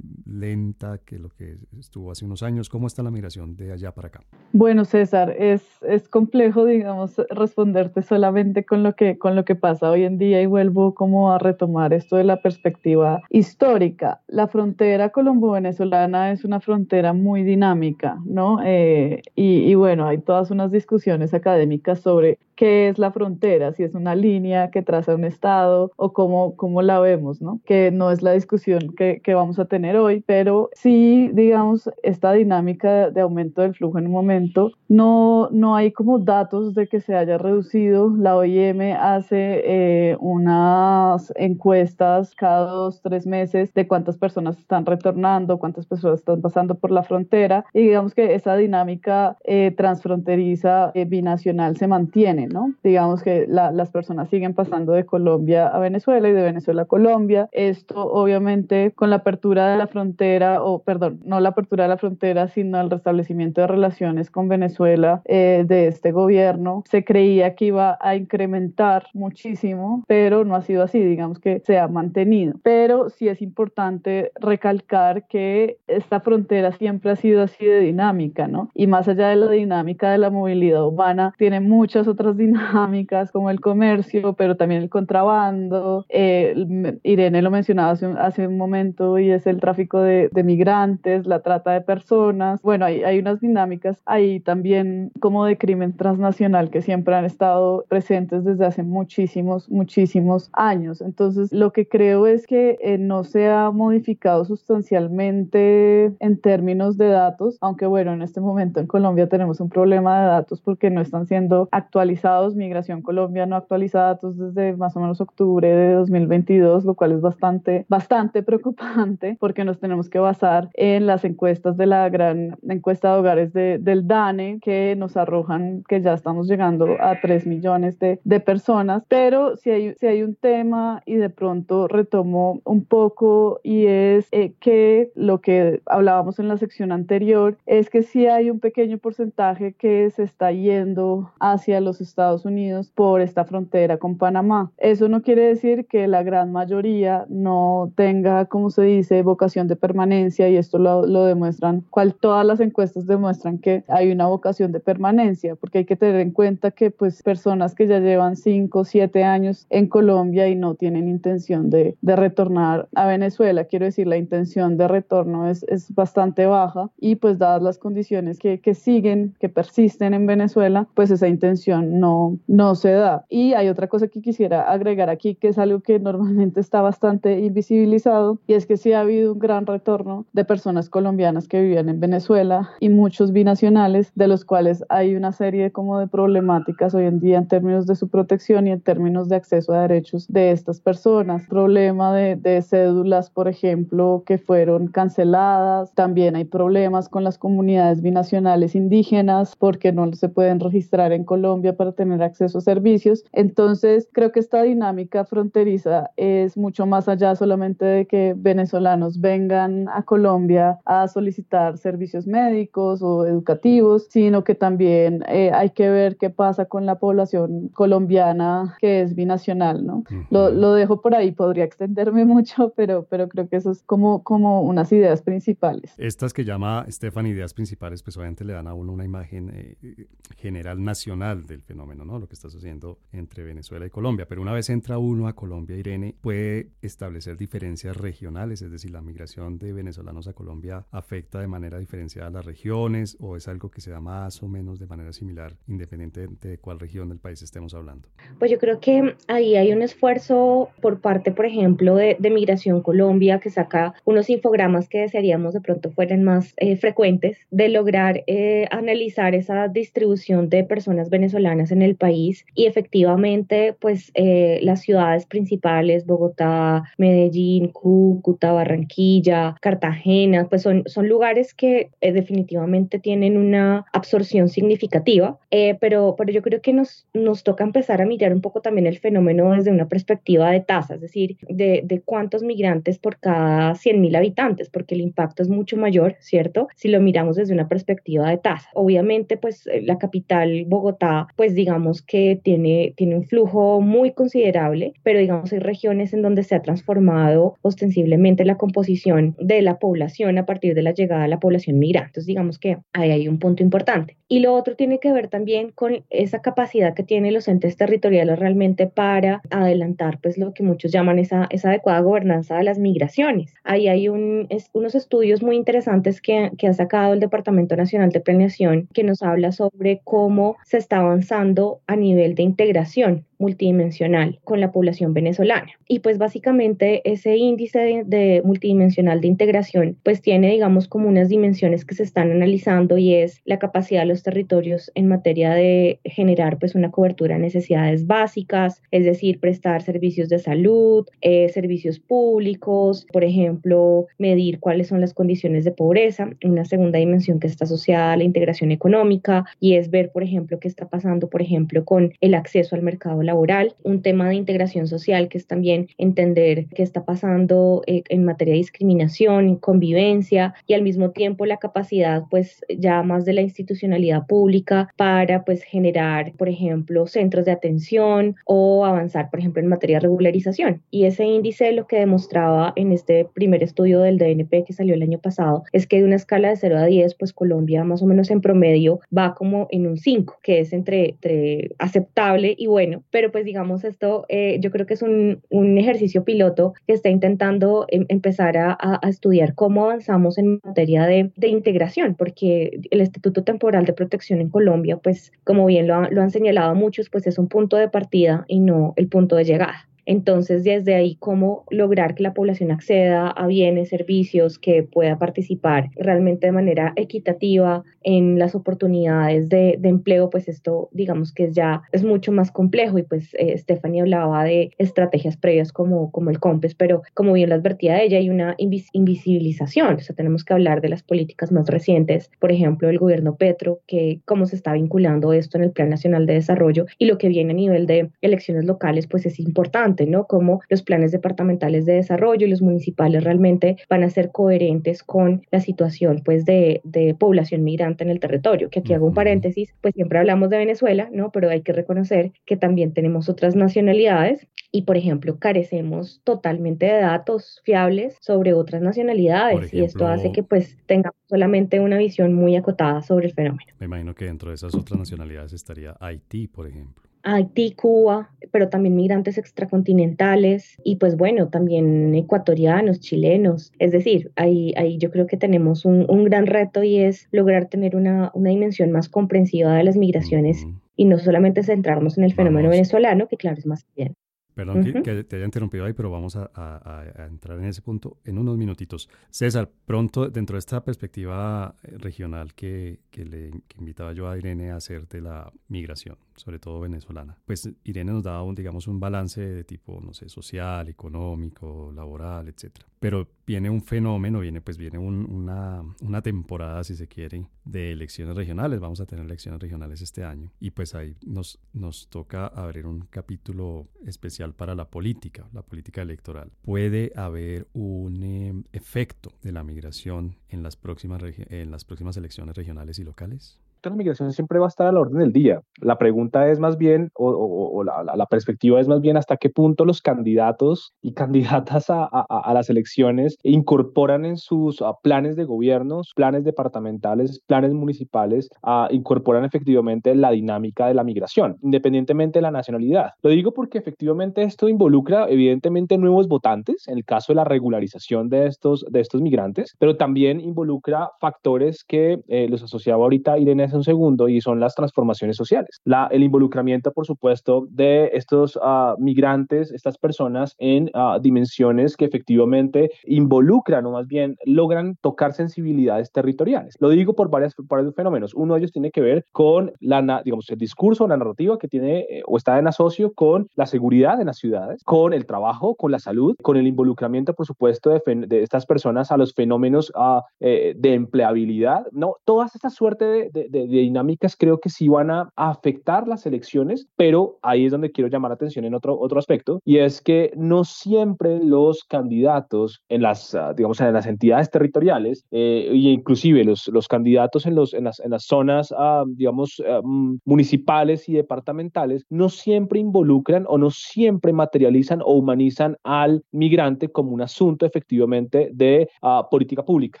lenta 0.24 0.98
que 1.04 1.18
lo 1.18 1.28
que 1.28 1.58
estuvo 1.78 2.10
hace 2.10 2.24
unos 2.24 2.42
años. 2.42 2.70
¿Cómo 2.70 2.86
está 2.86 3.02
la 3.02 3.10
migración 3.10 3.54
de 3.54 3.72
allá 3.72 3.92
para 3.92 4.08
acá? 4.08 4.24
Bueno, 4.52 4.86
César, 4.86 5.34
es, 5.38 5.62
es 5.82 6.08
complejo, 6.08 6.64
digamos, 6.64 7.20
responderte 7.28 8.02
solamente 8.02 8.64
con 8.64 8.82
lo, 8.82 8.94
que, 8.94 9.18
con 9.18 9.36
lo 9.36 9.44
que 9.44 9.54
pasa 9.54 9.90
hoy 9.90 10.04
en 10.04 10.16
día 10.16 10.40
y 10.40 10.46
vuelvo 10.46 10.94
como 10.94 11.32
a 11.32 11.38
retomar 11.38 11.92
esto 11.92 12.16
de 12.16 12.24
la 12.24 12.40
perspectiva 12.40 13.21
histórica. 13.30 14.20
La 14.28 14.48
frontera 14.48 15.10
colombo-venezolana 15.10 16.32
es 16.32 16.44
una 16.44 16.60
frontera 16.60 17.12
muy 17.12 17.42
dinámica, 17.42 18.18
¿no? 18.24 18.60
Eh, 18.64 19.22
y, 19.34 19.70
y 19.70 19.74
bueno, 19.74 20.06
hay 20.06 20.18
todas 20.18 20.50
unas 20.50 20.70
discusiones 20.70 21.34
académicas 21.34 22.00
sobre 22.00 22.38
qué 22.62 22.88
es 22.88 22.96
la 22.96 23.10
frontera, 23.10 23.72
si 23.72 23.82
es 23.82 23.96
una 23.96 24.14
línea 24.14 24.70
que 24.70 24.82
traza 24.82 25.16
un 25.16 25.24
estado 25.24 25.90
o 25.96 26.12
cómo, 26.12 26.54
cómo 26.54 26.80
la 26.80 27.00
vemos, 27.00 27.42
¿no? 27.42 27.60
Que 27.64 27.90
no 27.90 28.12
es 28.12 28.22
la 28.22 28.34
discusión 28.34 28.94
que, 28.96 29.20
que 29.20 29.34
vamos 29.34 29.58
a 29.58 29.64
tener 29.64 29.96
hoy, 29.96 30.22
pero 30.28 30.70
sí, 30.72 31.28
digamos, 31.32 31.90
esta 32.04 32.32
dinámica 32.32 33.10
de 33.10 33.20
aumento 33.20 33.62
del 33.62 33.74
flujo 33.74 33.98
en 33.98 34.06
un 34.06 34.12
momento, 34.12 34.70
no, 34.88 35.48
no 35.50 35.74
hay 35.74 35.90
como 35.90 36.20
datos 36.20 36.74
de 36.74 36.86
que 36.86 37.00
se 37.00 37.16
haya 37.16 37.36
reducido. 37.36 38.14
La 38.16 38.36
OIM 38.36 38.94
hace 38.96 39.62
eh, 39.64 40.16
unas 40.20 41.32
encuestas 41.34 42.32
cada 42.36 42.66
dos, 42.66 43.00
tres 43.02 43.26
meses 43.26 43.74
de 43.74 43.88
cuántas 43.88 44.18
personas 44.18 44.56
están 44.58 44.86
retornando, 44.86 45.58
cuántas 45.58 45.86
personas 45.86 46.20
están 46.20 46.40
pasando 46.40 46.76
por 46.76 46.92
la 46.92 47.02
frontera 47.02 47.64
y 47.72 47.80
digamos 47.80 48.14
que 48.14 48.34
esa 48.34 48.54
dinámica 48.54 49.36
eh, 49.44 49.72
transfronteriza 49.76 50.92
eh, 50.94 51.06
binacional 51.06 51.76
se 51.76 51.88
mantiene. 51.88 52.51
¿No? 52.52 52.74
Digamos 52.82 53.22
que 53.22 53.46
las 53.48 53.90
personas 53.90 54.28
siguen 54.28 54.54
pasando 54.54 54.92
de 54.92 55.06
Colombia 55.06 55.68
a 55.68 55.78
Venezuela 55.78 56.28
y 56.28 56.32
de 56.32 56.42
Venezuela 56.42 56.82
a 56.82 56.86
Colombia. 56.86 57.48
Esto 57.52 57.96
obviamente 57.96 58.92
con 58.92 59.10
la 59.10 59.16
apertura 59.16 59.70
de 59.70 59.76
la 59.76 59.86
frontera, 59.86 60.62
o 60.62 60.82
perdón, 60.82 61.20
no 61.24 61.40
la 61.40 61.50
apertura 61.50 61.84
de 61.84 61.88
la 61.88 61.98
frontera, 61.98 62.48
sino 62.48 62.80
el 62.80 62.90
restablecimiento 62.90 63.60
de 63.60 63.66
relaciones 63.66 64.30
con 64.30 64.48
Venezuela 64.48 65.22
eh, 65.24 65.64
de 65.66 65.88
este 65.88 66.12
gobierno, 66.12 66.84
se 66.88 67.04
creía 67.04 67.54
que 67.54 67.66
iba 67.66 67.98
a 68.00 68.16
incrementar 68.16 69.06
muchísimo, 69.14 70.04
pero 70.06 70.44
no 70.44 70.54
ha 70.54 70.62
sido 70.62 70.82
así, 70.82 71.00
digamos 71.00 71.38
que 71.38 71.60
se 71.60 71.78
ha 71.78 71.88
mantenido. 71.88 72.54
Pero 72.62 73.10
sí 73.10 73.28
es 73.28 73.42
importante 73.42 74.32
recalcar 74.40 75.26
que 75.26 75.78
esta 75.86 76.20
frontera 76.20 76.72
siempre 76.72 77.10
ha 77.10 77.16
sido 77.16 77.42
así 77.42 77.64
de 77.64 77.80
dinámica, 77.80 78.48
¿no? 78.48 78.70
Y 78.74 78.86
más 78.86 79.08
allá 79.08 79.28
de 79.28 79.36
la 79.36 79.50
dinámica 79.50 80.10
de 80.10 80.18
la 80.18 80.30
movilidad 80.30 80.86
humana, 80.86 81.34
tiene 81.38 81.60
muchas 81.60 82.08
otras 82.08 82.31
dinámicas 82.36 83.30
como 83.30 83.50
el 83.50 83.60
comercio, 83.60 84.34
pero 84.34 84.56
también 84.56 84.82
el 84.82 84.90
contrabando. 84.90 86.04
Eh, 86.08 86.54
Irene 87.02 87.42
lo 87.42 87.50
mencionaba 87.50 87.90
hace 87.90 88.06
un, 88.06 88.18
hace 88.18 88.46
un, 88.46 88.56
momento 88.56 89.18
y 89.18 89.30
es 89.30 89.46
el 89.46 89.60
tráfico 89.60 90.00
de, 90.00 90.28
de 90.32 90.42
migrantes, 90.44 91.26
la 91.26 91.40
trata 91.40 91.72
de 91.72 91.80
personas. 91.80 92.62
Bueno, 92.62 92.84
hay, 92.84 93.02
hay, 93.02 93.18
unas 93.18 93.40
dinámicas 93.40 94.00
ahí 94.06 94.40
también 94.40 95.10
como 95.20 95.44
de 95.44 95.58
crimen 95.58 95.96
transnacional 95.96 96.70
que 96.70 96.82
siempre 96.82 97.14
han 97.14 97.24
estado 97.24 97.84
presentes 97.88 98.44
desde 98.44 98.66
hace 98.66 98.82
muchísimos, 98.82 99.68
muchísimos 99.70 100.50
años. 100.52 101.00
Entonces, 101.00 101.52
lo 101.52 101.72
que 101.72 101.88
creo 101.88 102.26
es 102.26 102.46
que 102.46 102.78
eh, 102.82 102.98
no 102.98 103.24
se 103.24 103.48
ha 103.48 103.70
modificado 103.70 104.44
sustancialmente 104.44 106.12
en 106.20 106.40
términos 106.40 106.96
de 106.96 107.08
datos, 107.08 107.58
aunque 107.60 107.86
bueno, 107.86 108.12
en 108.12 108.22
este 108.22 108.40
momento 108.40 108.80
en 108.80 108.86
Colombia 108.86 109.28
tenemos 109.28 109.60
un 109.60 109.68
problema 109.68 110.20
de 110.20 110.26
datos 110.26 110.60
porque 110.60 110.90
no 110.90 111.00
están 111.00 111.26
siendo 111.26 111.68
actualizados 111.72 112.21
Migración 112.54 113.02
Colombia 113.02 113.46
no 113.46 113.56
actualiza 113.56 114.00
datos 114.00 114.38
desde 114.38 114.76
más 114.76 114.96
o 114.96 115.00
menos 115.00 115.20
octubre 115.20 115.68
de 115.68 115.94
2022, 115.94 116.84
lo 116.84 116.94
cual 116.94 117.12
es 117.12 117.20
bastante, 117.20 117.84
bastante 117.88 118.42
preocupante 118.42 119.36
porque 119.40 119.64
nos 119.64 119.78
tenemos 119.80 120.08
que 120.08 120.18
basar 120.18 120.68
en 120.74 121.06
las 121.06 121.24
encuestas 121.24 121.76
de 121.76 121.86
la 121.86 122.08
gran 122.08 122.56
encuesta 122.68 123.12
de 123.12 123.18
hogares 123.18 123.52
de, 123.52 123.78
del 123.78 124.06
DANE 124.06 124.60
que 124.62 124.94
nos 124.96 125.16
arrojan 125.16 125.82
que 125.88 126.00
ya 126.00 126.14
estamos 126.14 126.48
llegando 126.48 126.86
a 127.00 127.20
3 127.20 127.46
millones 127.46 127.98
de, 127.98 128.20
de 128.22 128.40
personas. 128.40 129.02
Pero 129.08 129.56
si 129.56 129.70
hay, 129.70 129.94
si 129.94 130.06
hay 130.06 130.22
un 130.22 130.34
tema 130.34 131.02
y 131.06 131.16
de 131.16 131.30
pronto 131.30 131.88
retomo 131.88 132.60
un 132.64 132.84
poco 132.84 133.60
y 133.62 133.86
es 133.86 134.28
eh, 134.30 134.54
que 134.60 135.10
lo 135.14 135.40
que 135.40 135.82
hablábamos 135.86 136.38
en 136.38 136.48
la 136.48 136.56
sección 136.56 136.92
anterior 136.92 137.56
es 137.66 137.90
que 137.90 138.02
si 138.02 138.26
hay 138.26 138.50
un 138.50 138.60
pequeño 138.60 138.98
porcentaje 138.98 139.72
que 139.74 140.10
se 140.10 140.22
está 140.22 140.52
yendo 140.52 141.32
hacia 141.40 141.80
los 141.80 142.00
Estados 142.12 142.44
Unidos 142.44 142.90
por 142.94 143.20
esta 143.20 143.44
frontera 143.44 143.96
con 143.96 144.18
Panamá. 144.18 144.70
Eso 144.76 145.08
no 145.08 145.22
quiere 145.22 145.42
decir 145.48 145.86
que 145.86 146.06
la 146.06 146.22
gran 146.22 146.52
mayoría 146.52 147.24
no 147.28 147.90
tenga, 147.96 148.44
como 148.44 148.70
se 148.70 148.82
dice, 148.82 149.22
vocación 149.22 149.66
de 149.66 149.76
permanencia 149.76 150.48
y 150.48 150.56
esto 150.56 150.78
lo, 150.78 151.06
lo 151.06 151.24
demuestran, 151.24 151.84
cual 151.90 152.14
todas 152.14 152.44
las 152.44 152.60
encuestas 152.60 153.06
demuestran 153.06 153.58
que 153.58 153.84
hay 153.88 154.12
una 154.12 154.26
vocación 154.26 154.72
de 154.72 154.80
permanencia, 154.80 155.56
porque 155.56 155.78
hay 155.78 155.84
que 155.86 155.96
tener 155.96 156.20
en 156.20 156.32
cuenta 156.32 156.70
que 156.70 156.90
pues 156.90 157.22
personas 157.22 157.74
que 157.74 157.86
ya 157.86 157.98
llevan 157.98 158.36
5, 158.36 158.84
7 158.84 159.24
años 159.24 159.66
en 159.70 159.88
Colombia 159.88 160.48
y 160.48 160.54
no 160.54 160.74
tienen 160.74 161.08
intención 161.08 161.70
de, 161.70 161.96
de 162.02 162.16
retornar 162.16 162.88
a 162.94 163.06
Venezuela, 163.06 163.64
quiero 163.64 163.86
decir, 163.86 164.06
la 164.06 164.18
intención 164.18 164.76
de 164.76 164.86
retorno 164.86 165.48
es, 165.48 165.62
es 165.64 165.94
bastante 165.94 166.44
baja 166.46 166.90
y 166.98 167.16
pues 167.16 167.38
dadas 167.38 167.62
las 167.62 167.78
condiciones 167.78 168.38
que, 168.38 168.60
que 168.60 168.74
siguen, 168.74 169.34
que 169.40 169.48
persisten 169.48 170.12
en 170.14 170.26
Venezuela, 170.26 170.88
pues 170.94 171.10
esa 171.10 171.28
intención 171.28 172.01
no, 172.02 172.38
no 172.48 172.74
se 172.74 172.90
da. 172.90 173.24
Y 173.28 173.54
hay 173.54 173.68
otra 173.68 173.86
cosa 173.86 174.08
que 174.08 174.20
quisiera 174.20 174.62
agregar 174.62 175.08
aquí, 175.08 175.36
que 175.36 175.48
es 175.48 175.58
algo 175.58 175.80
que 175.80 176.00
normalmente 176.00 176.60
está 176.60 176.82
bastante 176.82 177.38
invisibilizado, 177.40 178.38
y 178.46 178.54
es 178.54 178.66
que 178.66 178.76
sí 178.76 178.92
ha 178.92 179.00
habido 179.00 179.32
un 179.32 179.38
gran 179.38 179.66
retorno 179.66 180.26
de 180.32 180.44
personas 180.44 180.90
colombianas 180.90 181.46
que 181.46 181.62
vivían 181.62 181.88
en 181.88 182.00
Venezuela 182.00 182.70
y 182.80 182.88
muchos 182.88 183.32
binacionales, 183.32 184.10
de 184.16 184.26
los 184.26 184.44
cuales 184.44 184.84
hay 184.88 185.14
una 185.14 185.32
serie 185.32 185.70
como 185.70 186.00
de 186.00 186.08
problemáticas 186.08 186.94
hoy 186.94 187.04
en 187.04 187.20
día 187.20 187.38
en 187.38 187.46
términos 187.46 187.86
de 187.86 187.94
su 187.94 188.08
protección 188.08 188.66
y 188.66 188.72
en 188.72 188.80
términos 188.80 189.28
de 189.28 189.36
acceso 189.36 189.72
a 189.72 189.82
derechos 189.82 190.26
de 190.28 190.50
estas 190.50 190.80
personas. 190.80 191.46
Problema 191.48 192.12
de, 192.12 192.34
de 192.34 192.60
cédulas, 192.62 193.30
por 193.30 193.46
ejemplo, 193.46 194.24
que 194.26 194.38
fueron 194.38 194.88
canceladas. 194.88 195.94
También 195.94 196.34
hay 196.34 196.44
problemas 196.44 197.08
con 197.08 197.22
las 197.22 197.38
comunidades 197.38 198.02
binacionales 198.02 198.74
indígenas 198.74 199.54
porque 199.56 199.92
no 199.92 200.12
se 200.14 200.28
pueden 200.28 200.58
registrar 200.58 201.12
en 201.12 201.24
Colombia 201.24 201.76
para 201.76 201.91
tener 201.92 202.22
acceso 202.22 202.58
a 202.58 202.60
servicios. 202.60 203.24
Entonces, 203.32 204.08
creo 204.12 204.32
que 204.32 204.40
esta 204.40 204.62
dinámica 204.62 205.24
fronteriza 205.24 206.10
es 206.16 206.56
mucho 206.56 206.86
más 206.86 207.08
allá 207.08 207.34
solamente 207.34 207.84
de 207.84 208.06
que 208.06 208.34
venezolanos 208.36 209.20
vengan 209.20 209.88
a 209.88 210.02
Colombia 210.02 210.78
a 210.84 211.08
solicitar 211.08 211.78
servicios 211.78 212.26
médicos 212.26 213.02
o 213.02 213.26
educativos, 213.26 214.06
sino 214.10 214.44
que 214.44 214.54
también 214.54 215.24
eh, 215.28 215.50
hay 215.52 215.70
que 215.70 215.88
ver 215.88 216.16
qué 216.16 216.30
pasa 216.30 216.66
con 216.66 216.86
la 216.86 216.98
población 216.98 217.68
colombiana 217.68 218.76
que 218.80 219.02
es 219.02 219.14
binacional, 219.14 219.84
¿no? 219.86 220.04
lo, 220.30 220.50
lo, 220.50 220.74
dejo 220.74 221.00
por 221.00 221.14
ahí, 221.14 221.32
podría 221.32 221.64
extenderme 221.64 222.24
mucho, 222.34 222.72
pero, 222.76 223.06
pero 223.08 223.28
creo 223.28 223.48
que 223.48 223.56
eso 223.56 223.70
es 223.70 223.82
como, 223.82 224.22
como 224.22 224.62
unas 224.62 224.92
ideas 224.92 225.22
principales. 225.22 225.94
Estas 225.98 226.32
que 226.32 226.44
llama 226.44 226.84
Estefan 226.88 227.26
ideas 227.26 227.54
principales, 227.54 228.02
pues 228.02 228.16
obviamente 228.16 228.44
le 228.44 228.52
dan 228.52 228.66
a 228.66 228.74
uno 228.74 228.92
una 228.92 229.04
imagen 229.04 229.50
eh, 229.54 230.06
general 230.36 230.82
nacional 230.82 231.46
del 231.46 231.62
fenómeno 231.62 231.81
Lo 231.92 232.26
que 232.26 232.34
está 232.34 232.48
sucediendo 232.50 232.98
entre 233.12 233.42
Venezuela 233.42 233.86
y 233.86 233.90
Colombia. 233.90 234.26
Pero 234.28 234.42
una 234.42 234.52
vez 234.52 234.70
entra 234.70 234.98
uno 234.98 235.28
a 235.28 235.34
Colombia, 235.34 235.76
Irene, 235.76 236.14
puede 236.20 236.68
establecer 236.80 237.36
diferencias 237.36 237.96
regionales, 237.96 238.62
es 238.62 238.70
decir, 238.70 238.90
la 238.90 239.00
migración 239.00 239.58
de 239.58 239.72
venezolanos 239.72 240.28
a 240.28 240.32
Colombia 240.32 240.84
afecta 240.90 241.40
de 241.40 241.46
manera 241.48 241.78
diferenciada 241.78 242.28
a 242.28 242.30
las 242.30 242.44
regiones 242.44 243.16
o 243.20 243.36
es 243.36 243.48
algo 243.48 243.70
que 243.70 243.80
se 243.80 243.90
da 243.90 244.00
más 244.00 244.42
o 244.42 244.48
menos 244.48 244.78
de 244.78 244.86
manera 244.86 245.12
similar, 245.12 245.56
independiente 245.66 246.28
de 246.28 246.58
cuál 246.58 246.78
región 246.78 247.08
del 247.08 247.18
país 247.18 247.42
estemos 247.42 247.74
hablando. 247.74 248.08
Pues 248.38 248.50
yo 248.50 248.58
creo 248.58 248.80
que 248.80 249.16
ahí 249.28 249.56
hay 249.56 249.72
un 249.72 249.82
esfuerzo 249.82 250.70
por 250.80 251.00
parte, 251.00 251.32
por 251.32 251.46
ejemplo, 251.46 251.96
de, 251.96 252.16
Migración 252.32 252.80
Colombia, 252.80 253.40
que 253.40 253.50
saca 253.50 253.92
unos 254.06 254.30
infogramas 254.30 254.88
que 254.88 255.00
desearíamos 255.00 255.52
de 255.52 255.60
pronto 255.60 255.90
fueran 255.90 256.24
más 256.24 256.54
eh, 256.56 256.76
frecuentes, 256.76 257.36
de 257.50 257.68
lograr 257.68 258.24
eh, 258.26 258.66
analizar 258.70 259.34
esa 259.34 259.68
distribución 259.68 260.48
de 260.48 260.64
personas 260.64 261.10
venezolanas 261.10 261.71
en 261.72 261.82
el 261.82 261.96
país 261.96 262.44
y 262.54 262.66
efectivamente, 262.66 263.74
pues 263.78 264.10
eh, 264.14 264.60
las 264.62 264.82
ciudades 264.82 265.26
principales, 265.26 266.06
Bogotá, 266.06 266.84
Medellín, 266.98 267.68
Cúcuta, 267.68 268.52
Barranquilla, 268.52 269.56
Cartagena, 269.60 270.48
pues 270.48 270.62
son, 270.62 270.84
son 270.86 271.08
lugares 271.08 271.54
que 271.54 271.90
definitivamente 272.00 272.98
tienen 272.98 273.36
una 273.36 273.84
absorción 273.92 274.48
significativa, 274.48 275.38
pero, 275.80 276.14
pero 276.16 276.32
yo 276.32 276.42
creo 276.42 276.60
que 276.60 276.72
nos, 276.72 277.06
nos 277.12 277.42
toca 277.42 277.64
empezar 277.64 278.00
a 278.00 278.06
mirar 278.06 278.32
un 278.32 278.40
poco 278.40 278.60
también 278.60 278.86
el 278.86 278.98
fenómeno 278.98 279.52
desde 279.52 279.70
una 279.70 279.88
perspectiva 279.88 280.50
de 280.50 280.60
tasa, 280.60 280.94
es 280.94 281.00
decir, 281.00 281.36
de, 281.48 281.82
de 281.84 282.00
cuántos 282.00 282.42
migrantes 282.42 282.98
por 282.98 283.18
cada 283.18 283.74
100.000 283.74 284.16
habitantes, 284.16 284.68
porque 284.70 284.94
el 284.94 285.00
impacto 285.00 285.42
es 285.42 285.48
mucho 285.48 285.76
mayor, 285.76 286.16
¿cierto? 286.20 286.68
Si 286.76 286.88
lo 286.88 287.00
miramos 287.00 287.36
desde 287.36 287.54
una 287.54 287.68
perspectiva 287.68 288.28
de 288.28 288.38
tasa. 288.38 288.68
Obviamente, 288.74 289.36
pues 289.36 289.66
eh, 289.66 289.82
la 289.82 289.98
capital, 289.98 290.64
Bogotá, 290.66 291.28
pues 291.36 291.54
digamos 291.62 292.02
que 292.02 292.40
tiene, 292.42 292.92
tiene 292.96 293.14
un 293.14 293.24
flujo 293.24 293.80
muy 293.80 294.10
considerable, 294.10 294.94
pero 295.04 295.20
digamos 295.20 295.52
hay 295.52 295.60
regiones 295.60 296.12
en 296.12 296.20
donde 296.20 296.42
se 296.42 296.56
ha 296.56 296.62
transformado 296.62 297.54
ostensiblemente 297.62 298.44
la 298.44 298.56
composición 298.56 299.36
de 299.38 299.62
la 299.62 299.78
población 299.78 300.38
a 300.38 300.44
partir 300.44 300.74
de 300.74 300.82
la 300.82 300.90
llegada 300.90 301.22
de 301.22 301.28
la 301.28 301.38
población 301.38 301.78
migrante. 301.78 302.08
Entonces, 302.08 302.26
digamos 302.26 302.58
que 302.58 302.78
ahí 302.92 303.12
hay 303.12 303.28
un 303.28 303.38
punto 303.38 303.62
importante. 303.62 304.16
Y 304.26 304.40
lo 304.40 304.54
otro 304.54 304.74
tiene 304.76 304.98
que 304.98 305.12
ver 305.12 305.28
también 305.28 305.70
con 305.72 306.04
esa 306.10 306.40
capacidad 306.40 306.94
que 306.94 307.02
tienen 307.02 307.34
los 307.34 307.46
entes 307.48 307.76
territoriales 307.76 308.38
realmente 308.38 308.86
para 308.86 309.42
adelantar 309.50 310.18
pues 310.22 310.38
lo 310.38 310.54
que 310.54 310.62
muchos 310.62 310.90
llaman 310.90 311.18
esa, 311.18 311.46
esa 311.50 311.68
adecuada 311.68 312.00
gobernanza 312.00 312.56
de 312.56 312.64
las 312.64 312.78
migraciones. 312.78 313.54
Ahí 313.62 313.88
hay 313.88 314.08
un, 314.08 314.48
unos 314.72 314.94
estudios 314.94 315.42
muy 315.42 315.54
interesantes 315.56 316.20
que, 316.20 316.50
que 316.58 316.66
ha 316.66 316.72
sacado 316.72 317.12
el 317.12 317.20
Departamento 317.20 317.76
Nacional 317.76 318.10
de 318.10 318.20
Planeación 318.20 318.88
que 318.94 319.04
nos 319.04 319.22
habla 319.22 319.52
sobre 319.52 320.00
cómo 320.02 320.56
se 320.64 320.78
está 320.78 321.00
avanzando 321.00 321.41
a 321.86 321.96
nivel 321.96 322.34
de 322.34 322.42
integración 322.44 323.26
multidimensional 323.42 324.38
con 324.44 324.60
la 324.60 324.70
población 324.70 325.12
venezolana. 325.12 325.72
Y 325.88 325.98
pues 325.98 326.16
básicamente 326.16 327.02
ese 327.04 327.36
índice 327.36 328.04
de, 328.06 328.40
multidimensional 328.44 329.20
de 329.20 329.26
integración 329.26 329.96
pues 330.04 330.22
tiene 330.22 330.52
digamos 330.52 330.86
como 330.88 331.08
unas 331.08 331.28
dimensiones 331.28 331.84
que 331.84 331.96
se 331.96 332.04
están 332.04 332.30
analizando 332.30 332.96
y 332.98 333.14
es 333.14 333.40
la 333.44 333.58
capacidad 333.58 334.02
de 334.02 334.06
los 334.06 334.22
territorios 334.22 334.92
en 334.94 335.08
materia 335.08 335.50
de 335.52 335.98
generar 336.04 336.58
pues 336.58 336.74
una 336.76 336.90
cobertura 336.92 337.34
de 337.34 337.42
necesidades 337.42 338.06
básicas, 338.06 338.80
es 338.92 339.04
decir, 339.04 339.40
prestar 339.40 339.82
servicios 339.82 340.28
de 340.28 340.38
salud, 340.38 341.06
eh, 341.20 341.48
servicios 341.48 341.98
públicos, 341.98 343.06
por 343.12 343.24
ejemplo, 343.24 344.06
medir 344.18 344.60
cuáles 344.60 344.86
son 344.86 345.00
las 345.00 345.14
condiciones 345.14 345.64
de 345.64 345.72
pobreza, 345.72 346.30
una 346.44 346.64
segunda 346.64 347.00
dimensión 347.00 347.40
que 347.40 347.48
está 347.48 347.64
asociada 347.64 348.12
a 348.12 348.16
la 348.16 348.24
integración 348.24 348.70
económica 348.70 349.44
y 349.58 349.74
es 349.74 349.90
ver, 349.90 350.12
por 350.12 350.22
ejemplo, 350.22 350.60
qué 350.60 350.68
está 350.68 350.88
pasando, 350.88 351.28
por 351.28 351.42
ejemplo, 351.42 351.84
con 351.84 352.12
el 352.20 352.34
acceso 352.34 352.76
al 352.76 352.82
mercado 352.82 353.22
laboral 353.22 353.31
laboral, 353.32 353.74
un 353.82 354.02
tema 354.02 354.28
de 354.28 354.34
integración 354.34 354.86
social 354.86 355.28
que 355.28 355.38
es 355.38 355.46
también 355.46 355.88
entender 355.96 356.66
qué 356.74 356.82
está 356.82 357.04
pasando 357.04 357.82
eh, 357.86 358.02
en 358.10 358.24
materia 358.24 358.52
de 358.52 358.58
discriminación, 358.58 359.56
convivencia 359.56 360.52
y 360.66 360.74
al 360.74 360.82
mismo 360.82 361.12
tiempo 361.12 361.46
la 361.46 361.56
capacidad 361.56 362.24
pues 362.30 362.62
ya 362.68 363.02
más 363.02 363.24
de 363.24 363.32
la 363.32 363.40
institucionalidad 363.40 364.26
pública 364.26 364.92
para 364.96 365.44
pues 365.44 365.62
generar, 365.62 366.32
por 366.36 366.48
ejemplo, 366.50 367.06
centros 367.06 367.46
de 367.46 367.52
atención 367.52 368.36
o 368.44 368.84
avanzar, 368.84 369.30
por 369.30 369.40
ejemplo, 369.40 369.62
en 369.62 369.68
materia 369.68 369.96
de 369.96 370.00
regularización. 370.00 370.82
Y 370.90 371.04
ese 371.04 371.24
índice 371.24 371.72
lo 371.72 371.86
que 371.86 372.00
demostraba 372.00 372.74
en 372.76 372.92
este 372.92 373.26
primer 373.32 373.62
estudio 373.62 374.00
del 374.00 374.18
DNP 374.18 374.64
que 374.66 374.74
salió 374.74 374.94
el 374.94 375.02
año 375.02 375.18
pasado 375.18 375.64
es 375.72 375.86
que 375.86 375.98
de 375.98 376.04
una 376.04 376.16
escala 376.16 376.50
de 376.50 376.56
0 376.56 376.76
a 376.78 376.84
10, 376.84 377.14
pues 377.14 377.32
Colombia 377.32 377.82
más 377.84 378.02
o 378.02 378.06
menos 378.06 378.30
en 378.30 378.42
promedio 378.42 379.00
va 379.16 379.34
como 379.34 379.68
en 379.70 379.86
un 379.86 379.96
5, 379.96 380.38
que 380.42 380.60
es 380.60 380.74
entre, 380.74 381.10
entre 381.10 381.70
aceptable 381.78 382.54
y 382.58 382.66
bueno, 382.66 383.02
pero 383.12 383.30
pues 383.30 383.44
digamos 383.44 383.84
esto, 383.84 384.24
eh, 384.28 384.58
yo 384.60 384.72
creo 384.72 384.86
que 384.86 384.94
es 384.94 385.02
un, 385.02 385.42
un, 385.50 385.78
ejercicio 385.78 386.24
piloto 386.24 386.74
que 386.86 386.94
está 386.94 387.10
intentando 387.10 387.84
em, 387.88 388.06
empezar 388.08 388.56
a, 388.56 388.76
a, 388.80 389.08
estudiar 389.08 389.54
cómo 389.54 389.84
avanzamos 389.84 390.38
en 390.38 390.60
materia 390.64 391.04
de, 391.06 391.30
de, 391.36 391.48
integración, 391.48 392.16
porque 392.16 392.80
el 392.90 393.00
Instituto 393.00 393.44
Temporal 393.44 393.84
de 393.84 393.92
Protección 393.92 394.40
en 394.40 394.48
Colombia, 394.48 394.96
pues 394.96 395.30
como 395.44 395.66
bien 395.66 395.86
lo, 395.86 396.10
lo 396.10 396.22
han 396.22 396.30
señalado 396.30 396.74
muchos, 396.74 397.10
pues 397.10 397.26
es 397.26 397.38
un 397.38 397.48
punto 397.48 397.76
de 397.76 397.88
partida 397.88 398.44
y 398.48 398.60
no 398.60 398.94
el 398.96 399.08
punto 399.08 399.36
de 399.36 399.44
llegada. 399.44 399.88
Entonces, 400.04 400.64
desde 400.64 400.94
ahí, 400.94 401.16
cómo 401.20 401.64
lograr 401.70 402.14
que 402.14 402.22
la 402.22 402.34
población 402.34 402.70
acceda 402.70 403.28
a 403.28 403.46
bienes, 403.46 403.88
servicios, 403.88 404.58
que 404.58 404.82
pueda 404.82 405.18
participar 405.18 405.90
realmente 405.96 406.46
de 406.46 406.52
manera 406.52 406.92
equitativa 406.96 407.84
en 408.04 408.38
las 408.38 408.54
oportunidades 408.54 409.48
de, 409.48 409.78
empleo, 409.82 410.30
pues 410.30 410.48
esto, 410.48 410.88
digamos 410.92 411.32
que 411.32 411.52
ya 411.52 411.82
es 411.92 412.02
mucho 412.02 412.32
más 412.32 412.50
complejo 412.50 412.98
y 412.98 413.02
pues 413.02 413.34
eh, 413.34 413.56
Stephanie 413.58 414.00
hablaba 414.00 414.44
de 414.44 414.72
estrategias 414.78 415.36
previas 415.36 415.72
como, 415.72 416.10
como 416.10 416.30
el 416.30 416.40
COMPES, 416.40 416.74
pero 416.74 417.02
como 417.14 417.34
bien 417.34 417.50
lo 417.50 417.54
advertía 417.54 418.02
ella, 418.02 418.18
hay 418.18 418.30
una 418.30 418.56
invisibilización, 418.58 419.96
o 419.96 420.00
sea, 420.00 420.16
tenemos 420.16 420.44
que 420.44 420.54
hablar 420.54 420.80
de 420.80 420.88
las 420.88 421.02
políticas 421.02 421.52
más 421.52 421.68
recientes, 421.68 422.30
por 422.40 422.50
ejemplo, 422.50 422.88
el 422.88 422.98
gobierno 422.98 423.36
Petro, 423.36 423.80
que 423.86 424.20
cómo 424.24 424.46
se 424.46 424.56
está 424.56 424.72
vinculando 424.72 425.32
esto 425.32 425.58
en 425.58 425.64
el 425.64 425.70
Plan 425.70 425.90
Nacional 425.90 426.26
de 426.26 426.34
Desarrollo 426.34 426.86
y 426.98 427.04
lo 427.04 427.18
que 427.18 427.28
viene 427.28 427.52
a 427.52 427.56
nivel 427.56 427.86
de 427.86 428.10
elecciones 428.22 428.64
locales, 428.64 429.06
pues 429.06 429.26
es 429.26 429.38
importante 429.38 429.91
¿no? 430.06 430.26
Cómo 430.26 430.60
los 430.68 430.82
planes 430.82 431.12
departamentales 431.12 431.86
de 431.86 431.94
desarrollo 431.94 432.46
y 432.46 432.50
los 432.50 432.62
municipales 432.62 433.24
realmente 433.24 433.76
van 433.88 434.02
a 434.02 434.10
ser 434.10 434.30
coherentes 434.32 435.02
con 435.02 435.42
la 435.50 435.60
situación, 435.60 436.22
pues, 436.24 436.44
de, 436.44 436.80
de 436.84 437.14
población 437.14 437.62
migrante 437.62 438.04
en 438.04 438.10
el 438.10 438.20
territorio. 438.20 438.70
Que 438.70 438.80
aquí 438.80 438.94
hago 438.94 439.06
un 439.06 439.14
paréntesis, 439.14 439.74
pues 439.80 439.94
siempre 439.94 440.18
hablamos 440.18 440.50
de 440.50 440.58
Venezuela, 440.58 441.08
¿no? 441.12 441.30
Pero 441.30 441.50
hay 441.50 441.62
que 441.62 441.72
reconocer 441.72 442.32
que 442.44 442.56
también 442.56 442.92
tenemos 442.92 443.28
otras 443.28 443.54
nacionalidades 443.54 444.46
y, 444.70 444.82
por 444.82 444.96
ejemplo, 444.96 445.38
carecemos 445.38 446.20
totalmente 446.24 446.86
de 446.86 447.00
datos 447.00 447.60
fiables 447.64 448.16
sobre 448.20 448.54
otras 448.54 448.80
nacionalidades 448.80 449.72
y 449.74 449.82
esto 449.82 450.06
hace 450.06 450.32
que, 450.32 450.42
pues, 450.42 450.78
tengamos 450.86 451.16
solamente 451.28 451.80
una 451.80 451.98
visión 451.98 452.32
muy 452.32 452.56
acotada 452.56 453.02
sobre 453.02 453.26
el 453.26 453.34
fenómeno. 453.34 453.72
Me 453.78 453.86
imagino 453.86 454.14
que 454.14 454.24
dentro 454.24 454.48
de 454.48 454.54
esas 454.54 454.74
otras 454.74 454.98
nacionalidades 454.98 455.52
estaría 455.52 455.94
Haití, 456.00 456.48
por 456.48 456.66
ejemplo. 456.66 457.01
Haití, 457.22 457.72
Cuba, 457.72 458.30
pero 458.50 458.68
también 458.68 458.96
migrantes 458.96 459.38
extracontinentales 459.38 460.76
y 460.84 460.96
pues 460.96 461.16
bueno, 461.16 461.48
también 461.48 462.14
ecuatorianos, 462.14 463.00
chilenos. 463.00 463.72
Es 463.78 463.92
decir, 463.92 464.32
ahí, 464.36 464.74
ahí 464.76 464.98
yo 464.98 465.10
creo 465.10 465.26
que 465.26 465.36
tenemos 465.36 465.84
un, 465.84 466.06
un 466.08 466.24
gran 466.24 466.46
reto 466.46 466.82
y 466.82 466.98
es 466.98 467.28
lograr 467.30 467.66
tener 467.66 467.96
una, 467.96 468.30
una 468.34 468.50
dimensión 468.50 468.90
más 468.90 469.08
comprensiva 469.08 469.74
de 469.74 469.84
las 469.84 469.96
migraciones 469.96 470.66
y 470.96 471.04
no 471.04 471.18
solamente 471.18 471.62
centrarnos 471.62 472.18
en 472.18 472.24
el 472.24 472.34
fenómeno 472.34 472.68
venezolano, 472.68 473.28
que 473.28 473.36
claro 473.36 473.58
es 473.58 473.66
más 473.66 473.86
bien. 473.96 474.14
Perdón 474.54 474.84
que, 474.84 475.24
te 475.24 475.36
haya 475.36 475.44
interrumpido 475.46 475.86
ahí, 475.86 475.94
pero 475.94 476.10
vamos 476.10 476.36
a, 476.36 477.26
entrar 477.30 477.58
en 477.58 477.64
ese 477.64 477.80
punto 477.80 478.18
en 478.24 478.38
unos 478.38 478.58
minutitos. 478.58 479.08
César, 479.30 479.70
pronto, 479.86 480.28
dentro 480.28 480.56
de 480.56 480.58
esta 480.58 480.84
perspectiva 480.84 481.74
eh, 481.82 481.96
regional 481.98 482.54
que, 482.54 483.00
le 483.14 483.50
invitaba 483.78 484.12
yo 484.12 484.28
a 484.28 484.36
Irene 484.36 484.70
a 484.70 484.76
hacer 484.76 485.08
de 485.08 485.22
la 485.22 485.50
migración, 485.68 486.18
sobre 486.36 486.58
todo 486.58 486.80
venezolana, 486.80 487.36
pues 487.44 487.68
Irene 487.84 488.12
nos 488.12 488.22
daba, 488.22 488.42
un, 488.42 488.54
digamos, 488.54 488.86
un 488.86 489.00
balance 489.00 489.40
de 489.40 489.64
tipo, 489.64 490.00
no 490.00 490.14
sé, 490.14 490.28
social, 490.28 490.88
económico, 490.88 491.92
laboral, 491.94 492.48
etcétera. 492.48 492.86
Pero 492.98 493.28
viene 493.46 493.68
un 493.68 493.82
fenómeno, 493.82 494.40
viene 494.40 494.60
pues 494.60 494.78
viene 494.78 494.98
una, 494.98 495.82
una 496.00 496.22
temporada, 496.22 496.84
si 496.84 496.94
se 496.94 497.08
quiere, 497.08 497.46
de 497.64 497.92
elecciones 497.92 498.36
regionales. 498.36 498.80
Vamos 498.80 499.00
a 499.00 499.06
tener 499.06 499.24
elecciones 499.24 499.60
regionales 499.60 500.00
este 500.00 500.24
año 500.24 500.52
y 500.60 500.70
pues 500.70 500.94
ahí 500.94 501.16
nos, 501.26 501.58
nos 501.72 502.08
toca 502.08 502.46
abrir 502.46 502.86
un 502.86 503.00
capítulo 503.10 503.88
especial 504.06 504.54
para 504.54 504.74
la 504.74 504.88
política, 504.88 505.48
la 505.52 505.62
política 505.62 506.02
electoral. 506.02 506.52
¿Puede 506.62 507.12
haber 507.16 507.68
un 507.72 508.22
em, 508.22 508.64
efecto 508.72 509.32
de 509.42 509.52
la 509.52 509.64
migración 509.64 510.36
en 510.48 510.62
las 510.62 510.76
próximas, 510.76 511.22
en 511.24 511.70
las 511.70 511.84
próximas 511.84 512.16
elecciones 512.16 512.56
regionales 512.56 512.98
y 512.98 513.04
locales? 513.04 513.58
De 513.88 513.94
la 513.94 513.98
migración 513.98 514.32
siempre 514.32 514.58
va 514.58 514.66
a 514.66 514.68
estar 514.68 514.86
a 514.86 514.92
la 514.92 515.00
orden 515.00 515.18
del 515.18 515.32
día. 515.32 515.60
La 515.80 515.98
pregunta 515.98 516.48
es 516.48 516.58
más 516.58 516.78
bien, 516.78 517.10
o, 517.14 517.82
la, 517.84 518.26
perspectiva 518.26 518.80
es 518.80 518.88
más 518.88 519.00
bien 519.00 519.16
hasta 519.16 519.36
qué 519.36 519.50
punto 519.50 519.84
los 519.84 520.00
candidatos 520.00 520.94
y 521.02 521.12
candidatas 521.12 521.86
a, 521.88 522.52
las 522.54 522.70
elecciones 522.70 523.36
incorporan 523.42 524.24
en 524.24 524.36
sus 524.36 524.82
planes 525.02 525.36
de 525.36 525.44
gobierno, 525.44 526.02
planes 526.14 526.44
departamentales, 526.44 527.40
planes 527.46 527.72
municipales, 527.72 528.48
incorporan 528.90 529.44
efectivamente 529.44 530.14
la 530.14 530.30
dinámica 530.30 530.86
de 530.86 530.94
la 530.94 531.04
migración, 531.04 531.56
independientemente 531.62 532.38
de 532.38 532.42
la 532.42 532.50
nacionalidad. 532.50 533.10
Lo 533.22 533.30
digo 533.30 533.52
porque 533.52 533.78
efectivamente 533.78 534.42
esto 534.42 534.68
involucra 534.68 535.26
evidentemente 535.28 535.98
nuevos 535.98 536.28
votantes, 536.28 536.88
en 536.88 536.98
el 536.98 537.04
caso 537.04 537.32
de 537.32 537.36
la 537.36 537.44
regularización 537.44 538.28
de 538.28 538.46
estos, 538.46 538.84
de 538.90 539.00
estos 539.00 539.20
migrantes, 539.20 539.74
pero 539.78 539.96
también 539.96 540.40
involucra 540.40 541.10
factores 541.20 541.84
que 541.84 542.20
eh, 542.28 542.48
los 542.48 542.62
asociaba 542.62 543.04
ahorita 543.04 543.38
Irene 543.38 543.64
un 543.74 543.84
segundo 543.84 544.28
y 544.28 544.40
son 544.40 544.60
las 544.60 544.74
transformaciones 544.74 545.36
sociales. 545.36 545.80
La, 545.84 546.08
el 546.10 546.22
involucramiento, 546.22 546.92
por 546.92 547.06
supuesto, 547.06 547.66
de 547.70 548.10
estos 548.12 548.56
uh, 548.56 548.98
migrantes, 548.98 549.72
estas 549.72 549.98
personas 549.98 550.54
en 550.58 550.90
uh, 550.94 551.20
dimensiones 551.20 551.96
que 551.96 552.04
efectivamente 552.04 552.90
involucran 553.04 553.86
o 553.86 553.92
más 553.92 554.06
bien 554.06 554.36
logran 554.44 554.96
tocar 555.00 555.32
sensibilidades 555.32 556.10
territoriales. 556.12 556.76
Lo 556.80 556.88
digo 556.88 557.14
por 557.14 557.30
varias, 557.30 557.54
varios 557.68 557.94
fenómenos. 557.94 558.34
Uno 558.34 558.54
de 558.54 558.60
ellos 558.60 558.72
tiene 558.72 558.90
que 558.90 559.00
ver 559.00 559.24
con 559.32 559.72
la, 559.80 560.22
digamos, 560.24 560.50
el 560.50 560.58
discurso, 560.58 561.06
la 561.06 561.16
narrativa 561.16 561.58
que 561.58 561.68
tiene 561.68 562.00
eh, 562.10 562.22
o 562.26 562.36
está 562.36 562.58
en 562.58 562.66
asocio 562.66 563.12
con 563.12 563.48
la 563.54 563.66
seguridad 563.66 564.20
en 564.20 564.26
las 564.26 564.38
ciudades, 564.38 564.82
con 564.84 565.12
el 565.12 565.26
trabajo, 565.26 565.74
con 565.74 565.90
la 565.90 565.98
salud, 565.98 566.36
con 566.42 566.56
el 566.56 566.66
involucramiento, 566.66 567.34
por 567.34 567.46
supuesto, 567.46 567.90
de, 567.90 568.00
de 568.26 568.42
estas 568.42 568.66
personas 568.66 569.12
a 569.12 569.16
los 569.16 569.34
fenómenos 569.34 569.90
uh, 569.90 570.20
eh, 570.40 570.74
de 570.76 570.94
empleabilidad. 570.94 571.86
No, 571.92 572.16
todas 572.24 572.54
estas 572.54 572.74
suerte 572.74 573.04
de, 573.04 573.30
de, 573.30 573.48
de, 573.48 573.61
dinámicas 573.66 574.36
creo 574.36 574.58
que 574.58 574.68
sí 574.68 574.88
van 574.88 575.10
a 575.10 575.30
afectar 575.36 576.08
las 576.08 576.26
elecciones, 576.26 576.86
pero 576.96 577.38
ahí 577.42 577.66
es 577.66 577.72
donde 577.72 577.92
quiero 577.92 578.08
llamar 578.08 578.30
la 578.30 578.34
atención 578.34 578.64
en 578.64 578.74
otro, 578.74 578.98
otro 578.98 579.18
aspecto, 579.18 579.60
y 579.64 579.78
es 579.78 580.00
que 580.00 580.32
no 580.36 580.64
siempre 580.64 581.42
los 581.42 581.84
candidatos 581.84 582.82
en 582.88 583.02
las, 583.02 583.34
ah, 583.34 583.52
digamos, 583.54 583.80
en 583.80 583.92
las 583.92 584.06
entidades 584.06 584.50
territoriales, 584.50 585.24
eh, 585.30 585.68
e 585.70 585.76
inclusive 585.76 586.44
los, 586.44 586.68
los 586.68 586.88
candidatos 586.88 587.46
en, 587.46 587.54
los, 587.54 587.74
en, 587.74 587.84
las, 587.84 588.00
en 588.00 588.10
las 588.10 588.24
zonas, 588.24 588.74
ah, 588.76 589.04
digamos, 589.06 589.62
ah, 589.68 589.80
mm, 589.82 590.18
municipales 590.24 591.08
y 591.08 591.14
departamentales, 591.14 592.04
no 592.10 592.28
siempre 592.28 592.80
involucran 592.80 593.44
o 593.48 593.58
no 593.58 593.70
siempre 593.70 594.32
materializan 594.32 595.02
o 595.02 595.12
humanizan 595.14 595.76
al 595.82 596.22
migrante 596.32 596.88
como 596.88 597.12
un 597.12 597.22
asunto 597.22 597.66
efectivamente 597.66 598.50
de 598.52 598.88
política 599.30 599.64
pública, 599.64 600.00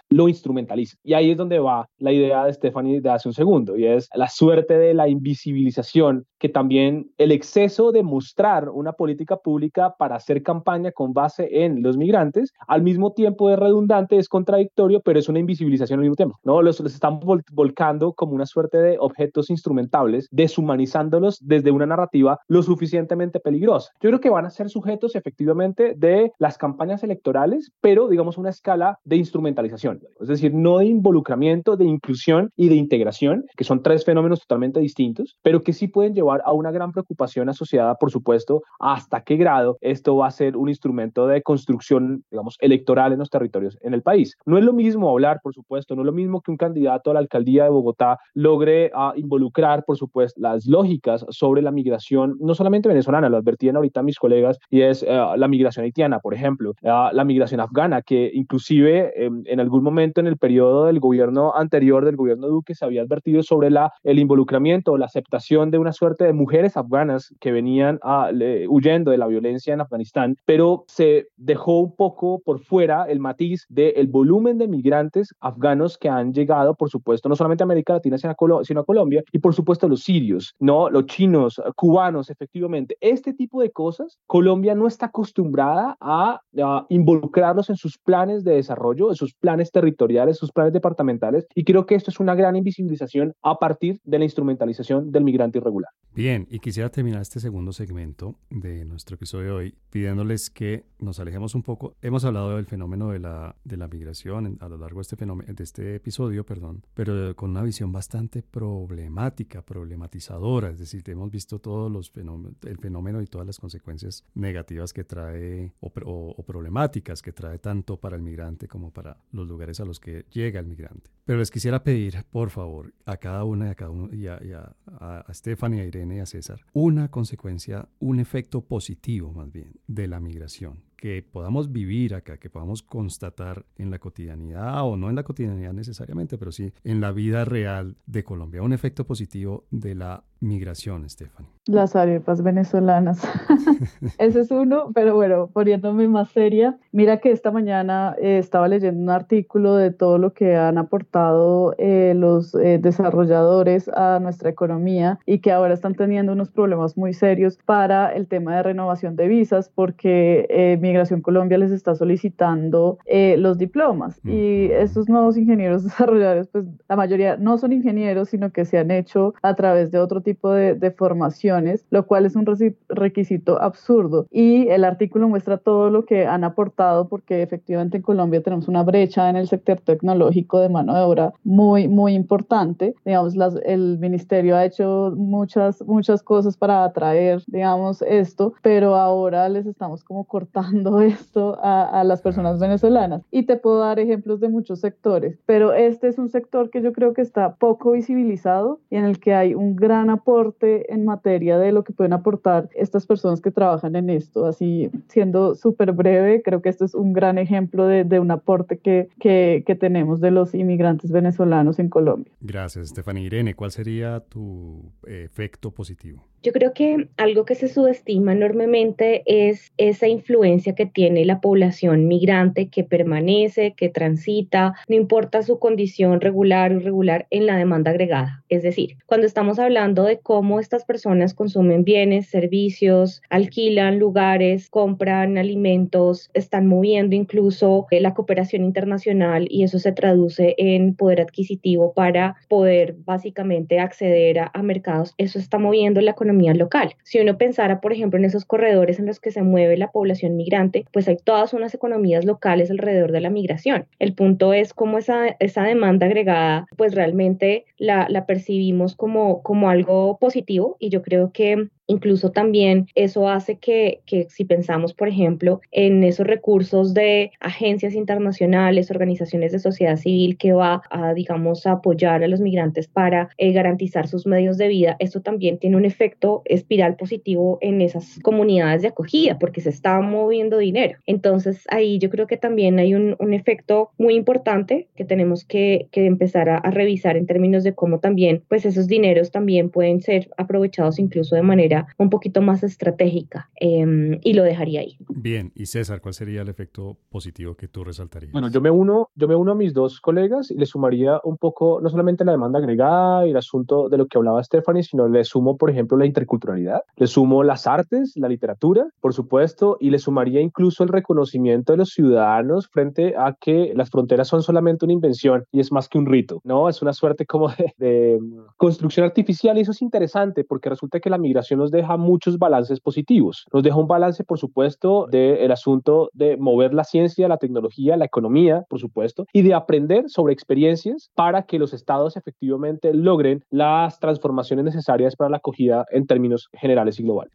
lo 0.10 0.28
instrumentalizan. 0.28 0.98
Y 1.04 1.14
ahí 1.14 1.30
es 1.30 1.36
donde 1.36 1.58
va 1.58 1.88
la 1.98 2.12
idea 2.12 2.44
de 2.44 2.52
Stephanie 2.52 3.00
de 3.00 3.10
hace 3.10 3.28
un 3.28 3.34
segundo, 3.34 3.51
y 3.76 3.84
es 3.84 4.08
la 4.14 4.28
suerte 4.28 4.78
de 4.78 4.94
la 4.94 5.08
invisibilización, 5.08 6.24
que 6.38 6.48
también 6.48 7.10
el 7.18 7.32
exceso 7.32 7.92
de 7.92 8.02
mostrar 8.02 8.70
una 8.70 8.92
política 8.92 9.36
pública 9.36 9.94
para 9.98 10.16
hacer 10.16 10.42
campaña 10.42 10.90
con 10.90 11.12
base 11.12 11.64
en 11.64 11.82
los 11.82 11.98
migrantes, 11.98 12.52
al 12.66 12.82
mismo 12.82 13.12
tiempo 13.12 13.50
es 13.50 13.58
redundante, 13.58 14.16
es 14.16 14.28
contradictorio, 14.28 15.00
pero 15.04 15.18
es 15.18 15.28
una 15.28 15.38
invisibilización 15.38 15.98
al 15.98 16.04
mismo 16.04 16.16
tiempo, 16.16 16.38
¿no? 16.44 16.62
Los, 16.62 16.80
los 16.80 16.94
estamos 16.94 17.22
volcando 17.52 18.14
como 18.14 18.32
una 18.32 18.46
suerte 18.46 18.78
de 18.78 18.96
objetos 18.98 19.50
instrumentables, 19.50 20.28
deshumanizándolos 20.30 21.38
desde 21.42 21.70
una 21.70 21.86
narrativa 21.86 22.38
lo 22.48 22.62
suficientemente 22.62 23.38
peligrosa. 23.38 23.90
Yo 24.00 24.08
creo 24.08 24.20
que 24.20 24.30
van 24.30 24.46
a 24.46 24.50
ser 24.50 24.70
sujetos 24.70 25.14
efectivamente 25.14 25.94
de 25.96 26.32
las 26.38 26.56
campañas 26.56 27.02
electorales, 27.04 27.70
pero 27.82 28.08
digamos 28.08 28.38
una 28.38 28.50
escala 28.50 28.98
de 29.04 29.16
instrumentalización, 29.16 30.00
es 30.20 30.28
decir, 30.28 30.54
no 30.54 30.78
de 30.78 30.86
involucramiento, 30.86 31.76
de 31.76 31.84
inclusión 31.84 32.50
y 32.56 32.68
de 32.70 32.76
integración, 32.76 33.41
que 33.56 33.64
son 33.64 33.82
tres 33.82 34.04
fenómenos 34.04 34.40
totalmente 34.40 34.80
distintos, 34.80 35.36
pero 35.42 35.62
que 35.62 35.72
sí 35.72 35.88
pueden 35.88 36.14
llevar 36.14 36.42
a 36.44 36.52
una 36.52 36.70
gran 36.70 36.92
preocupación 36.92 37.48
asociada, 37.48 37.94
por 37.96 38.10
supuesto, 38.10 38.62
hasta 38.80 39.22
qué 39.22 39.36
grado 39.36 39.78
esto 39.80 40.16
va 40.16 40.26
a 40.26 40.30
ser 40.30 40.56
un 40.56 40.68
instrumento 40.68 41.26
de 41.26 41.42
construcción, 41.42 42.24
digamos, 42.30 42.56
electoral 42.60 43.12
en 43.12 43.18
los 43.18 43.30
territorios 43.30 43.78
en 43.82 43.94
el 43.94 44.02
país. 44.02 44.36
No 44.46 44.58
es 44.58 44.64
lo 44.64 44.72
mismo 44.72 45.10
hablar, 45.10 45.40
por 45.42 45.54
supuesto, 45.54 45.94
no 45.94 46.02
es 46.02 46.06
lo 46.06 46.12
mismo 46.12 46.40
que 46.40 46.50
un 46.50 46.56
candidato 46.56 47.10
a 47.10 47.14
la 47.14 47.20
alcaldía 47.20 47.64
de 47.64 47.70
Bogotá 47.70 48.18
logre 48.34 48.90
uh, 48.94 49.18
involucrar, 49.18 49.84
por 49.84 49.96
supuesto, 49.96 50.40
las 50.40 50.66
lógicas 50.66 51.24
sobre 51.30 51.62
la 51.62 51.70
migración, 51.70 52.36
no 52.40 52.54
solamente 52.54 52.88
venezolana, 52.88 53.28
lo 53.28 53.36
advertían 53.36 53.76
ahorita 53.76 54.02
mis 54.02 54.18
colegas, 54.18 54.58
y 54.70 54.82
es 54.82 55.02
uh, 55.02 55.36
la 55.36 55.48
migración 55.48 55.84
haitiana, 55.84 56.20
por 56.20 56.34
ejemplo, 56.34 56.70
uh, 56.82 57.12
la 57.12 57.24
migración 57.24 57.60
afgana, 57.60 58.02
que 58.02 58.30
inclusive 58.32 59.12
eh, 59.16 59.30
en 59.44 59.60
algún 59.60 59.82
momento 59.82 60.20
en 60.20 60.26
el 60.26 60.36
periodo 60.36 60.86
del 60.86 61.00
gobierno 61.00 61.54
anterior, 61.54 62.04
del 62.04 62.16
gobierno 62.16 62.48
Duque, 62.48 62.74
se 62.74 62.84
había 62.84 63.02
advertido 63.02 63.21
sobre 63.42 63.70
la, 63.70 63.92
el 64.02 64.18
involucramiento 64.18 64.92
o 64.92 64.98
la 64.98 65.06
aceptación 65.06 65.70
de 65.70 65.78
una 65.78 65.92
suerte 65.92 66.24
de 66.24 66.32
mujeres 66.32 66.76
afganas 66.76 67.34
que 67.40 67.52
venían 67.52 67.98
a, 68.02 68.32
le, 68.32 68.68
huyendo 68.68 69.10
de 69.10 69.18
la 69.18 69.26
violencia 69.26 69.74
en 69.74 69.80
Afganistán, 69.80 70.36
pero 70.44 70.84
se 70.88 71.28
dejó 71.36 71.80
un 71.80 71.94
poco 71.94 72.40
por 72.44 72.60
fuera 72.60 73.04
el 73.04 73.20
matiz 73.20 73.66
del 73.68 74.06
volumen 74.08 74.58
de 74.58 74.68
migrantes 74.68 75.34
afganos 75.40 75.98
que 75.98 76.08
han 76.08 76.32
llegado, 76.32 76.74
por 76.74 76.90
supuesto, 76.90 77.28
no 77.28 77.36
solamente 77.36 77.62
a 77.62 77.66
América 77.66 77.94
Latina, 77.94 78.18
sino 78.18 78.32
a, 78.32 78.34
Colo 78.34 78.64
sino 78.64 78.80
a 78.80 78.84
Colombia, 78.84 79.22
y 79.32 79.38
por 79.38 79.54
supuesto 79.54 79.88
los 79.88 80.02
sirios, 80.02 80.54
no 80.58 80.90
los 80.90 81.06
chinos, 81.06 81.60
cubanos, 81.76 82.30
efectivamente. 82.30 82.96
Este 83.00 83.34
tipo 83.34 83.60
de 83.60 83.70
cosas, 83.70 84.18
Colombia 84.26 84.74
no 84.74 84.86
está 84.86 85.06
acostumbrada 85.06 85.96
a, 86.00 86.40
a 86.62 86.86
involucrarlos 86.88 87.70
en 87.70 87.76
sus 87.76 87.98
planes 87.98 88.44
de 88.44 88.54
desarrollo, 88.54 89.10
en 89.10 89.16
sus 89.16 89.34
planes 89.34 89.70
territoriales, 89.70 90.38
sus 90.38 90.52
planes 90.52 90.72
departamentales, 90.72 91.46
y 91.54 91.64
creo 91.64 91.86
que 91.86 91.94
esto 91.94 92.10
es 92.10 92.20
una 92.20 92.34
gran 92.34 92.56
invisibilización 92.56 93.11
a 93.42 93.58
partir 93.58 94.00
de 94.04 94.18
la 94.18 94.24
instrumentalización 94.24 95.10
del 95.12 95.24
migrante 95.24 95.58
irregular. 95.58 95.90
Bien, 96.14 96.46
y 96.50 96.58
quisiera 96.58 96.90
terminar 96.90 97.22
este 97.22 97.40
segundo 97.40 97.72
segmento 97.72 98.36
de 98.50 98.84
nuestro 98.84 99.14
episodio 99.14 99.46
de 99.46 99.52
hoy 99.52 99.74
pidiéndoles 99.88 100.50
que 100.50 100.84
nos 100.98 101.18
alejemos 101.18 101.54
un 101.54 101.62
poco. 101.62 101.96
Hemos 102.02 102.26
hablado 102.26 102.56
del 102.56 102.66
fenómeno 102.66 103.10
de 103.10 103.18
la, 103.18 103.56
de 103.64 103.78
la 103.78 103.88
migración 103.88 104.58
a 104.60 104.68
lo 104.68 104.76
largo 104.76 104.98
de 104.98 105.02
este, 105.02 105.16
fenómeno, 105.16 105.52
de 105.54 105.64
este 105.64 105.94
episodio, 105.94 106.44
perdón, 106.44 106.84
pero 106.92 107.34
con 107.34 107.50
una 107.50 107.62
visión 107.62 107.92
bastante 107.92 108.42
problemática, 108.42 109.62
problematizadora, 109.62 110.68
es 110.68 110.78
decir, 110.78 111.02
hemos 111.08 111.30
visto 111.30 111.60
todos 111.60 111.90
los 111.90 112.10
fenómenos, 112.10 112.56
el 112.66 112.76
fenómeno 112.76 113.22
y 113.22 113.26
todas 113.26 113.46
las 113.46 113.58
consecuencias 113.58 114.22
negativas 114.34 114.92
que 114.92 115.04
trae 115.04 115.72
o, 115.80 115.90
o, 116.04 116.34
o 116.36 116.42
problemáticas 116.42 117.22
que 117.22 117.32
trae 117.32 117.58
tanto 117.58 117.96
para 117.96 118.16
el 118.16 118.22
migrante 118.22 118.68
como 118.68 118.90
para 118.90 119.16
los 119.32 119.48
lugares 119.48 119.80
a 119.80 119.86
los 119.86 119.98
que 119.98 120.26
llega 120.30 120.60
el 120.60 120.66
migrante. 120.66 121.10
Pero 121.24 121.38
les 121.38 121.50
quisiera 121.50 121.82
pedir, 121.82 122.24
por 122.30 122.50
favor, 122.50 122.92
a 123.04 123.16
cada 123.16 123.44
una 123.44 123.70
a 123.70 123.74
cada 123.74 123.90
uno, 123.90 124.12
y 124.14 124.26
a, 124.26 124.40
y 124.42 124.52
a, 124.52 124.74
a 124.86 125.34
Stephanie, 125.34 125.80
a 125.80 125.84
Irene 125.84 126.16
y 126.16 126.20
a 126.20 126.26
César, 126.26 126.60
una 126.72 127.10
consecuencia, 127.10 127.88
un 127.98 128.20
efecto 128.20 128.62
positivo 128.62 129.32
más 129.32 129.50
bien 129.50 129.72
de 129.86 130.08
la 130.08 130.20
migración 130.20 130.91
que 131.02 131.20
podamos 131.20 131.72
vivir 131.72 132.14
acá, 132.14 132.36
que 132.36 132.48
podamos 132.48 132.80
constatar 132.80 133.64
en 133.76 133.90
la 133.90 133.98
cotidianidad 133.98 134.84
o 134.84 134.96
no 134.96 135.10
en 135.10 135.16
la 135.16 135.24
cotidianidad 135.24 135.72
necesariamente, 135.72 136.38
pero 136.38 136.52
sí 136.52 136.72
en 136.84 137.00
la 137.00 137.10
vida 137.10 137.44
real 137.44 137.96
de 138.06 138.22
Colombia. 138.22 138.62
Un 138.62 138.72
efecto 138.72 139.04
positivo 139.04 139.64
de 139.72 139.96
la 139.96 140.22
migración, 140.42 141.08
Stephanie. 141.08 141.50
Las 141.66 141.94
arepas 141.94 142.42
venezolanas. 142.42 143.22
Ese 144.18 144.40
es 144.40 144.50
uno, 144.50 144.90
pero 144.92 145.14
bueno, 145.14 145.48
poniéndome 145.52 146.08
más 146.08 146.30
seria, 146.30 146.76
mira 146.90 147.18
que 147.18 147.30
esta 147.30 147.52
mañana 147.52 148.16
eh, 148.20 148.38
estaba 148.38 148.66
leyendo 148.68 149.00
un 149.00 149.10
artículo 149.10 149.76
de 149.76 149.92
todo 149.92 150.18
lo 150.18 150.32
que 150.32 150.56
han 150.56 150.78
aportado 150.78 151.74
eh, 151.78 152.14
los 152.16 152.54
eh, 152.56 152.78
desarrolladores 152.78 153.88
a 153.88 154.18
nuestra 154.20 154.50
economía 154.50 155.20
y 155.26 155.38
que 155.38 155.52
ahora 155.52 155.74
están 155.74 155.94
teniendo 155.94 156.32
unos 156.32 156.50
problemas 156.50 156.96
muy 156.96 157.12
serios 157.12 157.58
para 157.64 158.12
el 158.12 158.26
tema 158.26 158.56
de 158.56 158.64
renovación 158.64 159.14
de 159.14 159.28
visas 159.28 159.70
porque 159.72 160.46
eh, 160.50 160.76
Migración 160.92 161.22
Colombia 161.22 161.56
les 161.56 161.72
está 161.72 161.94
solicitando 161.94 162.98
eh, 163.06 163.36
los 163.38 163.56
diplomas. 163.56 164.20
Y 164.24 164.66
estos 164.66 165.08
nuevos 165.08 165.38
ingenieros 165.38 165.84
desarrolladores, 165.88 166.48
pues 166.48 166.66
la 166.88 166.96
mayoría 166.96 167.36
no 167.38 167.56
son 167.56 167.72
ingenieros, 167.72 168.28
sino 168.28 168.52
que 168.52 168.66
se 168.66 168.78
han 168.78 168.90
hecho 168.90 169.34
a 169.42 169.54
través 169.54 169.90
de 169.90 169.98
otro 169.98 170.20
tipo 170.20 170.50
de, 170.50 170.74
de 170.74 170.90
formaciones, 170.90 171.86
lo 171.90 172.06
cual 172.06 172.26
es 172.26 172.36
un 172.36 172.46
requisito 172.88 173.60
absurdo. 173.60 174.26
Y 174.30 174.68
el 174.68 174.84
artículo 174.84 175.28
muestra 175.28 175.56
todo 175.56 175.88
lo 175.88 176.04
que 176.04 176.26
han 176.26 176.44
aportado, 176.44 177.08
porque 177.08 177.42
efectivamente 177.42 177.96
en 177.96 178.02
Colombia 178.02 178.42
tenemos 178.42 178.68
una 178.68 178.82
brecha 178.82 179.30
en 179.30 179.36
el 179.36 179.48
sector 179.48 179.80
tecnológico 179.80 180.60
de 180.60 180.68
mano 180.68 180.94
de 180.94 181.00
obra 181.00 181.32
muy, 181.42 181.88
muy 181.88 182.12
importante. 182.14 182.94
Digamos, 183.04 183.34
las, 183.34 183.54
el 183.64 183.98
ministerio 183.98 184.56
ha 184.56 184.64
hecho 184.64 185.12
muchas, 185.16 185.82
muchas 185.86 186.22
cosas 186.22 186.56
para 186.56 186.84
atraer, 186.84 187.42
digamos, 187.46 188.02
esto, 188.02 188.52
pero 188.62 188.96
ahora 188.96 189.48
les 189.48 189.66
estamos 189.66 190.04
como 190.04 190.24
cortando 190.24 190.81
esto 191.02 191.58
a, 191.62 192.00
a, 192.00 192.04
las 192.04 192.22
personas 192.22 192.58
venezolanas. 192.58 193.22
Y 193.30 193.44
te 193.44 193.56
puedo 193.56 193.80
dar 193.80 193.98
ejemplos 193.98 194.40
de 194.40 194.48
muchos 194.48 194.80
sectores, 194.80 195.38
pero 195.46 195.72
este 195.72 196.08
es 196.08 196.18
un 196.18 196.28
sector 196.28 196.70
que 196.70 196.82
yo 196.82 196.92
creo 196.92 197.14
que 197.14 197.22
está 197.22 197.56
poco 197.56 197.92
visibilizado 197.92 198.80
y 198.90 198.96
en 198.96 199.04
el 199.04 199.20
que 199.20 199.34
hay 199.34 199.54
un 199.54 199.76
gran 199.76 200.10
aporte 200.10 200.92
en 200.92 201.04
materia 201.04 201.58
de 201.58 201.72
lo 201.72 201.84
que 201.84 201.92
pueden 201.92 202.12
aportar 202.12 202.68
estas 202.74 203.06
personas 203.06 203.40
que 203.40 203.50
trabajan 203.50 203.96
en 203.96 204.10
esto. 204.10 204.46
Así, 204.46 204.90
siendo 205.08 205.54
súper 205.54 205.92
breve, 205.92 206.42
creo 206.42 206.62
que 206.62 206.68
esto 206.68 206.84
es 206.84 206.94
un 206.94 207.12
gran 207.12 207.38
ejemplo 207.38 207.86
de, 207.86 208.04
de 208.04 208.20
un 208.20 208.30
aporte 208.30 208.78
que, 208.78 209.08
que, 209.18 209.62
que, 209.66 209.74
tenemos 209.74 210.20
de 210.20 210.30
los 210.30 210.54
inmigrantes 210.54 211.10
venezolanos 211.10 211.78
en 211.78 211.88
Colombia. 211.88 212.32
Gracias, 212.40 212.86
Estefania. 212.86 213.24
Irene, 213.24 213.54
¿cuál 213.54 213.70
sería 213.70 214.20
tu 214.20 214.92
efecto 215.06 215.70
positivo? 215.70 216.24
Yo 216.42 216.52
creo 216.52 216.72
que 216.72 217.08
algo 217.18 217.44
que 217.44 217.54
se 217.54 217.68
subestima 217.68 218.32
enormemente 218.32 219.22
es 219.26 219.72
esa 219.76 220.08
influencia 220.08 220.61
que 220.62 220.86
tiene 220.86 221.24
la 221.24 221.40
población 221.40 222.06
migrante 222.06 222.68
que 222.68 222.84
permanece, 222.84 223.74
que 223.76 223.88
transita, 223.88 224.74
no 224.88 224.96
importa 224.96 225.42
su 225.42 225.58
condición 225.58 226.20
regular 226.20 226.72
o 226.72 226.76
irregular 226.76 227.26
en 227.30 227.46
la 227.46 227.56
demanda 227.56 227.90
agregada. 227.90 228.44
Es 228.48 228.62
decir, 228.62 228.96
cuando 229.06 229.26
estamos 229.26 229.58
hablando 229.58 230.04
de 230.04 230.20
cómo 230.20 230.60
estas 230.60 230.84
personas 230.84 231.34
consumen 231.34 231.84
bienes, 231.84 232.28
servicios, 232.28 233.20
alquilan 233.30 233.98
lugares, 233.98 234.70
compran 234.70 235.38
alimentos, 235.38 236.30
están 236.34 236.66
moviendo 236.66 237.16
incluso 237.16 237.86
eh, 237.90 238.00
la 238.00 238.14
cooperación 238.14 238.64
internacional 238.64 239.48
y 239.50 239.64
eso 239.64 239.78
se 239.78 239.92
traduce 239.92 240.54
en 240.58 240.94
poder 240.94 241.20
adquisitivo 241.20 241.92
para 241.94 242.36
poder 242.48 242.94
básicamente 243.04 243.80
acceder 243.80 244.38
a, 244.38 244.50
a 244.54 244.62
mercados, 244.62 245.14
eso 245.18 245.38
está 245.38 245.58
moviendo 245.58 246.00
la 246.00 246.12
economía 246.12 246.54
local. 246.54 246.94
Si 247.02 247.18
uno 247.18 247.38
pensara, 247.38 247.80
por 247.80 247.92
ejemplo, 247.92 248.18
en 248.18 248.24
esos 248.26 248.44
corredores 248.44 248.98
en 248.98 249.06
los 249.06 249.18
que 249.18 249.30
se 249.30 249.42
mueve 249.42 249.76
la 249.76 249.90
población 249.90 250.36
migrante, 250.36 250.51
pues 250.92 251.08
hay 251.08 251.16
todas 251.16 251.54
unas 251.54 251.74
economías 251.74 252.24
locales 252.24 252.70
alrededor 252.70 253.12
de 253.12 253.20
la 253.20 253.30
migración. 253.30 253.86
El 253.98 254.14
punto 254.14 254.52
es 254.52 254.74
cómo 254.74 254.98
esa, 254.98 255.28
esa 255.38 255.62
demanda 255.62 256.06
agregada, 256.06 256.66
pues 256.76 256.94
realmente 256.94 257.64
la, 257.78 258.06
percibimos 258.26 258.94
como 258.94 259.68
algo 259.68 260.18
positivo 260.18 260.76
y 260.78 260.90
yo 260.90 261.02
creo 261.02 261.32
que 261.32 261.68
Incluso 261.86 262.30
también 262.30 262.86
eso 262.94 263.28
hace 263.28 263.58
que, 263.58 264.00
que, 264.06 264.28
si 264.28 264.44
pensamos, 264.44 264.94
por 264.94 265.08
ejemplo, 265.08 265.60
en 265.72 266.04
esos 266.04 266.26
recursos 266.26 266.94
de 266.94 267.32
agencias 267.40 267.94
internacionales, 267.94 268.90
organizaciones 268.90 269.52
de 269.52 269.58
sociedad 269.58 269.96
civil 269.96 270.38
que 270.38 270.52
va 270.52 270.82
a, 270.90 271.12
digamos, 271.12 271.66
a 271.66 271.72
apoyar 271.72 272.22
a 272.22 272.28
los 272.28 272.40
migrantes 272.40 272.88
para 272.88 273.30
eh, 273.36 273.52
garantizar 273.52 274.06
sus 274.06 274.26
medios 274.26 274.58
de 274.58 274.68
vida, 274.68 274.96
esto 275.00 275.20
también 275.22 275.58
tiene 275.58 275.76
un 275.76 275.84
efecto 275.84 276.42
espiral 276.44 276.96
positivo 276.96 277.58
en 277.60 277.80
esas 277.80 278.20
comunidades 278.22 278.82
de 278.82 278.88
acogida 278.88 279.38
porque 279.38 279.60
se 279.60 279.70
está 279.70 280.00
moviendo 280.00 280.58
dinero. 280.58 280.98
Entonces 281.06 281.64
ahí 281.68 281.98
yo 281.98 282.10
creo 282.10 282.26
que 282.26 282.36
también 282.36 282.78
hay 282.78 282.94
un, 282.94 283.16
un 283.18 283.34
efecto 283.34 283.90
muy 283.98 284.14
importante 284.14 284.88
que 284.96 285.04
tenemos 285.04 285.44
que, 285.44 285.88
que 285.90 286.06
empezar 286.06 286.48
a, 286.48 286.58
a 286.58 286.70
revisar 286.70 287.16
en 287.16 287.26
términos 287.26 287.64
de 287.64 287.74
cómo 287.74 287.98
también, 287.98 288.44
pues 288.48 288.64
esos 288.64 288.86
dineros 288.86 289.30
también 289.30 289.70
pueden 289.70 290.00
ser 290.00 290.30
aprovechados 290.36 290.98
incluso 290.98 291.34
de 291.34 291.42
manera 291.42 291.81
un 291.98 292.10
poquito 292.10 292.42
más 292.42 292.62
estratégica 292.62 293.50
em, 293.56 294.18
y 294.22 294.34
lo 294.34 294.42
dejaría 294.42 294.80
ahí. 294.80 294.96
Bien, 295.08 295.52
y 295.54 295.66
César, 295.66 296.00
¿cuál 296.00 296.14
sería 296.14 296.42
el 296.42 296.48
efecto 296.48 296.96
positivo 297.10 297.54
que 297.54 297.68
tú 297.68 297.84
resaltarías? 297.84 298.32
Bueno, 298.32 298.48
yo 298.48 298.60
me 298.60 298.70
uno, 298.70 299.10
yo 299.14 299.28
me 299.28 299.34
uno 299.34 299.52
a 299.52 299.54
mis 299.54 299.72
dos 299.72 300.00
colegas 300.00 300.50
y 300.50 300.56
le 300.56 300.66
sumaría 300.66 301.20
un 301.24 301.36
poco, 301.36 301.80
no 301.80 301.88
solamente 301.88 302.24
la 302.24 302.32
demanda 302.32 302.58
agregada 302.58 303.26
y 303.26 303.30
el 303.30 303.36
asunto 303.36 303.88
de 303.88 303.98
lo 303.98 304.06
que 304.06 304.18
hablaba 304.18 304.42
Stephanie, 304.42 304.82
sino 304.82 305.08
le 305.08 305.24
sumo, 305.24 305.56
por 305.56 305.70
ejemplo, 305.70 305.96
la 305.96 306.06
interculturalidad, 306.06 306.82
le 306.96 307.06
sumo 307.06 307.42
las 307.42 307.66
artes, 307.66 308.12
la 308.16 308.28
literatura, 308.28 308.86
por 309.00 309.14
supuesto, 309.14 309.76
y 309.80 309.90
le 309.90 309.98
sumaría 309.98 310.40
incluso 310.40 310.82
el 310.82 310.88
reconocimiento 310.88 311.72
de 311.72 311.78
los 311.78 311.90
ciudadanos 311.90 312.68
frente 312.68 313.14
a 313.16 313.36
que 313.40 313.72
las 313.74 313.90
fronteras 313.90 314.28
son 314.28 314.42
solamente 314.42 314.84
una 314.84 314.94
invención 314.94 315.44
y 315.52 315.60
es 315.60 315.72
más 315.72 315.88
que 315.88 315.98
un 315.98 316.06
rito, 316.06 316.40
¿no? 316.44 316.68
Es 316.68 316.82
una 316.82 316.92
suerte 316.92 317.26
como 317.26 317.48
de, 317.50 317.74
de 317.78 318.20
construcción 318.56 319.04
artificial 319.06 319.58
y 319.58 319.62
eso 319.62 319.72
es 319.72 319.82
interesante 319.82 320.44
porque 320.44 320.68
resulta 320.68 321.00
que 321.00 321.10
la 321.10 321.18
migración 321.18 321.60
nos 321.62 321.70
deja 321.70 321.96
muchos 321.96 322.38
balances 322.38 322.80
positivos. 322.80 323.46
Nos 323.52 323.62
deja 323.62 323.76
un 323.76 323.86
balance, 323.86 324.24
por 324.24 324.38
supuesto, 324.38 325.06
del 325.10 325.50
asunto 325.52 326.10
de 326.12 326.36
mover 326.36 326.74
la 326.74 326.82
ciencia, 326.82 327.28
la 327.28 327.36
tecnología, 327.36 327.96
la 327.96 328.04
economía, 328.04 328.64
por 328.68 328.80
supuesto, 328.80 329.26
y 329.32 329.42
de 329.42 329.54
aprender 329.54 330.04
sobre 330.08 330.32
experiencias 330.32 331.10
para 331.14 331.42
que 331.42 331.60
los 331.60 331.72
estados 331.72 332.16
efectivamente 332.16 332.92
logren 332.92 333.44
las 333.50 334.00
transformaciones 334.00 334.64
necesarias 334.64 335.14
para 335.14 335.30
la 335.30 335.36
acogida 335.36 335.86
en 335.90 336.06
términos 336.06 336.48
generales 336.52 336.98
y 336.98 337.04
globales. 337.04 337.32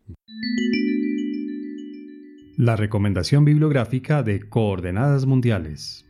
La 2.58 2.76
recomendación 2.76 3.46
bibliográfica 3.46 4.24
de 4.24 4.50
Coordenadas 4.50 5.26
Mundiales. 5.26 6.07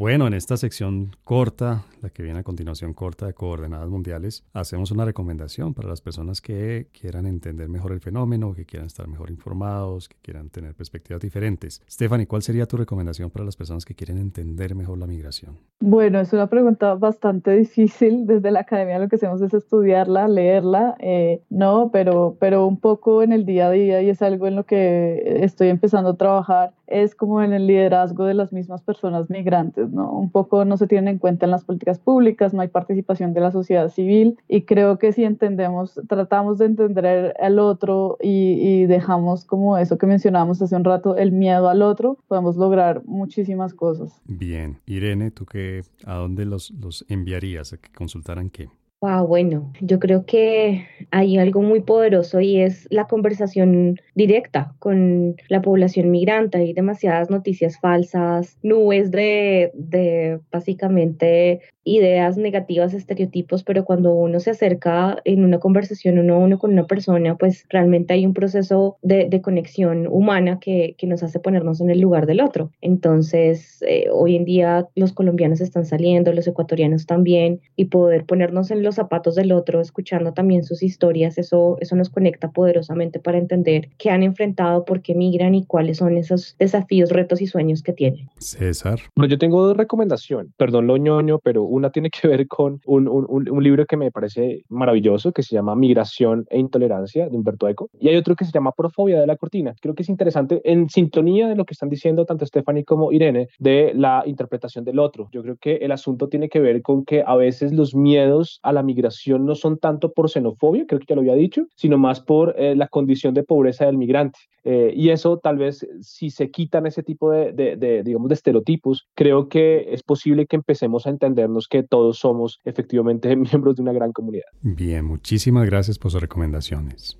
Bueno, 0.00 0.26
en 0.26 0.32
esta 0.32 0.56
sección 0.56 1.10
corta, 1.24 1.84
la 2.00 2.08
que 2.08 2.22
viene 2.22 2.38
a 2.38 2.42
continuación 2.42 2.94
corta 2.94 3.26
de 3.26 3.34
coordenadas 3.34 3.90
mundiales, 3.90 4.46
hacemos 4.54 4.90
una 4.92 5.04
recomendación 5.04 5.74
para 5.74 5.90
las 5.90 6.00
personas 6.00 6.40
que 6.40 6.86
quieran 6.98 7.26
entender 7.26 7.68
mejor 7.68 7.92
el 7.92 8.00
fenómeno, 8.00 8.54
que 8.54 8.64
quieran 8.64 8.86
estar 8.86 9.06
mejor 9.08 9.28
informados, 9.28 10.08
que 10.08 10.16
quieran 10.22 10.48
tener 10.48 10.74
perspectivas 10.74 11.20
diferentes. 11.20 11.82
Stephanie, 11.86 12.26
¿cuál 12.26 12.40
sería 12.40 12.64
tu 12.64 12.78
recomendación 12.78 13.28
para 13.28 13.44
las 13.44 13.56
personas 13.56 13.84
que 13.84 13.94
quieren 13.94 14.16
entender 14.16 14.74
mejor 14.74 14.96
la 14.96 15.06
migración? 15.06 15.58
Bueno, 15.80 16.18
es 16.18 16.32
una 16.32 16.46
pregunta 16.46 16.94
bastante 16.94 17.50
difícil. 17.54 18.26
Desde 18.26 18.50
la 18.52 18.60
academia 18.60 18.98
lo 18.98 19.08
que 19.08 19.16
hacemos 19.16 19.42
es 19.42 19.52
estudiarla, 19.52 20.28
leerla, 20.28 20.94
eh, 20.98 21.42
no, 21.50 21.90
pero, 21.92 22.38
pero 22.40 22.66
un 22.66 22.80
poco 22.80 23.22
en 23.22 23.32
el 23.32 23.44
día 23.44 23.66
a 23.66 23.70
día 23.70 24.00
y 24.00 24.08
es 24.08 24.22
algo 24.22 24.46
en 24.46 24.56
lo 24.56 24.64
que 24.64 25.44
estoy 25.44 25.68
empezando 25.68 26.08
a 26.08 26.16
trabajar, 26.16 26.72
es 26.86 27.14
como 27.14 27.42
en 27.42 27.52
el 27.52 27.66
liderazgo 27.66 28.24
de 28.24 28.34
las 28.34 28.52
mismas 28.52 28.82
personas 28.82 29.28
migrantes 29.30 29.89
un 29.92 30.30
poco 30.30 30.64
no 30.64 30.76
se 30.76 30.86
tienen 30.86 31.08
en 31.14 31.18
cuenta 31.18 31.46
en 31.46 31.50
las 31.50 31.64
políticas 31.64 31.98
públicas, 31.98 32.54
no 32.54 32.62
hay 32.62 32.68
participación 32.68 33.32
de 33.32 33.40
la 33.40 33.50
sociedad 33.50 33.88
civil 33.88 34.38
y 34.48 34.62
creo 34.62 34.98
que 34.98 35.12
si 35.12 35.24
entendemos, 35.24 36.00
tratamos 36.08 36.58
de 36.58 36.66
entender 36.66 37.34
al 37.40 37.58
otro 37.58 38.16
y, 38.20 38.80
dejamos 38.90 39.44
como 39.44 39.76
eso 39.78 39.98
que 39.98 40.06
mencionábamos 40.06 40.62
hace 40.62 40.74
un 40.74 40.84
rato, 40.84 41.16
el 41.16 41.32
miedo 41.32 41.68
al 41.68 41.82
otro, 41.82 42.18
podemos 42.28 42.56
lograr 42.56 43.02
muchísimas 43.04 43.74
cosas. 43.74 44.20
Bien, 44.24 44.78
Irene, 44.86 45.30
¿tú 45.30 45.44
qué, 45.44 45.82
a 46.04 46.14
dónde 46.14 46.44
los, 46.44 46.70
los 46.70 47.04
enviarías? 47.08 47.72
¿A 47.72 47.76
que 47.76 47.92
consultaran 47.92 48.50
qué? 48.50 48.68
Wow, 49.02 49.26
bueno, 49.26 49.72
yo 49.80 49.98
creo 49.98 50.26
que 50.26 50.86
hay 51.10 51.38
algo 51.38 51.62
muy 51.62 51.80
poderoso 51.80 52.38
y 52.40 52.60
es 52.60 52.86
la 52.90 53.06
conversación 53.06 53.96
directa 54.14 54.74
con 54.78 55.36
la 55.48 55.62
población 55.62 56.10
migrante. 56.10 56.58
Hay 56.58 56.74
demasiadas 56.74 57.30
noticias 57.30 57.80
falsas, 57.80 58.58
nubes 58.62 59.10
de, 59.10 59.70
de 59.72 60.40
básicamente 60.52 61.62
ideas 61.84 62.36
negativas, 62.36 62.94
estereotipos, 62.94 63.64
pero 63.64 63.84
cuando 63.84 64.12
uno 64.12 64.40
se 64.40 64.50
acerca 64.50 65.18
en 65.24 65.44
una 65.44 65.58
conversación 65.58 66.18
uno 66.18 66.34
a 66.34 66.38
uno 66.38 66.58
con 66.58 66.72
una 66.72 66.86
persona, 66.86 67.36
pues 67.36 67.64
realmente 67.68 68.14
hay 68.14 68.26
un 68.26 68.34
proceso 68.34 68.96
de, 69.02 69.28
de 69.28 69.40
conexión 69.40 70.06
humana 70.06 70.58
que, 70.60 70.94
que, 70.98 71.06
nos 71.06 71.22
hace 71.22 71.40
ponernos 71.40 71.80
en 71.80 71.90
el 71.90 72.00
lugar 72.00 72.26
del 72.26 72.40
otro. 72.40 72.70
Entonces, 72.80 73.82
eh, 73.86 74.06
hoy 74.12 74.36
en 74.36 74.44
día 74.44 74.86
los 74.94 75.12
colombianos 75.12 75.60
están 75.60 75.84
saliendo, 75.84 76.32
los 76.32 76.46
ecuatorianos 76.46 77.06
también, 77.06 77.60
y 77.76 77.86
poder 77.86 78.26
ponernos 78.26 78.70
en 78.70 78.82
los 78.82 78.96
zapatos 78.96 79.34
del 79.34 79.50
otro, 79.50 79.80
escuchando 79.80 80.32
también 80.32 80.62
sus 80.62 80.82
historias, 80.82 81.38
eso, 81.38 81.76
eso 81.80 81.96
nos 81.96 82.10
conecta 82.10 82.50
poderosamente 82.50 83.18
para 83.18 83.38
entender 83.38 83.88
qué 83.98 84.10
han 84.10 84.22
enfrentado, 84.22 84.84
por 84.84 85.02
qué 85.02 85.14
migran 85.14 85.54
y 85.54 85.64
cuáles 85.64 85.98
son 85.98 86.16
esos 86.16 86.56
desafíos, 86.58 87.10
retos 87.10 87.40
y 87.40 87.46
sueños 87.46 87.82
que 87.82 87.92
tienen. 87.92 88.28
César. 88.38 89.00
Bueno, 89.16 89.30
yo 89.30 89.38
tengo 89.38 89.66
dos 89.66 89.76
recomendaciones, 89.76 90.52
perdón 90.56 90.86
lo 90.86 90.96
ñoño, 90.96 91.38
pero 91.38 91.64
una 91.70 91.90
tiene 91.90 92.10
que 92.10 92.28
ver 92.28 92.46
con 92.46 92.80
un, 92.86 93.08
un, 93.08 93.48
un, 93.50 93.62
libro 93.62 93.86
que 93.86 93.96
me 93.96 94.10
parece 94.10 94.64
maravilloso, 94.68 95.32
que 95.32 95.42
se 95.42 95.54
llama 95.54 95.76
Migración 95.76 96.46
e 96.50 96.58
Intolerancia, 96.58 97.28
de 97.28 97.36
Humberto 97.36 97.68
Eco, 97.68 97.90
y 97.98 98.08
hay 98.08 98.16
otro 98.16 98.34
que 98.34 98.44
se 98.44 98.52
llama 98.52 98.72
Profobia 98.72 99.20
de 99.20 99.26
la 99.26 99.36
Cortina. 99.36 99.74
Creo 99.80 99.94
que 99.94 100.02
es 100.02 100.08
interesante, 100.08 100.60
en 100.64 100.88
sintonía 100.88 101.48
de 101.48 101.54
lo 101.54 101.64
que 101.64 101.74
están 101.74 101.88
diciendo 101.88 102.24
tanto 102.26 102.46
Stephanie 102.46 102.84
como 102.84 103.12
Irene, 103.12 103.48
de 103.58 103.92
la 103.94 104.22
interpretación 104.26 104.84
del 104.84 104.98
otro. 104.98 105.28
Yo 105.32 105.42
creo 105.42 105.56
que 105.56 105.76
el 105.76 105.92
asunto 105.92 106.28
tiene 106.28 106.48
que 106.48 106.60
ver 106.60 106.82
con 106.82 107.04
que 107.04 107.22
a 107.26 107.36
veces 107.36 107.72
los 107.72 107.94
miedos 107.94 108.60
a 108.62 108.72
la 108.72 108.82
migración 108.82 109.46
no 109.46 109.54
son 109.54 109.78
tanto 109.78 110.12
por 110.12 110.28
xenofobia, 110.30 110.84
creo 110.86 111.00
que 111.00 111.06
ya 111.08 111.14
lo 111.14 111.20
había 111.22 111.34
dicho, 111.34 111.66
sino 111.76 111.98
más 111.98 112.20
por 112.20 112.54
eh, 112.58 112.74
la 112.74 112.88
condición 112.88 113.34
de 113.34 113.42
pobreza 113.42 113.86
del 113.86 113.98
migrante. 113.98 114.38
Eh, 114.64 114.92
y 114.94 115.08
eso 115.08 115.38
tal 115.38 115.56
vez 115.56 115.86
si 116.02 116.30
se 116.30 116.50
quitan 116.50 116.86
ese 116.86 117.02
tipo 117.02 117.30
de, 117.30 117.52
de, 117.52 117.76
de, 117.76 118.02
digamos, 118.02 118.28
de 118.28 118.34
estereotipos, 118.34 119.08
creo 119.14 119.48
que 119.48 119.94
es 119.94 120.02
posible 120.02 120.46
que 120.46 120.56
empecemos 120.56 121.06
a 121.06 121.10
entendernos 121.10 121.59
que 121.68 121.82
todos 121.82 122.18
somos 122.18 122.60
efectivamente 122.64 123.34
miembros 123.36 123.76
de 123.76 123.82
una 123.82 123.92
gran 123.92 124.12
comunidad. 124.12 124.46
Bien, 124.62 125.04
muchísimas 125.04 125.66
gracias 125.66 125.98
por 125.98 126.10
sus 126.10 126.20
recomendaciones. 126.20 127.18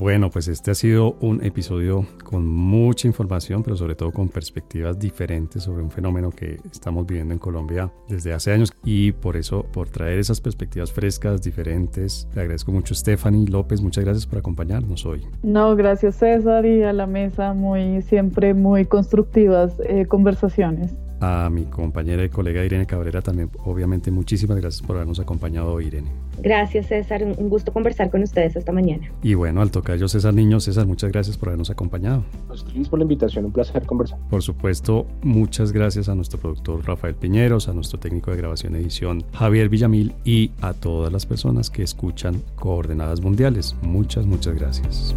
Bueno, 0.00 0.30
pues 0.30 0.48
este 0.48 0.70
ha 0.70 0.74
sido 0.74 1.18
un 1.20 1.44
episodio 1.44 2.06
con 2.24 2.46
mucha 2.46 3.06
información, 3.06 3.62
pero 3.62 3.76
sobre 3.76 3.94
todo 3.94 4.12
con 4.12 4.30
perspectivas 4.30 4.98
diferentes 4.98 5.64
sobre 5.64 5.82
un 5.82 5.90
fenómeno 5.90 6.30
que 6.30 6.58
estamos 6.72 7.06
viviendo 7.06 7.34
en 7.34 7.38
Colombia 7.38 7.92
desde 8.08 8.32
hace 8.32 8.50
años. 8.50 8.72
Y 8.82 9.12
por 9.12 9.36
eso, 9.36 9.62
por 9.62 9.90
traer 9.90 10.18
esas 10.18 10.40
perspectivas 10.40 10.90
frescas, 10.90 11.42
diferentes, 11.42 12.26
le 12.34 12.40
agradezco 12.40 12.72
mucho 12.72 12.94
Stephanie 12.94 13.46
López, 13.46 13.82
muchas 13.82 14.02
gracias 14.04 14.26
por 14.26 14.38
acompañarnos 14.38 15.04
hoy. 15.04 15.22
No, 15.42 15.76
gracias 15.76 16.14
César 16.14 16.64
y 16.64 16.82
a 16.82 16.94
la 16.94 17.06
mesa, 17.06 17.52
muy 17.52 18.00
siempre 18.00 18.54
muy 18.54 18.86
constructivas 18.86 19.74
eh, 19.84 20.06
conversaciones 20.06 20.94
a 21.20 21.48
mi 21.50 21.64
compañera 21.64 22.24
y 22.24 22.28
colega 22.28 22.64
Irene 22.64 22.86
Cabrera 22.86 23.22
también, 23.22 23.50
obviamente 23.64 24.10
muchísimas 24.10 24.58
gracias 24.58 24.82
por 24.86 24.96
habernos 24.96 25.20
acompañado, 25.20 25.80
Irene. 25.80 26.10
Gracias, 26.42 26.86
César. 26.86 27.22
Un 27.22 27.48
gusto 27.48 27.72
conversar 27.72 28.10
con 28.10 28.22
ustedes 28.22 28.56
esta 28.56 28.72
mañana. 28.72 29.10
Y 29.22 29.34
bueno, 29.34 29.60
al 29.60 29.70
tocar 29.70 29.98
yo 29.98 30.08
César 30.08 30.32
Niño, 30.32 30.60
César, 30.60 30.86
muchas 30.86 31.12
gracias 31.12 31.36
por 31.36 31.48
habernos 31.48 31.70
acompañado. 31.70 32.24
Gracias 32.48 32.88
por 32.88 32.98
la 32.98 33.02
invitación, 33.02 33.44
un 33.44 33.52
placer 33.52 33.84
conversar. 33.84 34.18
Por 34.30 34.42
supuesto, 34.42 35.06
muchas 35.22 35.72
gracias 35.72 36.08
a 36.08 36.14
nuestro 36.14 36.38
productor 36.38 36.86
Rafael 36.86 37.14
Piñeros, 37.14 37.68
a 37.68 37.74
nuestro 37.74 37.98
técnico 37.98 38.30
de 38.30 38.38
grabación 38.38 38.74
y 38.74 38.78
edición 38.78 39.24
Javier 39.32 39.68
Villamil 39.68 40.14
y 40.24 40.52
a 40.62 40.72
todas 40.72 41.12
las 41.12 41.26
personas 41.26 41.68
que 41.70 41.82
escuchan 41.82 42.42
Coordenadas 42.56 43.20
Mundiales. 43.20 43.76
Muchas, 43.82 44.24
muchas 44.24 44.54
gracias. 44.54 45.14